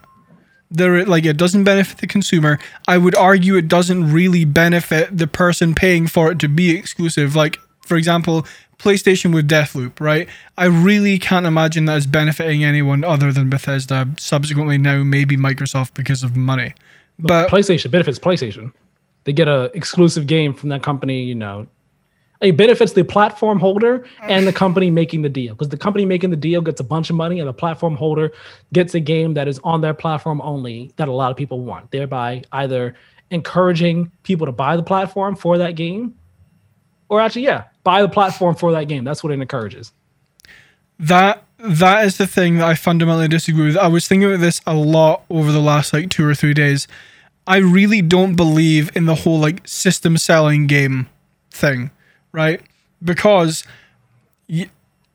[0.73, 2.59] there like it doesn't benefit the consumer.
[2.89, 7.37] I would argue it doesn't really benefit the person paying for it to be exclusive.
[7.37, 8.47] Like for example
[8.79, 10.29] playstation with deathloop right?
[10.59, 15.95] I really can't imagine that as benefiting anyone other than bethesda subsequently now maybe microsoft
[15.95, 16.75] because of money.
[17.19, 18.73] But, but playstation benefits playstation.
[19.25, 21.67] They get a exclusive game from that company you know
[22.43, 24.07] it benefits the platform holder mm.
[24.23, 27.09] and the company making the deal because the company making the deal gets a bunch
[27.09, 28.33] of money and the platform holder
[28.73, 31.91] gets a game that is on their platform only that a lot of people want
[31.91, 32.95] thereby either
[33.31, 36.15] encouraging people to buy the platform for that game
[37.09, 39.05] or actually yeah buy the platform for that game.
[39.05, 39.93] That's what it encourages.
[40.99, 43.77] That that is the thing that i fundamentally disagree with.
[43.77, 46.89] I was thinking about this a lot over the last like two or three days.
[47.47, 51.09] I really don't believe in the whole like system selling game
[51.51, 51.91] thing
[52.33, 52.61] right?
[53.03, 53.65] Because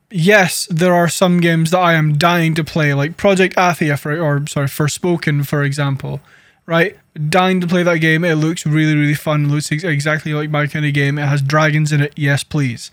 [0.10, 4.18] yes, there are some games that I am dying to play, like Project Athia, for,
[4.20, 6.22] or sorry, Forspoken, for example,
[6.66, 6.98] right?
[7.30, 8.24] Dying to play that game.
[8.24, 9.50] It looks really, really fun.
[9.50, 11.18] Looks ex- exactly like my kind of game.
[11.18, 12.14] It has dragons in it.
[12.16, 12.92] Yes, please.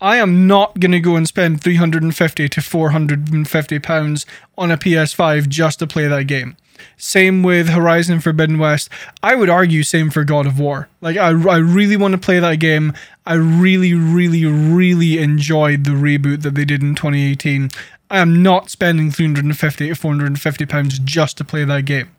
[0.00, 4.26] I am not going to go and spend 350 to 450 pounds
[4.58, 6.56] on a PS5 just to play that game.
[6.96, 8.88] Same with Horizon Forbidden West.
[9.22, 10.88] I would argue same for God of War.
[11.00, 12.92] Like I, I really want to play that game.
[13.26, 17.70] I really, really, really enjoyed the reboot that they did in 2018.
[18.10, 22.10] I am not spending 350 to 450 pounds just to play that game.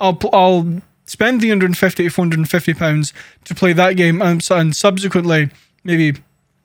[0.00, 3.12] I'll I'll spend 350 to 450 pounds
[3.44, 5.50] to play that game and, and subsequently
[5.84, 6.18] maybe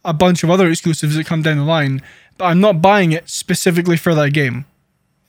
[0.05, 2.01] a bunch of other exclusives that come down the line.
[2.37, 4.65] But I'm not buying it specifically for that game.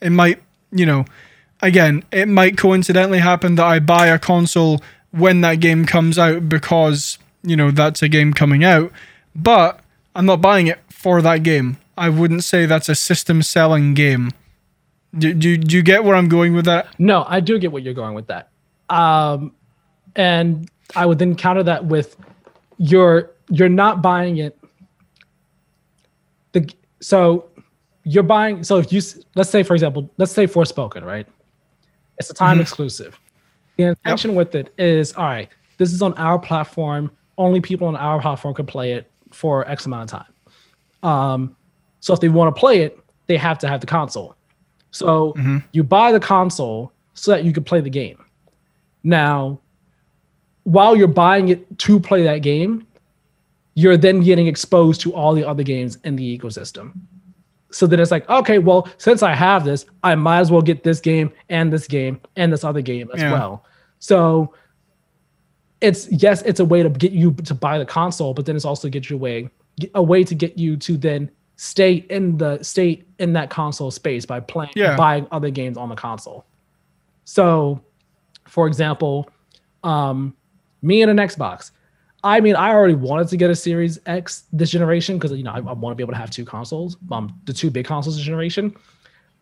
[0.01, 1.05] It might, you know,
[1.63, 6.49] again, it might coincidentally happen that I buy a console when that game comes out
[6.49, 8.93] because, you know, that's a game coming out,
[9.35, 9.81] but
[10.15, 11.79] I'm not buying it for that game.
[11.97, 14.31] I wouldn't say that's a system selling game.
[15.17, 16.87] Do, do, do you get where I'm going with that?
[16.99, 18.49] No, I do get what you're going with that.
[18.89, 19.53] Um,
[20.17, 22.17] and I would then counter that with
[22.79, 24.59] you're you're not buying it.
[26.53, 27.49] The so
[28.05, 29.01] you're buying so if you
[29.35, 31.27] let's say for example let's say Forspoken right
[32.21, 32.63] it's a time mm-hmm.
[32.63, 33.19] exclusive.
[33.77, 34.39] The intention yep.
[34.39, 35.49] with it is all right,
[35.79, 37.11] this is on our platform.
[37.39, 41.11] Only people on our platform can play it for X amount of time.
[41.11, 41.57] Um,
[42.01, 44.37] so if they want to play it, they have to have the console.
[44.91, 45.59] So mm-hmm.
[45.73, 48.23] you buy the console so that you can play the game.
[49.03, 49.61] Now,
[50.65, 52.87] while you're buying it to play that game,
[53.75, 56.93] you're then getting exposed to all the other games in the ecosystem
[57.71, 60.83] so then it's like, okay, well, since I have this, I might as well get
[60.83, 63.33] this game and this game and this other game as yeah.
[63.33, 63.65] well.
[63.99, 64.55] So
[65.81, 68.65] it's yes, it's a way to get you to buy the console, but then it's
[68.65, 69.51] also get you a way
[69.95, 74.27] a way to get you to then stay in the stay in that console space
[74.27, 74.97] by playing yeah.
[74.97, 76.45] buying other games on the console.
[77.25, 77.81] So,
[78.47, 79.31] for example,
[79.85, 80.35] um,
[80.83, 81.71] me and an Xbox,
[82.23, 85.53] I mean, I already wanted to get a Series X this generation because you know
[85.53, 88.17] I, I want to be able to have two consoles, um, the two big consoles
[88.17, 88.77] this generation.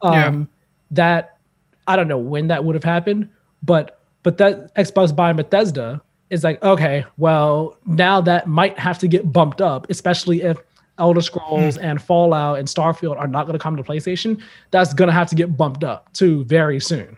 [0.03, 0.45] Um, yeah.
[0.93, 1.39] That
[1.87, 3.29] I don't know when that would have happened,
[3.63, 6.01] but but that Xbox buying Bethesda
[6.31, 10.59] is like okay, well now that might have to get bumped up, especially if
[10.99, 11.83] Elder Scrolls mm.
[11.83, 14.41] and Fallout and Starfield are not going to come to PlayStation.
[14.71, 17.17] That's going to have to get bumped up too very soon.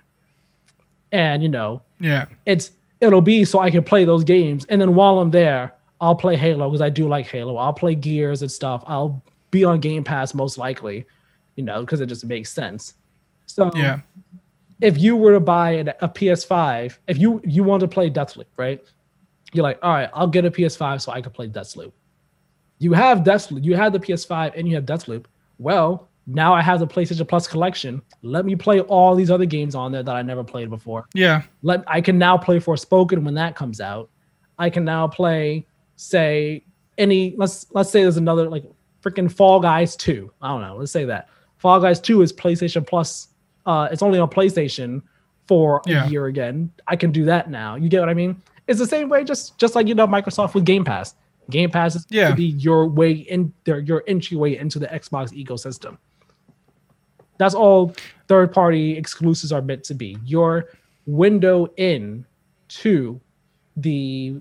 [1.12, 2.70] And you know, yeah, it's
[3.00, 4.64] it'll be so I can play those games.
[4.66, 7.56] And then while I'm there, I'll play Halo because I do like Halo.
[7.56, 8.82] I'll play Gears and stuff.
[8.86, 11.06] I'll be on Game Pass most likely,
[11.56, 12.94] you know, because it just makes sense.
[13.46, 14.00] So yeah,
[14.80, 18.46] if you were to buy a, a PS5, if you you want to play Deathloop,
[18.56, 18.82] right?
[19.52, 21.92] You're like, all right, I'll get a PS5 so I can play Deathloop.
[22.78, 25.24] You have Deathloop, you have the PS5 and you have Deathloop.
[25.58, 28.00] Well, now I have the PlayStation Plus collection.
[28.22, 31.06] Let me play all these other games on there that I never played before.
[31.14, 31.42] Yeah.
[31.62, 34.10] Let I can now play Forspoken when that comes out.
[34.58, 35.66] I can now play,
[35.96, 36.64] say,
[36.98, 38.64] any let's let's say there's another like
[39.02, 40.30] freaking Fall Guys 2.
[40.40, 40.76] I don't know.
[40.76, 41.28] Let's say that.
[41.58, 43.28] Fall Guys 2 is PlayStation Plus.
[43.66, 45.02] Uh, it's only on PlayStation
[45.46, 46.06] for yeah.
[46.06, 46.70] a year again.
[46.86, 47.74] I can do that now.
[47.74, 48.40] You get what I mean?
[48.68, 51.14] It's the same way, just just like you know, Microsoft with Game Pass.
[51.50, 52.28] Game Pass is yeah.
[52.28, 55.98] to be your way in there, your entryway into the Xbox ecosystem.
[57.40, 57.94] That's all
[58.28, 60.18] third party exclusives are meant to be.
[60.26, 60.66] Your
[61.06, 62.26] window in
[62.68, 63.18] to
[63.78, 64.38] the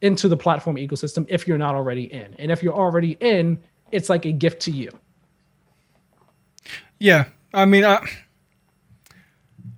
[0.00, 2.34] into the platform ecosystem if you're not already in.
[2.38, 3.62] And if you're already in,
[3.92, 4.88] it's like a gift to you.
[6.98, 7.26] Yeah.
[7.52, 7.98] I mean, I,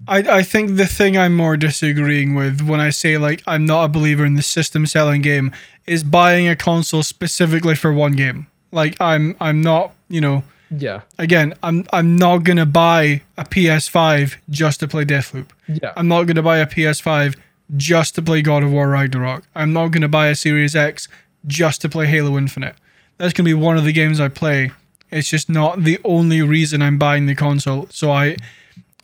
[0.06, 3.86] I, I think the thing I'm more disagreeing with when I say like I'm not
[3.86, 5.51] a believer in the system selling game
[5.84, 8.47] is buying a console specifically for one game.
[8.70, 10.44] Like I'm I'm not, you know,
[10.76, 11.02] yeah.
[11.18, 15.48] Again, I'm I'm not gonna buy a PS5 just to play Deathloop.
[15.68, 15.92] Yeah.
[15.96, 17.36] I'm not gonna buy a PS5
[17.76, 19.44] just to play God of War Ragnarok.
[19.54, 21.08] I'm not gonna buy a Series X
[21.46, 22.76] just to play Halo Infinite.
[23.18, 24.72] That's gonna be one of the games I play.
[25.10, 27.86] It's just not the only reason I'm buying the console.
[27.90, 28.36] So I,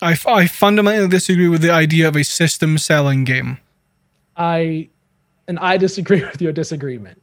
[0.01, 3.59] I, I fundamentally disagree with the idea of a system selling game.
[4.35, 4.89] I,
[5.47, 7.21] and I disagree with your disagreement,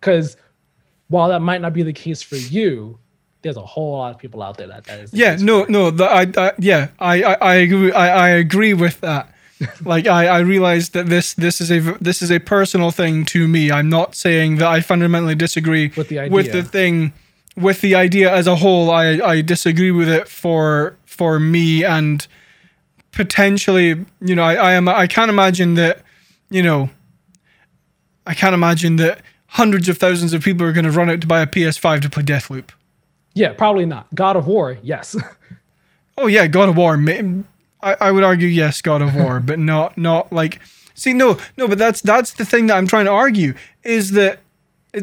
[0.00, 0.38] because
[1.08, 2.98] while that might not be the case for you,
[3.44, 5.14] there's a whole lot of people out there that that is.
[5.14, 7.92] Yeah, no, no, the, I, I, yeah, I, I, I agree.
[7.92, 9.32] I, I agree with that.
[9.84, 13.46] like I, I realize that this this is a this is a personal thing to
[13.46, 13.70] me.
[13.70, 16.34] I'm not saying that I fundamentally disagree with the idea.
[16.34, 17.12] with the thing
[17.56, 18.90] with the idea as a whole.
[18.90, 22.26] I, I disagree with it for for me and
[23.12, 26.02] potentially, you know, I, I am I can't imagine that,
[26.50, 26.90] you know,
[28.26, 31.26] I can't imagine that hundreds of thousands of people are going to run out to
[31.26, 32.70] buy a PS5 to play Deathloop.
[33.34, 34.06] Yeah, probably not.
[34.14, 35.16] God of War, yes.
[36.16, 36.96] Oh yeah, God of War.
[37.82, 40.60] I, I would argue yes, God of War, but not not like.
[40.94, 44.38] See, no, no, but that's that's the thing that I'm trying to argue is that.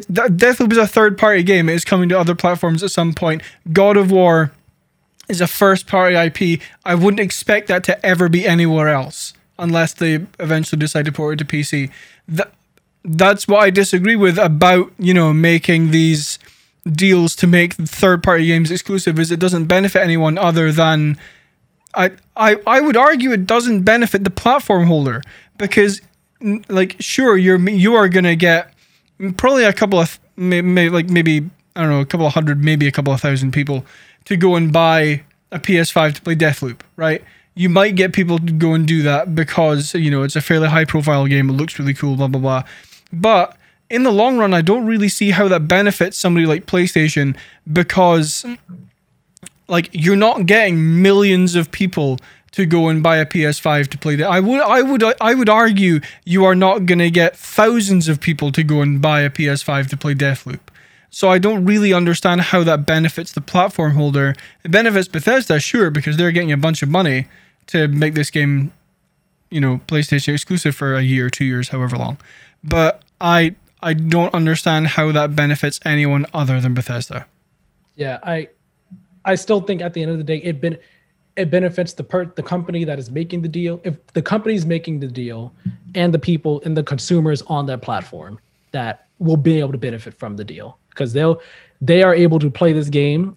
[0.07, 1.67] That Deathloop is a third party game.
[1.67, 3.41] It is coming to other platforms at some point.
[3.73, 4.53] God of War
[5.27, 6.61] is a first party IP.
[6.85, 11.41] I wouldn't expect that to ever be anywhere else unless they eventually decide to port
[11.41, 11.91] it to PC.
[12.25, 12.53] That,
[13.03, 16.39] that's what I disagree with about, you know, making these
[16.89, 21.17] deals to make third party games exclusive is it doesn't benefit anyone other than
[21.93, 25.21] I, I I would argue it doesn't benefit the platform holder
[25.57, 26.01] because
[26.69, 28.73] like sure you're you are gonna get
[29.37, 32.87] probably a couple of maybe like maybe I don't know a couple of hundred maybe
[32.87, 33.85] a couple of thousand people
[34.25, 37.23] to go and buy a PS5 to play Deathloop right?
[37.53, 40.69] You might get people to go and do that because you know it's a fairly
[40.69, 42.63] high profile game it looks really cool blah blah blah.
[43.13, 43.57] But
[43.91, 47.35] in the long run, I don't really see how that benefits somebody like PlayStation
[47.72, 48.45] because,
[49.68, 52.18] like, you're not getting millions of people
[52.53, 54.30] to go and buy a PS5 to play that.
[54.30, 58.19] I would, I would, I would argue you are not going to get thousands of
[58.19, 60.59] people to go and buy a PS5 to play Deathloop.
[61.09, 64.34] So I don't really understand how that benefits the platform holder.
[64.63, 67.27] It benefits Bethesda, sure, because they're getting a bunch of money
[67.68, 68.72] to make this game,
[69.49, 72.18] you know, PlayStation exclusive for a year, two years, however long.
[72.63, 77.25] But I I don't understand how that benefits anyone other than Bethesda.
[77.95, 78.49] Yeah, I
[79.25, 80.77] I still think at the end of the day it been
[81.35, 83.81] it benefits the per the company that is making the deal.
[83.83, 85.53] If the company is making the deal
[85.95, 88.39] and the people and the consumers on that platform
[88.71, 91.41] that will be able to benefit from the deal because they'll
[91.81, 93.35] they are able to play this game,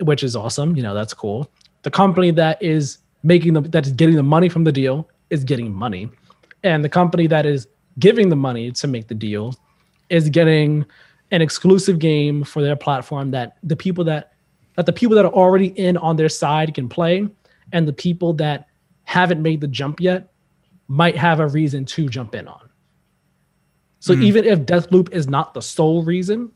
[0.00, 0.76] which is awesome.
[0.76, 1.50] You know, that's cool.
[1.82, 5.44] The company that is making the that is getting the money from the deal is
[5.44, 6.08] getting money.
[6.62, 7.66] And the company that is
[7.98, 9.54] giving the money to make the deal
[10.12, 10.84] is getting
[11.30, 14.32] an exclusive game for their platform that the people that
[14.76, 17.26] that the people that are already in on their side can play
[17.72, 18.68] and the people that
[19.04, 20.32] haven't made the jump yet
[20.88, 22.68] might have a reason to jump in on.
[24.00, 24.22] So mm.
[24.22, 26.50] even if Deathloop is not the sole reason,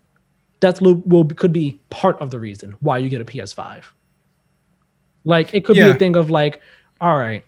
[0.60, 3.84] Deathloop will could be part of the reason why you get a PS5.
[5.24, 5.84] Like it could yeah.
[5.84, 6.60] be a thing of like,
[7.00, 7.44] all right,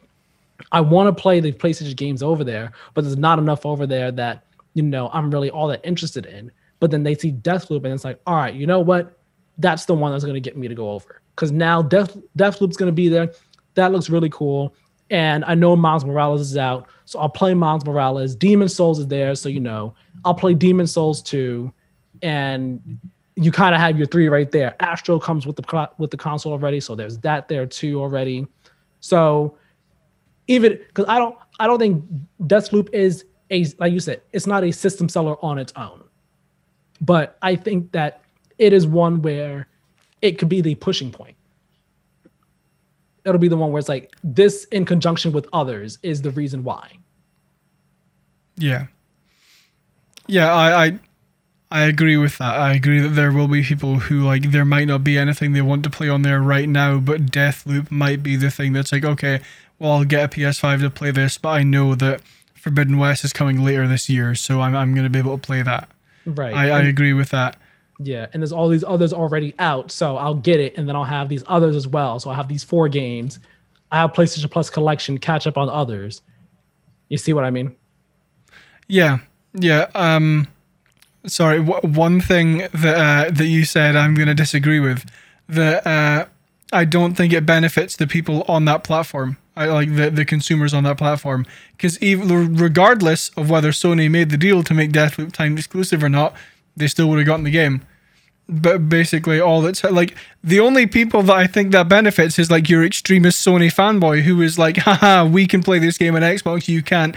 [0.72, 4.10] I want to play the PlayStation games over there, but there's not enough over there
[4.12, 4.44] that
[4.78, 6.52] you know, I'm really all that interested in.
[6.78, 9.18] But then they see Deathloop and it's like, all right, you know what?
[9.58, 11.20] That's the one that's going to get me to go over.
[11.34, 13.32] Because now Death Deathloop's going to be there.
[13.74, 14.74] That looks really cool.
[15.10, 16.88] And I know Miles Morales is out.
[17.06, 18.36] So I'll play Miles Morales.
[18.36, 19.34] Demon Souls is there.
[19.34, 19.94] So, you know,
[20.24, 21.72] I'll play Demon Souls 2.
[22.22, 23.00] And
[23.34, 24.76] you kind of have your three right there.
[24.78, 28.46] Astro comes with the with the console already, so there's that there too already.
[29.00, 29.56] So
[30.48, 32.04] even because I don't I don't think
[32.42, 36.04] Deathloop is a like you said, it's not a system seller on its own.
[37.00, 38.22] But I think that
[38.58, 39.68] it is one where
[40.20, 41.36] it could be the pushing point.
[43.24, 46.64] It'll be the one where it's like this in conjunction with others is the reason
[46.64, 46.90] why.
[48.56, 48.86] Yeah.
[50.26, 50.98] Yeah, I, I
[51.70, 52.58] I agree with that.
[52.58, 55.60] I agree that there will be people who like there might not be anything they
[55.62, 59.04] want to play on there right now, but Deathloop might be the thing that's like,
[59.04, 59.40] okay,
[59.78, 62.22] well I'll get a PS5 to play this, but I know that
[62.68, 65.62] Forbidden West is coming later this year, so I'm I'm gonna be able to play
[65.62, 65.88] that.
[66.26, 66.52] Right.
[66.52, 67.56] I, I agree with that.
[67.98, 71.04] Yeah, and there's all these others already out, so I'll get it, and then I'll
[71.04, 72.20] have these others as well.
[72.20, 73.38] So I have these four games.
[73.90, 76.20] I have PlayStation Plus collection, catch up on others.
[77.08, 77.74] You see what I mean?
[78.86, 79.20] Yeah,
[79.54, 79.86] yeah.
[79.94, 80.46] Um,
[81.26, 81.64] sorry.
[81.64, 85.10] W- one thing that uh, that you said, I'm going to disagree with.
[85.48, 86.26] That uh,
[86.70, 89.38] I don't think it benefits the people on that platform.
[89.66, 94.36] Like the, the consumers on that platform because even regardless of whether Sony made the
[94.36, 96.34] deal to make Deathloop time exclusive or not,
[96.76, 97.82] they still would have gotten the game.
[98.50, 102.70] But basically, all that's like the only people that I think that benefits is like
[102.70, 106.66] your extremist Sony fanboy who is like, haha, we can play this game on Xbox,
[106.66, 107.14] you can't.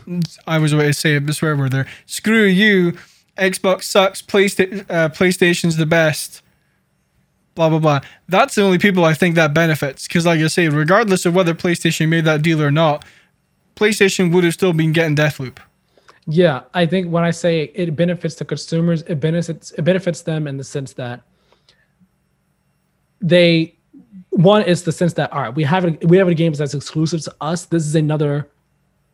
[0.46, 1.86] I was about to say a swear word there.
[2.04, 2.98] Screw you.
[3.38, 4.20] Xbox sucks.
[4.20, 6.42] Playsta- uh, PlayStation's the best
[7.54, 8.00] blah blah blah.
[8.28, 11.54] That's the only people I think that benefits because, like I say, regardless of whether
[11.54, 13.04] PlayStation made that deal or not,
[13.76, 15.58] PlayStation would have still been getting Deathloop.
[16.26, 20.46] Yeah, I think when I say it benefits the consumers, it benefits it benefits them
[20.46, 21.22] in the sense that
[23.20, 23.76] they
[24.30, 26.74] one is the sense that all right, we have a, we have a game that's
[26.74, 27.66] exclusive to us.
[27.66, 28.50] This is another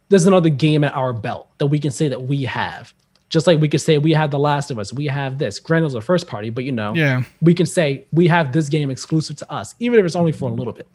[0.09, 2.95] this is another game at our belt that we can say that we have.
[3.31, 5.59] Just like we could say we have The Last of Us, we have this.
[5.59, 8.69] Granted, it's a first party, but you know, yeah, we can say we have this
[8.69, 10.89] game exclusive to us, even if it's only for a little bit.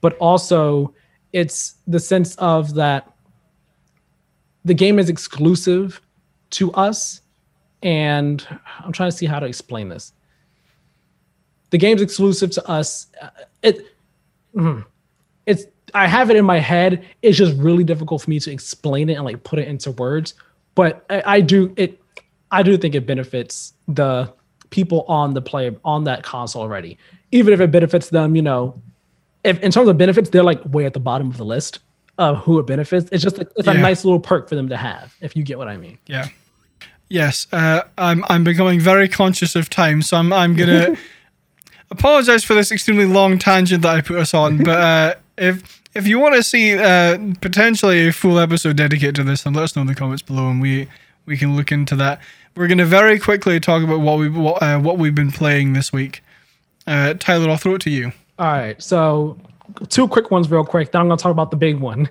[0.00, 0.94] But also,
[1.32, 3.12] it's the sense of that
[4.64, 6.00] the game is exclusive
[6.50, 7.22] to us,
[7.82, 8.46] and
[8.80, 10.12] I'm trying to see how to explain this.
[11.70, 13.08] the game's exclusive to us.
[13.20, 13.28] Uh,
[13.62, 13.86] it,
[14.54, 14.84] mm,
[15.44, 17.04] it's I have it in my head.
[17.22, 20.34] It's just really difficult for me to explain it and like put it into words.
[20.78, 22.00] But I, I do it.
[22.52, 24.32] I do think it benefits the
[24.70, 26.96] people on the play on that console already.
[27.32, 28.80] Even if it benefits them, you know,
[29.42, 31.80] if in terms of benefits, they're like way at the bottom of the list
[32.16, 33.08] of who it benefits.
[33.10, 33.74] It's just like, it's yeah.
[33.74, 35.98] a nice little perk for them to have, if you get what I mean.
[36.06, 36.28] Yeah.
[37.08, 40.96] Yes, uh, I'm I'm becoming very conscious of time, so I'm I'm gonna
[41.90, 44.58] apologize for this extremely long tangent that I put us on.
[44.58, 49.24] But uh, if if you want to see uh, potentially a full episode dedicated to
[49.24, 50.88] this, then let us know in the comments below, and we
[51.26, 52.20] we can look into that.
[52.54, 55.92] We're gonna very quickly talk about what we what, uh, what we've been playing this
[55.92, 56.22] week.
[56.86, 58.12] Uh, Tyler, I'll throw it to you.
[58.38, 59.36] All right, so
[59.88, 60.92] two quick ones, real quick.
[60.92, 62.08] Then I'm gonna talk about the big one.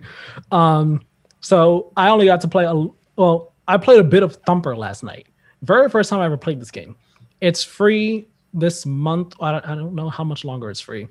[0.52, 1.02] Um,
[1.40, 2.74] so I only got to play a
[3.16, 3.54] well.
[3.70, 5.28] I played a bit of Thumper last night.
[5.62, 6.96] Very first time I ever played this game.
[7.42, 9.34] It's free this month.
[9.42, 11.08] I don't, I don't know how much longer it's free.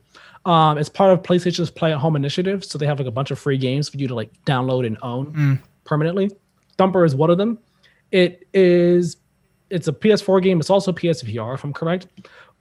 [0.47, 3.33] Um, it's part of PlayStation's Play at Home initiative, so they have like a bunch
[3.33, 5.63] of free games for you to like download and own mm.
[5.85, 6.31] permanently.
[6.79, 7.59] Thumper is one of them.
[8.13, 9.17] It is.
[9.71, 10.61] It's a PS4 game.
[10.61, 12.07] It's also PSVR, if I'm correct,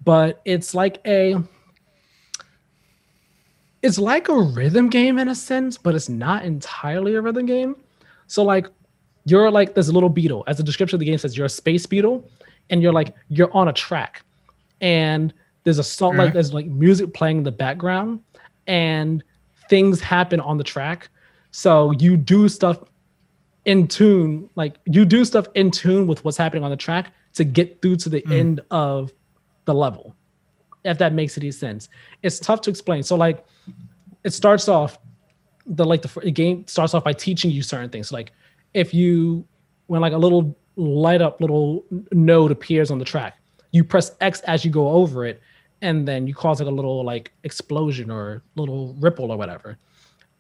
[0.03, 1.35] but it's like a.
[3.83, 7.75] It's like a rhythm game in a sense, but it's not entirely a rhythm game.
[8.25, 8.65] So like
[9.25, 10.43] you're like this little beetle.
[10.47, 12.27] As the description of the game says, you're a space beetle,
[12.71, 14.23] and you're like you're on a track,
[14.81, 15.31] and
[15.65, 18.21] there's a song like there's like music playing in the background,
[18.67, 19.21] and
[19.69, 21.09] things happen on the track.
[21.51, 22.79] So you do stuff
[23.65, 27.43] in tune, like you do stuff in tune with what's happening on the track to
[27.43, 28.31] get through to the mm.
[28.31, 29.11] end of
[29.65, 30.15] the level.
[30.83, 31.89] If that makes any sense,
[32.21, 33.01] it's tough to explain.
[33.01, 33.43] So like,
[34.23, 34.99] it starts off
[35.65, 38.11] the like the, the game starts off by teaching you certain things.
[38.11, 38.31] Like
[38.75, 39.47] if you
[39.87, 43.39] when like a little light up little node appears on the track,
[43.71, 45.41] you press X as you go over it,
[45.85, 49.77] and then you cause like a little like explosion or little ripple or whatever.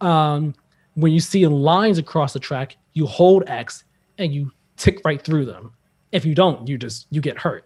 [0.01, 0.55] Um,
[0.95, 3.83] when you see lines across the track, you hold X
[4.17, 5.71] and you tick right through them.
[6.11, 7.65] If you don't, you just you get hurt,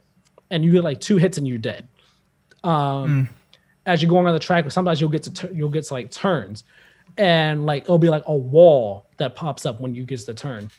[0.51, 1.87] and you get like two hits and you're dead.
[2.65, 3.29] Um, mm.
[3.85, 6.65] As you're going on the track, sometimes you'll get to you'll get to like turns,
[7.17, 10.33] and like it'll be like a wall that pops up when you get to the
[10.33, 10.69] turn.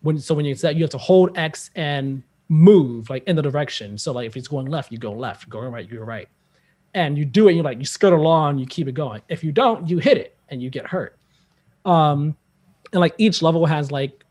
[0.00, 3.42] When so when you set, you have to hold X and move like in the
[3.42, 3.98] direction.
[3.98, 5.50] So like if it's going left, you go left.
[5.50, 6.28] Going right, you go right.
[6.96, 7.52] And you do it.
[7.52, 8.58] You like you skirt along.
[8.58, 9.22] You keep it going.
[9.28, 11.16] If you don't, you hit it and you get hurt.
[11.84, 12.36] Um,
[12.92, 14.24] and like each level has like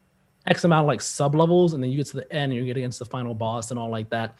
[0.48, 2.66] X amount of like sub levels, and then you get to the end and you
[2.66, 4.36] get against the final boss and all like that.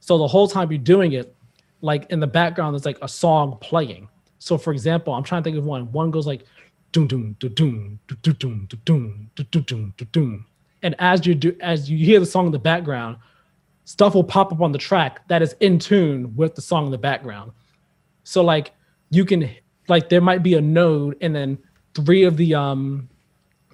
[0.00, 1.34] So the whole time you're doing it,
[1.82, 4.08] like in the background, there's like a song playing.
[4.38, 5.92] So for example, I'm trying to think of one.
[5.92, 6.44] One goes like
[6.92, 10.46] doom doom doom doom doom doom doom doom doom doom
[10.82, 13.16] and as you do as you hear the song in the background
[13.88, 16.90] stuff will pop up on the track that is in tune with the song in
[16.90, 17.50] the background
[18.22, 18.72] so like
[19.08, 19.48] you can
[19.88, 21.56] like there might be a node and then
[21.94, 23.08] three of the um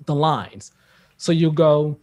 [0.06, 0.70] the lines
[1.16, 1.98] so you go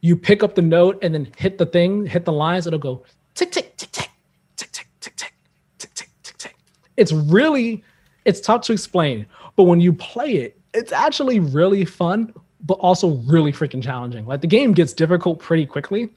[0.00, 3.04] you pick up the note and then hit the thing hit the lines it'll go
[3.36, 4.10] tick tick tick tick
[4.56, 5.34] tick tick tick tick
[5.78, 6.56] tick tick tick tick
[6.96, 7.84] it's really
[8.24, 9.24] it's tough to explain
[9.54, 14.26] but when you play it, it's actually really fun, but also really freaking challenging.
[14.26, 16.10] Like the game gets difficult pretty quickly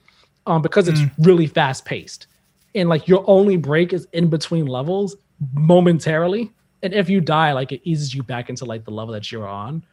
[0.46, 1.12] um, because it's mm.
[1.20, 2.28] really fast paced.
[2.76, 5.16] And like your only break is in between levels
[5.54, 6.52] momentarily.
[6.84, 9.48] And if you die, like it eases you back into like the level that you're
[9.48, 9.84] on.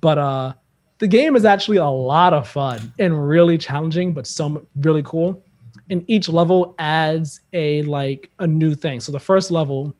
[0.00, 0.52] But uh
[1.00, 5.42] the game is actually a lot of fun and really challenging, but some really cool.
[5.88, 9.00] And each level adds a like a new thing.
[9.00, 9.94] So the first level,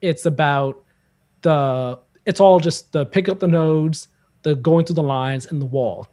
[0.00, 0.82] it's about
[1.42, 4.08] the it's all just the pick up the nodes,
[4.42, 6.08] the going through the lines, and the wall.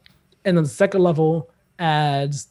[0.46, 2.48] And then the second level adds,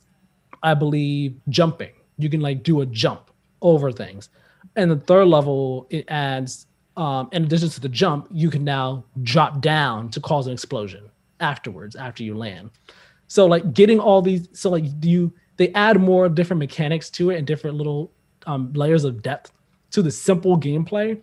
[0.62, 1.92] I believe, jumping.
[2.18, 3.30] You can like do a jump
[3.60, 4.28] over things.
[4.76, 6.66] And the third level it adds,
[6.96, 11.08] um, in addition to the jump, you can now drop down to cause an explosion
[11.40, 12.70] afterwards after you land.
[13.26, 17.36] So like getting all these, so like you they add more different mechanics to it
[17.36, 18.10] and different little
[18.46, 19.52] um, layers of depth
[19.90, 21.20] to the simple gameplay.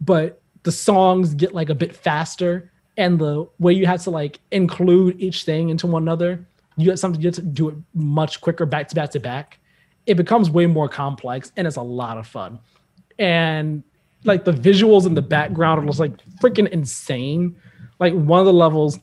[0.00, 4.40] But the songs get like a bit faster and the way you have to like
[4.50, 6.46] include each thing into one another
[6.80, 9.58] you get something you have to do it much quicker back to back to back.
[10.06, 12.58] It becomes way more complex and it's a lot of fun.
[13.18, 13.82] And
[14.24, 17.56] like the visuals in the background are just like freaking insane.
[17.98, 18.98] Like one of the levels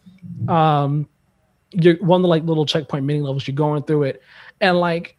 [0.47, 1.07] um
[1.71, 4.21] you're one of the like little checkpoint mini levels you're going through it.
[4.61, 5.15] And like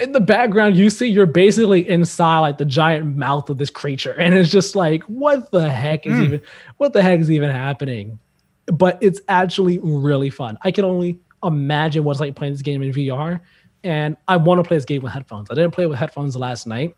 [0.00, 4.12] in the background you see you're basically inside like the giant mouth of this creature.
[4.12, 6.24] And it's just like what the heck is mm.
[6.24, 6.42] even
[6.76, 8.18] what the heck is even happening?
[8.66, 10.58] But it's actually really fun.
[10.62, 13.40] I can only imagine what's like playing this game in vr
[13.84, 16.36] and i want to play this game with headphones i didn't play it with headphones
[16.36, 16.94] last night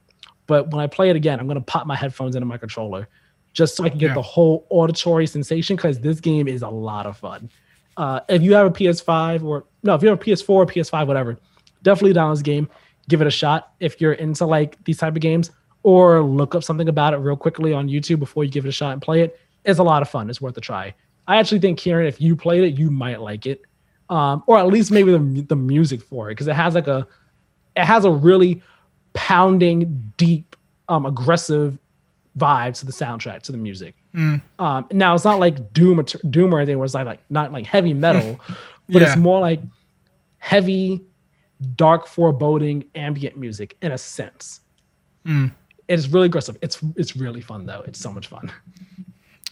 [0.47, 3.09] But when I play it again, I'm gonna pop my headphones into my controller
[3.53, 4.15] just so I can get Yeah.
[4.15, 7.51] the whole auditory sensation because this game is a lot of fun.
[7.97, 11.37] Uh, if you have a PS5 or no, if you have a PS4 PS5, whatever,
[11.83, 12.69] definitely download this game.
[13.09, 15.51] Give it a shot if you're into like these type of games,
[15.83, 18.79] or look up something about it real quickly on YouTube before you give it a
[18.81, 19.41] shot and play it.
[19.65, 20.31] It's a lot of fun.
[20.31, 20.95] It's worth a try.
[21.27, 23.63] I actually think Kieran, if you played it, you might like it,
[24.11, 27.07] um, or at least maybe the the music for it because it has like a
[27.77, 28.63] it has a really
[29.13, 30.57] pounding, deep,
[30.89, 31.79] um, aggressive
[32.39, 33.95] vibe to the soundtrack to the music.
[34.15, 34.41] Mm.
[34.59, 37.53] Um, now it's not like doom or doom or anything where it's like, like not
[37.53, 38.39] like heavy metal,
[38.89, 39.09] but Yeah.
[39.09, 39.61] it's more like
[40.39, 41.03] heavy,
[41.77, 44.61] dark, foreboding ambient music in a sense.
[45.27, 45.53] Mm.
[45.89, 46.57] It's really aggressive.
[46.63, 47.83] It's it's really fun though.
[47.87, 48.51] It's so much fun.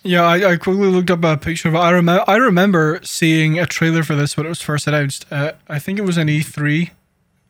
[0.05, 1.79] Yeah, I, I quickly looked up a picture of it.
[1.79, 5.25] I remember I remember seeing a trailer for this when it was first announced.
[5.31, 6.91] Uh, I think it was an E3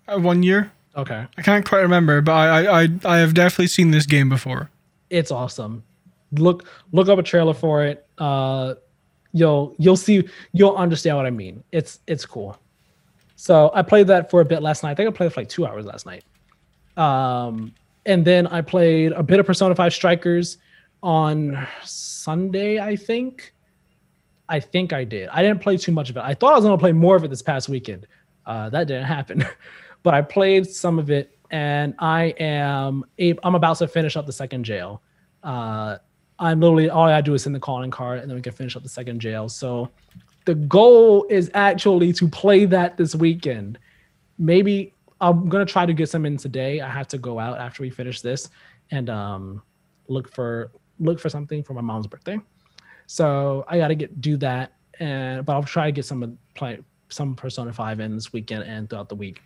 [0.07, 0.71] uh, one year.
[0.97, 4.29] Okay, I can't quite remember, but I, I, I, I have definitely seen this game
[4.29, 4.71] before.
[5.11, 5.83] it's awesome.
[6.33, 8.07] Look look up a trailer for it.
[8.19, 8.75] Uh,
[9.33, 11.65] you'll you'll see you'll understand what I mean.
[11.73, 12.57] It's it's cool.
[13.35, 14.93] So I played that for a bit last night.
[14.93, 16.23] I think I played for like two hours last night.
[16.97, 17.75] Um,
[18.07, 20.59] and then I played a bit of Persona 5 Strikers
[21.05, 23.53] on Sunday, I think.
[24.49, 25.29] I think I did.
[25.29, 26.21] I didn't play too much of it.
[26.21, 28.07] I thought I was going to play more of it this past weekend.
[28.47, 29.45] Uh, that didn't happen.
[30.03, 34.27] but I played some of it, and I am ab- I'm about to finish up
[34.27, 35.03] the second jail.
[35.43, 35.99] Uh,
[36.39, 38.75] I'm literally all I do is send the calling card, and then we can finish
[38.75, 39.49] up the second jail.
[39.49, 39.91] So
[40.47, 43.79] the goal is actually to play that this weekend.
[44.39, 46.81] Maybe I'm gonna try to get some in today.
[46.81, 48.51] I have to go out after we finish this
[48.91, 49.63] and um,
[50.09, 52.39] look for look for something for my mom's birthday.
[53.07, 56.79] So I gotta get do that, and but I'll try to get some of- play
[57.09, 59.41] some Persona Five in this weekend and throughout the week.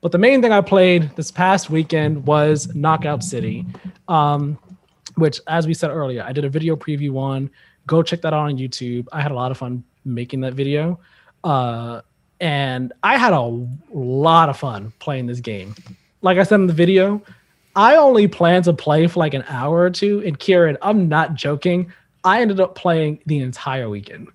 [0.00, 3.66] But the main thing I played this past weekend was Knockout City,
[4.08, 4.58] um,
[5.16, 7.50] which, as we said earlier, I did a video preview on.
[7.86, 9.06] Go check that out on YouTube.
[9.12, 10.98] I had a lot of fun making that video.
[11.44, 12.00] Uh,
[12.40, 15.74] and I had a lot of fun playing this game.
[16.22, 17.22] Like I said in the video,
[17.80, 20.22] I only plan to play for like an hour or two.
[20.26, 21.90] And Kieran, I'm not joking.
[22.24, 24.28] I ended up playing the entire weekend.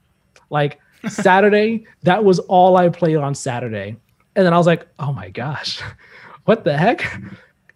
[0.49, 3.97] Like Saturday, that was all I played on Saturday.
[4.35, 5.79] And then I was like, oh my gosh,
[6.45, 7.21] what the heck?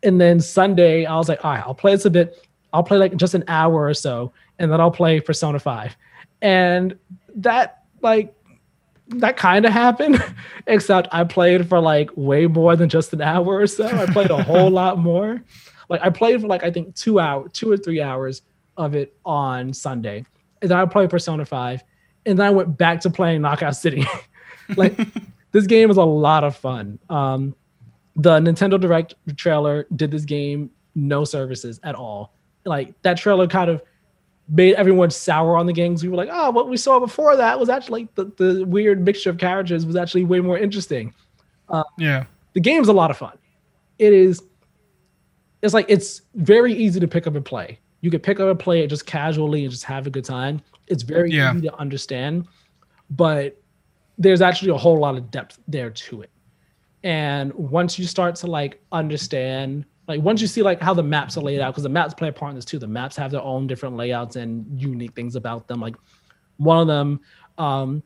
[0.02, 2.48] And then Sunday, I was like, all right, I'll play this a bit.
[2.74, 5.96] I'll play like just an hour or so, and then I'll play Persona 5.
[6.42, 6.98] And
[7.36, 8.34] that, like,
[9.10, 10.24] that kind of happened,
[10.68, 13.88] except I played for like way more than just an hour or so.
[13.88, 15.42] I played a whole lot more.
[15.90, 18.44] Like I played for like I think two hour, two or three hours
[18.78, 20.26] of it on Sunday,
[20.62, 21.84] and then I played Persona Five,
[22.26, 24.06] and then I went back to playing Knockout City.
[24.78, 24.96] like
[25.52, 27.00] this game is a lot of fun.
[27.10, 27.56] Um,
[28.16, 32.34] the Nintendo Direct trailer did this game no services at all.
[32.66, 33.82] Like that trailer kind of
[34.50, 36.04] made everyone sour on the games.
[36.04, 39.04] We were like, oh, what we saw before that was actually like the, the weird
[39.04, 41.14] mixture of characters was actually way more interesting.
[41.70, 42.26] Um, yeah.
[42.54, 43.38] The game's a lot of fun.
[44.00, 44.42] It is.
[45.62, 47.80] It's like it's very easy to pick up and play.
[48.02, 50.62] You can pick up and play it just casually and just have a good time.
[50.88, 51.54] It's very Yeah.
[51.54, 52.48] easy to understand,
[53.12, 53.62] but
[54.18, 56.32] there's actually a whole lot of depth there to it.
[57.04, 61.38] And once you start to like understand, like once you see like how the maps
[61.38, 62.80] are laid out, because the maps play a part in this too.
[62.80, 65.80] The maps have their own different layouts and unique things about them.
[65.80, 65.96] Like
[66.58, 67.20] one of them
[67.60, 68.02] um,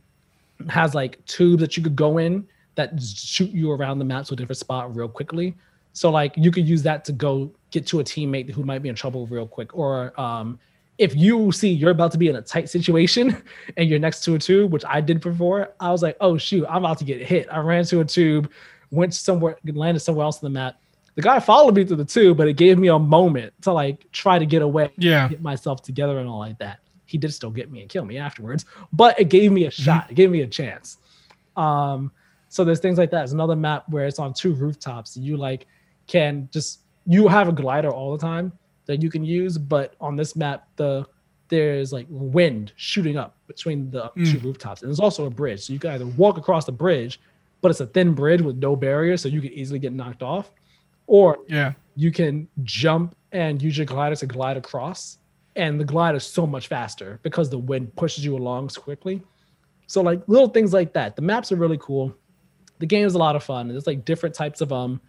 [0.67, 4.33] has like tubes that you could go in that shoot you around the map to
[4.33, 5.55] a different spot real quickly.
[5.93, 8.89] So like you could use that to go get to a teammate who might be
[8.89, 9.73] in trouble real quick.
[9.73, 10.59] Or um,
[10.97, 13.41] if you see you're about to be in a tight situation
[13.77, 16.65] and you're next to a tube, which I did before, I was like, oh shoot,
[16.67, 17.47] I'm about to get hit.
[17.49, 18.51] I ran to a tube,
[18.91, 20.75] went somewhere, landed somewhere else on the map.
[21.15, 24.11] The guy followed me through the tube, but it gave me a moment to like
[24.11, 25.27] try to get away Yeah.
[25.29, 26.79] get myself together and all like that.
[27.05, 30.09] He did still get me and kill me afterwards, but it gave me a shot.
[30.09, 30.97] It gave me a chance.
[31.55, 32.11] Um,
[32.49, 33.19] so there's things like that.
[33.19, 35.67] There's another map where it's on two rooftops you like
[36.07, 38.51] can just you have a glider all the time
[38.85, 41.05] that you can use, but on this map the
[41.49, 45.61] there's like wind shooting up between the two rooftops, and there's also a bridge.
[45.65, 47.19] So you can either walk across the bridge,
[47.61, 50.51] but it's a thin bridge with no barrier, so you can easily get knocked off,
[51.07, 51.73] or Yeah.
[51.95, 55.17] you can jump and use your glider to glide across.
[55.55, 59.21] And the glide is so much faster because the wind pushes you along so quickly.
[59.87, 61.15] So like little things like that.
[61.15, 62.15] The maps are really cool.
[62.79, 63.67] The game is a lot of fun.
[63.67, 64.99] There's like different types of um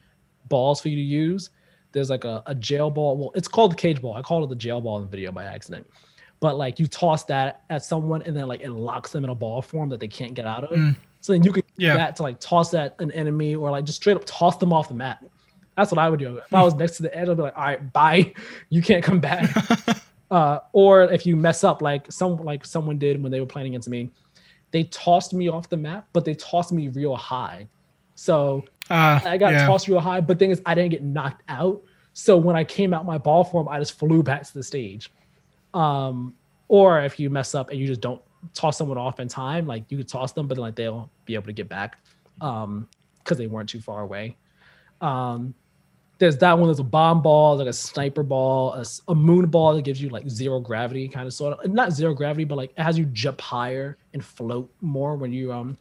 [0.48, 1.48] balls for you to use.
[1.92, 3.16] There's like a, a jail ball.
[3.16, 4.14] Well, it's called the cage ball.
[4.14, 5.86] I called it the jail ball in the video by accident.
[6.40, 9.34] But like you toss that at someone and then like it locks them in a
[9.34, 10.96] ball form that they can't get out of.
[11.20, 11.96] So then you can use Yeah.
[11.96, 14.88] that to like toss at an enemy or like just straight up toss them off
[14.88, 15.24] the map.
[15.76, 16.38] That's what I would do.
[16.38, 18.32] If I was next to the edge, I'd be like, all right, bye.
[18.68, 19.50] You can't come back.
[20.30, 23.68] uh, or if you mess up, like some like someone did when they were playing
[23.68, 24.10] against me,
[24.70, 27.66] they tossed me off the map, but they tossed me real high.
[28.14, 29.66] So Uh, I got yeah.
[29.66, 31.82] tossed real high, but thing is, I didn't get knocked out.
[32.12, 35.10] So when I came out my ball form, I just flew back to the stage.
[35.72, 36.34] Um,
[36.68, 38.22] or if you mess up and you just don't
[38.52, 41.34] toss someone off in time, like you could toss them, but then like they'll be
[41.34, 41.98] able to get back
[42.40, 42.88] um,
[43.18, 44.36] because they weren't too far away.
[45.00, 45.54] Um,
[46.18, 46.68] there's that one.
[46.68, 50.28] There's a bomb ball, like a sniper ball, a moon ball that gives you like
[50.28, 53.40] zero gravity, kind of sort of not zero gravity, but like it has you jump
[53.40, 55.76] higher and float more when you um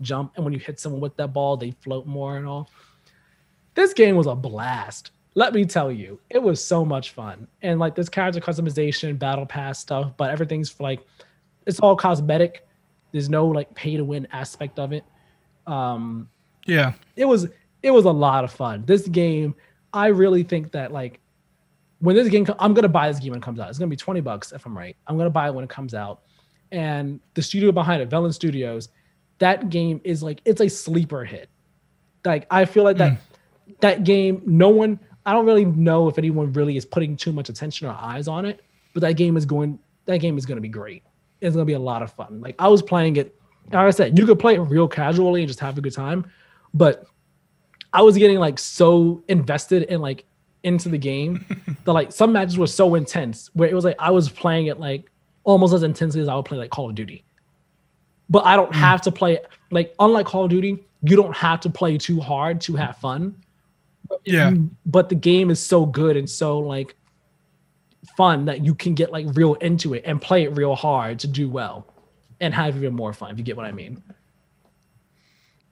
[0.00, 2.68] jump, and when you hit someone with that ball, they float more and all.
[3.74, 5.12] This game was a blast.
[5.34, 7.46] Let me tell you, it was so much fun.
[7.62, 11.00] And like this character customization, battle pass stuff, but everything's like
[11.66, 12.66] it's all cosmetic.
[13.12, 15.04] There's no like pay to win aspect of it.
[15.66, 16.28] Um,
[16.66, 16.94] yeah.
[17.16, 17.46] it was
[17.82, 18.84] it was a lot of fun.
[18.86, 19.54] This game,
[19.96, 21.20] I really think that like
[22.00, 23.70] when this game, I'm gonna buy this game when it comes out.
[23.70, 24.94] It's gonna be 20 bucks if I'm right.
[25.06, 26.20] I'm gonna buy it when it comes out.
[26.70, 28.90] And the studio behind it, Velan Studios,
[29.38, 31.48] that game is like it's a sleeper hit.
[32.26, 33.80] Like I feel like that mm.
[33.80, 37.48] that game, no one, I don't really know if anyone really is putting too much
[37.48, 38.60] attention or eyes on it,
[38.92, 41.04] but that game is going that game is gonna be great.
[41.40, 42.42] It's gonna be a lot of fun.
[42.42, 43.34] Like I was playing it,
[43.72, 46.30] like I said, you could play it real casually and just have a good time,
[46.74, 47.06] but
[47.96, 50.26] I was getting like so invested in like
[50.62, 51.46] into the game
[51.84, 54.78] that like some matches were so intense where it was like I was playing it
[54.78, 55.10] like
[55.44, 57.24] almost as intensely as I would play like Call of Duty.
[58.28, 58.78] But I don't hmm.
[58.78, 59.38] have to play
[59.70, 63.34] like unlike Call of Duty, you don't have to play too hard to have fun.
[64.26, 64.52] Yeah.
[64.84, 66.96] But the game is so good and so like
[68.14, 71.26] fun that you can get like real into it and play it real hard to
[71.26, 71.94] do well
[72.42, 74.02] and have even more fun if you get what I mean.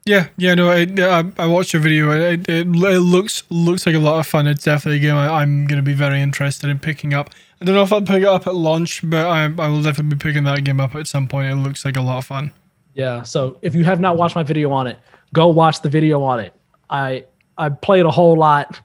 [0.07, 2.11] Yeah, yeah, no, I, I, I watched your video.
[2.11, 4.45] It, it, it looks looks like a lot of fun.
[4.45, 7.31] It's definitely a game I, I'm going to be very interested in picking up.
[7.59, 10.15] I don't know if I'll pick it up at launch, but I, I will definitely
[10.15, 11.51] be picking that game up at some point.
[11.51, 12.51] It looks like a lot of fun.
[12.93, 13.23] Yeah.
[13.23, 14.99] So if you have not watched my video on it,
[15.33, 16.53] go watch the video on it.
[16.87, 17.25] I
[17.57, 18.79] I played a whole lot.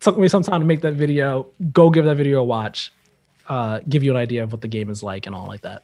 [0.00, 1.46] Took me some time to make that video.
[1.72, 2.92] Go give that video a watch.
[3.48, 5.82] Uh, give you an idea of what the game is like and all like that.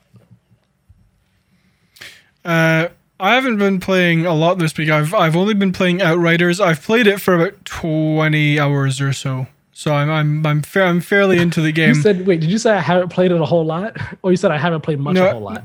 [2.44, 2.88] Uh,
[3.20, 4.90] I haven't been playing a lot this week.
[4.90, 6.60] I've I've only been playing Outriders.
[6.60, 9.46] I've played it for about twenty hours or so.
[9.72, 11.90] So I'm I'm I'm, fair, I'm fairly into the game.
[11.94, 14.36] You said, wait, did you say I haven't played it a whole lot, or you
[14.36, 15.64] said I haven't played much No, a whole lot?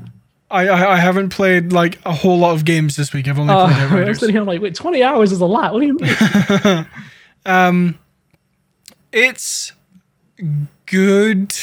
[0.50, 3.28] I, I I haven't played like a whole lot of games this week.
[3.28, 5.72] I've only Uh, played I'm sitting here, I'm like, wait, 20 hours is a lot.
[5.72, 6.86] What do you mean?
[7.46, 7.98] Um,
[9.12, 9.72] it's
[10.86, 11.54] good.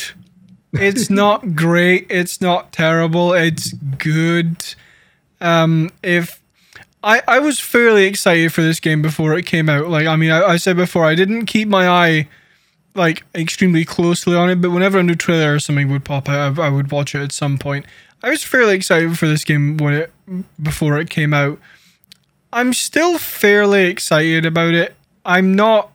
[0.73, 2.07] It's not great.
[2.09, 3.33] It's not terrible.
[3.33, 4.75] It's good.
[5.41, 6.41] Um, if
[7.03, 9.87] I I was fairly excited for this game before it came out.
[9.87, 12.27] Like I mean, I, I said before, I didn't keep my eye
[12.93, 16.59] like extremely closely on it, but whenever a new trailer or something would pop out,
[16.59, 17.85] I, I would watch it at some point.
[18.23, 20.13] I was fairly excited for this game when it
[20.61, 21.59] before it came out.
[22.53, 24.95] I'm still fairly excited about it.
[25.25, 25.91] I'm not.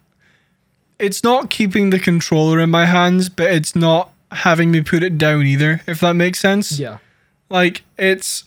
[0.99, 5.19] It's not keeping the controller in my hands, but it's not having me put it
[5.19, 5.83] down either.
[5.87, 6.79] If that makes sense.
[6.79, 6.99] yeah.
[7.49, 8.45] Like it's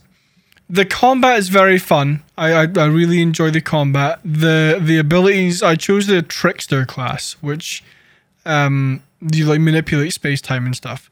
[0.70, 2.24] the combat is very fun.
[2.38, 4.20] I, I I really enjoy the combat.
[4.24, 7.84] The the abilities I chose the trickster class, which
[8.46, 9.02] um
[9.34, 11.10] you like manipulate space time and stuff.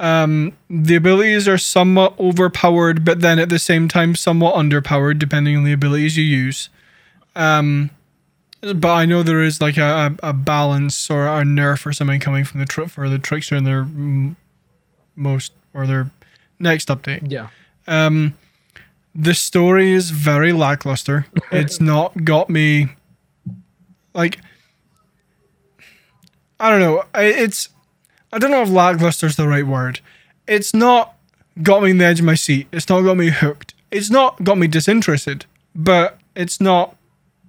[0.00, 5.56] Um the abilities are somewhat overpowered, but then at the same time somewhat underpowered depending
[5.56, 6.70] on the abilities you use.
[7.34, 7.90] Um
[8.62, 12.44] but I know there is like a, a, balance or a nerf or something coming
[12.44, 13.86] from the tri- for the trickster in their
[15.14, 16.10] most or their
[16.58, 17.30] next update.
[17.30, 17.48] Yeah.
[17.86, 18.34] Um,
[19.18, 21.26] the story is very lackluster.
[21.50, 22.88] It's not got me
[24.14, 24.38] like
[26.58, 27.04] I don't know.
[27.14, 27.68] I, it's
[28.32, 30.00] I don't know if lackluster is the right word.
[30.46, 31.14] It's not
[31.62, 32.66] got me in the edge of my seat.
[32.72, 33.74] It's not got me hooked.
[33.90, 35.46] It's not got me disinterested.
[35.74, 36.96] But it's not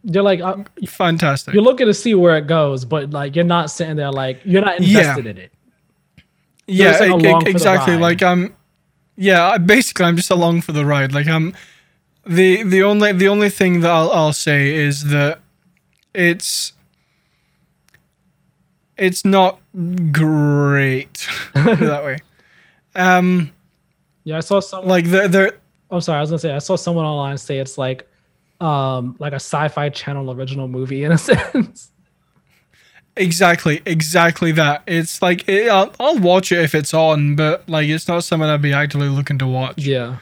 [0.04, 0.58] You're like, uh,
[0.88, 1.54] fantastic.
[1.54, 4.62] you're looking to see where it goes, but like, you're not sitting there like, you're
[4.62, 5.00] not Yeah.
[5.00, 5.52] invested in it.
[6.68, 7.98] yeah, just, like, e- along e- for the exactly.
[7.98, 8.54] Like I'm,
[9.18, 9.50] yeah.
[9.50, 11.14] I- Basically, I'm just along for the ride.
[11.14, 11.54] Like I'm,
[12.26, 15.40] the the only the only thing that I'll I'll say is that
[16.14, 16.72] it's
[18.98, 19.60] it's not
[20.12, 22.18] great that way.
[22.96, 23.52] Um,
[24.24, 24.38] Yeah.
[24.38, 24.90] I saw someone.
[24.90, 25.54] like the
[25.92, 26.18] I'm sorry.
[26.18, 28.08] I was gonna say I saw someone online say it's like,
[28.60, 31.92] um, like a sci-fi channel original movie in a sense.
[33.18, 34.84] Exactly exactly that.
[34.88, 38.48] It's like it, I'll, I'll watch it if it's on, but like it's not something
[38.48, 39.80] I'd be actively looking to watch.
[39.80, 40.18] yeah.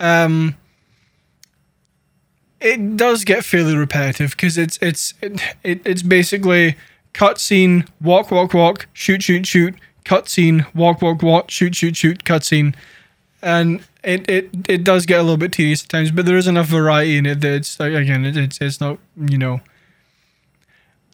[0.00, 0.56] um
[2.60, 6.76] it does get fairly repetitive because it's it's it, it, it's basically
[7.12, 9.74] cutscene, walk, walk, walk, shoot, shoot, shoot,
[10.04, 12.74] cutscene, walk, walk, walk, shoot, shoot, shoot, cutscene,
[13.42, 16.46] and it, it it does get a little bit tedious at times, but there is
[16.46, 19.60] enough variety in it that it's again it, it's it's not you know.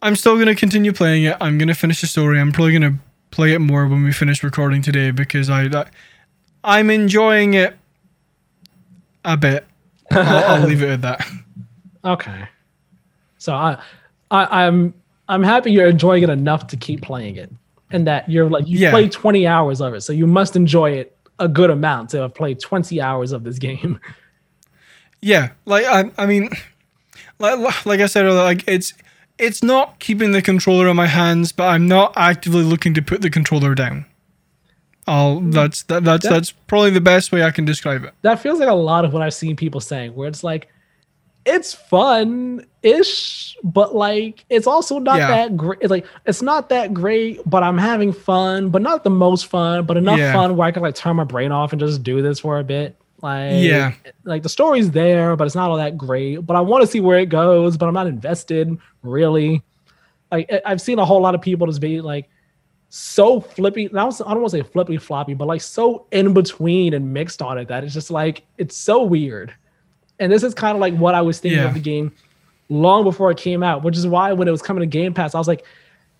[0.03, 1.37] I'm still gonna continue playing it.
[1.41, 2.39] I'm gonna finish the story.
[2.39, 2.99] I'm probably gonna
[3.31, 5.85] play it more when we finish recording today because I, I
[6.63, 7.75] I'm enjoying it
[9.25, 9.65] a bit.
[10.11, 11.25] I'll, I'll leave it at that.
[12.05, 12.47] Okay.
[13.37, 13.81] So I,
[14.29, 14.93] I I'm
[15.29, 17.49] I'm happy you're enjoying it enough to keep playing it,
[17.91, 18.91] and that you're like you Yeah.
[18.91, 22.35] played 20 hours of it, so you must enjoy it a good amount to have
[22.35, 23.99] played 20 hours of this game.
[25.21, 26.49] Yeah, like I, I mean,
[27.39, 28.93] like like I said earlier, like it's
[29.43, 33.21] it's not keeping the controller in my hands, but I'm not actively looking to put
[33.21, 34.05] the controller down.
[35.05, 35.51] I'll hmm.
[35.51, 38.13] that's that, that's That- that's probably the best way I can describe it.
[38.21, 40.69] That feels like a lot of what I've seen people saying, where it's like,
[41.45, 45.27] it's fun ish, but like it's also not Yeah.
[45.27, 45.79] that great.
[45.81, 49.85] It's like it's not that great, but I'm having fun, but not the most fun,
[49.85, 50.31] but enough Yeah.
[50.31, 52.63] fun where I can like turn my brain off and just do this for a
[52.63, 52.95] bit.
[53.23, 53.93] Like Yeah.
[54.25, 56.45] like the story's there, but it's not all that great.
[56.45, 59.63] But I want to see where it goes, but I'm not invested really.
[60.31, 62.29] Like I've seen a whole lot of people just be like
[62.89, 63.85] so flippy.
[63.85, 66.93] and I don't, I don't want to say flippy floppy, but like so in between
[66.93, 69.53] and mixed on it that it's just like it's so weird.
[70.19, 71.67] And this is kind of like what I was thinking Yeah.
[71.69, 72.11] of the game
[72.69, 75.33] long before it came out, which is why when it was coming to Game Pass,
[75.33, 75.65] I was like,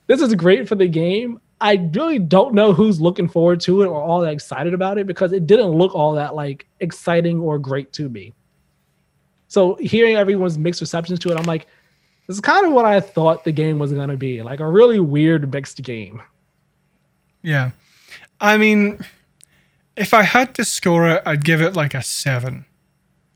[0.07, 1.39] this is great for the game.
[1.63, 5.07] I really don't know who's looking forward to it or all that excited about it
[5.07, 8.33] because it didn't look all that like exciting or great to me.
[9.47, 11.67] So hearing everyone's mixed receptions to it, I'm like,
[12.27, 14.99] this is kind of what I thought the game was gonna be, like a really
[14.99, 16.21] weird mixed game.
[17.41, 17.71] Yeah,
[18.41, 18.99] I mean,
[19.95, 22.65] if I had to score it, I'd give it like a seven.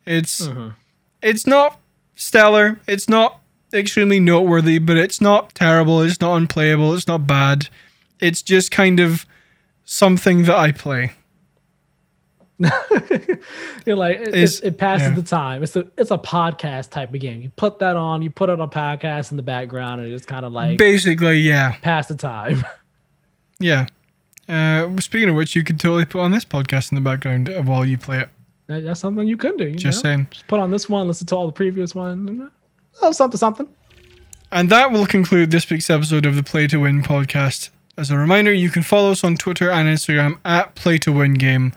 [0.05, 0.71] It's mm-hmm.
[1.21, 1.79] it's not
[2.15, 2.81] stellar.
[2.87, 3.39] It's not
[3.73, 6.01] extremely noteworthy, but it's not terrible.
[6.01, 6.93] It's not unplayable.
[6.93, 7.69] It's not bad.
[8.19, 9.25] It's just kind of
[9.85, 11.13] something that I play.
[13.85, 15.13] You're like it, it, it passes yeah.
[15.15, 15.61] the time.
[15.61, 17.41] It's a it's a podcast type of game.
[17.41, 20.25] You put that on, you put it on a podcast in the background, and it's
[20.25, 22.65] kind of like Basically, yeah, pass the time.
[23.59, 23.85] yeah.
[24.49, 27.85] Uh, speaking of which, you could totally put on this podcast in the background while
[27.85, 28.29] you play it.
[28.67, 29.67] That- That's something you could do.
[29.67, 30.09] You Just know?
[30.09, 30.27] saying.
[30.31, 32.29] Just put on this one, listen to all the previous ones.
[32.29, 32.49] and, uh,
[33.01, 33.67] Oh, something, something.
[34.51, 37.69] And that will conclude this week's episode of the Play to Win podcast.
[37.97, 41.33] As a reminder, you can follow us on Twitter and Instagram at Play to Win
[41.33, 41.71] Game.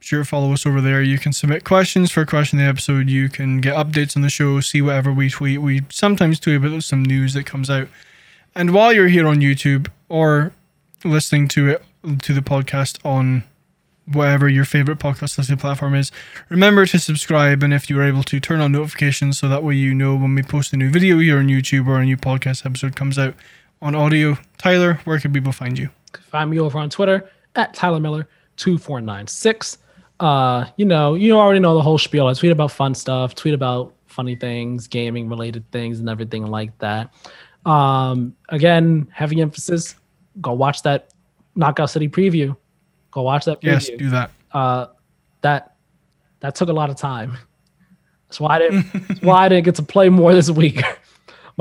[0.00, 1.00] Be sure to follow us over there.
[1.00, 3.08] You can submit questions for a question in the episode.
[3.08, 5.62] You can get updates on the show, see whatever we tweet.
[5.62, 7.88] We sometimes tweet about some news that comes out.
[8.54, 10.52] And while you're here on YouTube or
[11.04, 11.84] listening to it
[12.20, 13.44] to the podcast on
[14.04, 16.12] whatever your favorite podcast listening platform is,
[16.50, 19.74] remember to subscribe and if you are able to turn on notifications so that way
[19.74, 22.66] you know when we post a new video here on YouTube or a new podcast
[22.66, 23.34] episode comes out
[23.82, 24.38] on audio.
[24.56, 25.90] Tyler, where can people find you?
[26.30, 29.78] Find me over on Twitter at Tyler Miller two four nine six.
[30.20, 32.28] Uh, you know, you already know the whole spiel.
[32.28, 36.76] I tweet about fun stuff, tweet about funny things, gaming related things, and everything like
[36.78, 37.12] that.
[37.66, 39.96] Um, again, heavy emphasis.
[40.40, 41.12] Go watch that
[41.56, 42.56] Knockout City preview.
[43.10, 43.64] Go watch that preview.
[43.64, 44.30] Yes, do that.
[44.52, 44.86] uh,
[45.42, 45.74] that
[46.40, 47.36] that took a lot of time.
[48.28, 48.92] That's why I didn't.
[49.08, 50.82] that's why I didn't get to play more this week.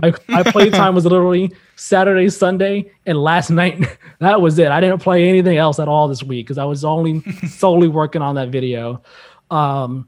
[0.02, 3.86] My my play time was literally Saturday, Sunday, and last night.
[4.20, 4.68] That was it.
[4.68, 8.22] I didn't play anything else at all this week because I was only solely working
[8.22, 9.02] on that video.
[9.50, 10.08] Um,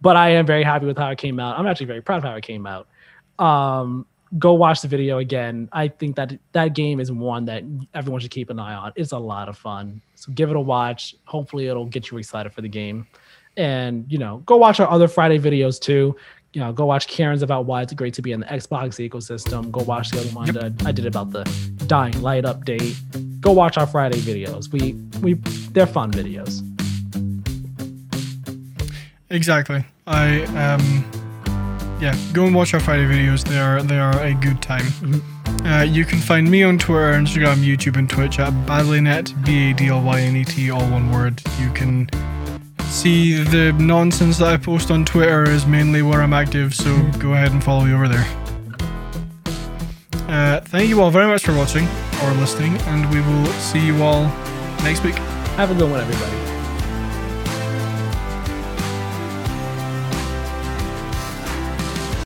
[0.00, 1.56] but I am very happy with how it came out.
[1.56, 2.88] I'm actually very proud of how it came out.
[3.38, 4.04] Um,
[4.38, 5.68] go watch the video again.
[5.72, 7.62] I think that that game is one that
[7.94, 8.92] everyone should keep an eye on.
[8.96, 10.02] It's a lot of fun.
[10.16, 11.14] So give it a watch.
[11.26, 13.06] Hopefully it'll get you excited for the game.
[13.56, 16.16] And you know, go watch our other Friday videos too.
[16.54, 19.70] You know, go watch Kieran's about why it's great to be in the Xbox ecosystem.
[19.70, 21.44] Go watch the other one that I did about the
[21.86, 22.94] Dying Light update.
[23.40, 24.70] Go watch our Friday videos.
[24.70, 24.92] We
[25.22, 25.34] we
[25.72, 26.60] they're fun videos.
[29.30, 29.82] Exactly.
[30.06, 31.04] I um
[32.02, 33.44] yeah, go and watch our Friday videos.
[33.44, 35.22] They are they are a good time.
[35.64, 39.72] Uh, you can find me on Twitter, Instagram, YouTube, and Twitch at Badlynet, B A
[39.72, 41.40] D L Y N E T, all one word.
[41.60, 42.08] You can
[42.92, 47.32] see the nonsense that I post on Twitter is mainly where I'm active, so go
[47.32, 48.26] ahead and follow me over there.
[50.28, 51.86] Uh, thank you all very much for watching
[52.22, 54.24] or listening, and we will see you all
[54.82, 55.14] next week.
[55.56, 56.51] Have a good one, everybody.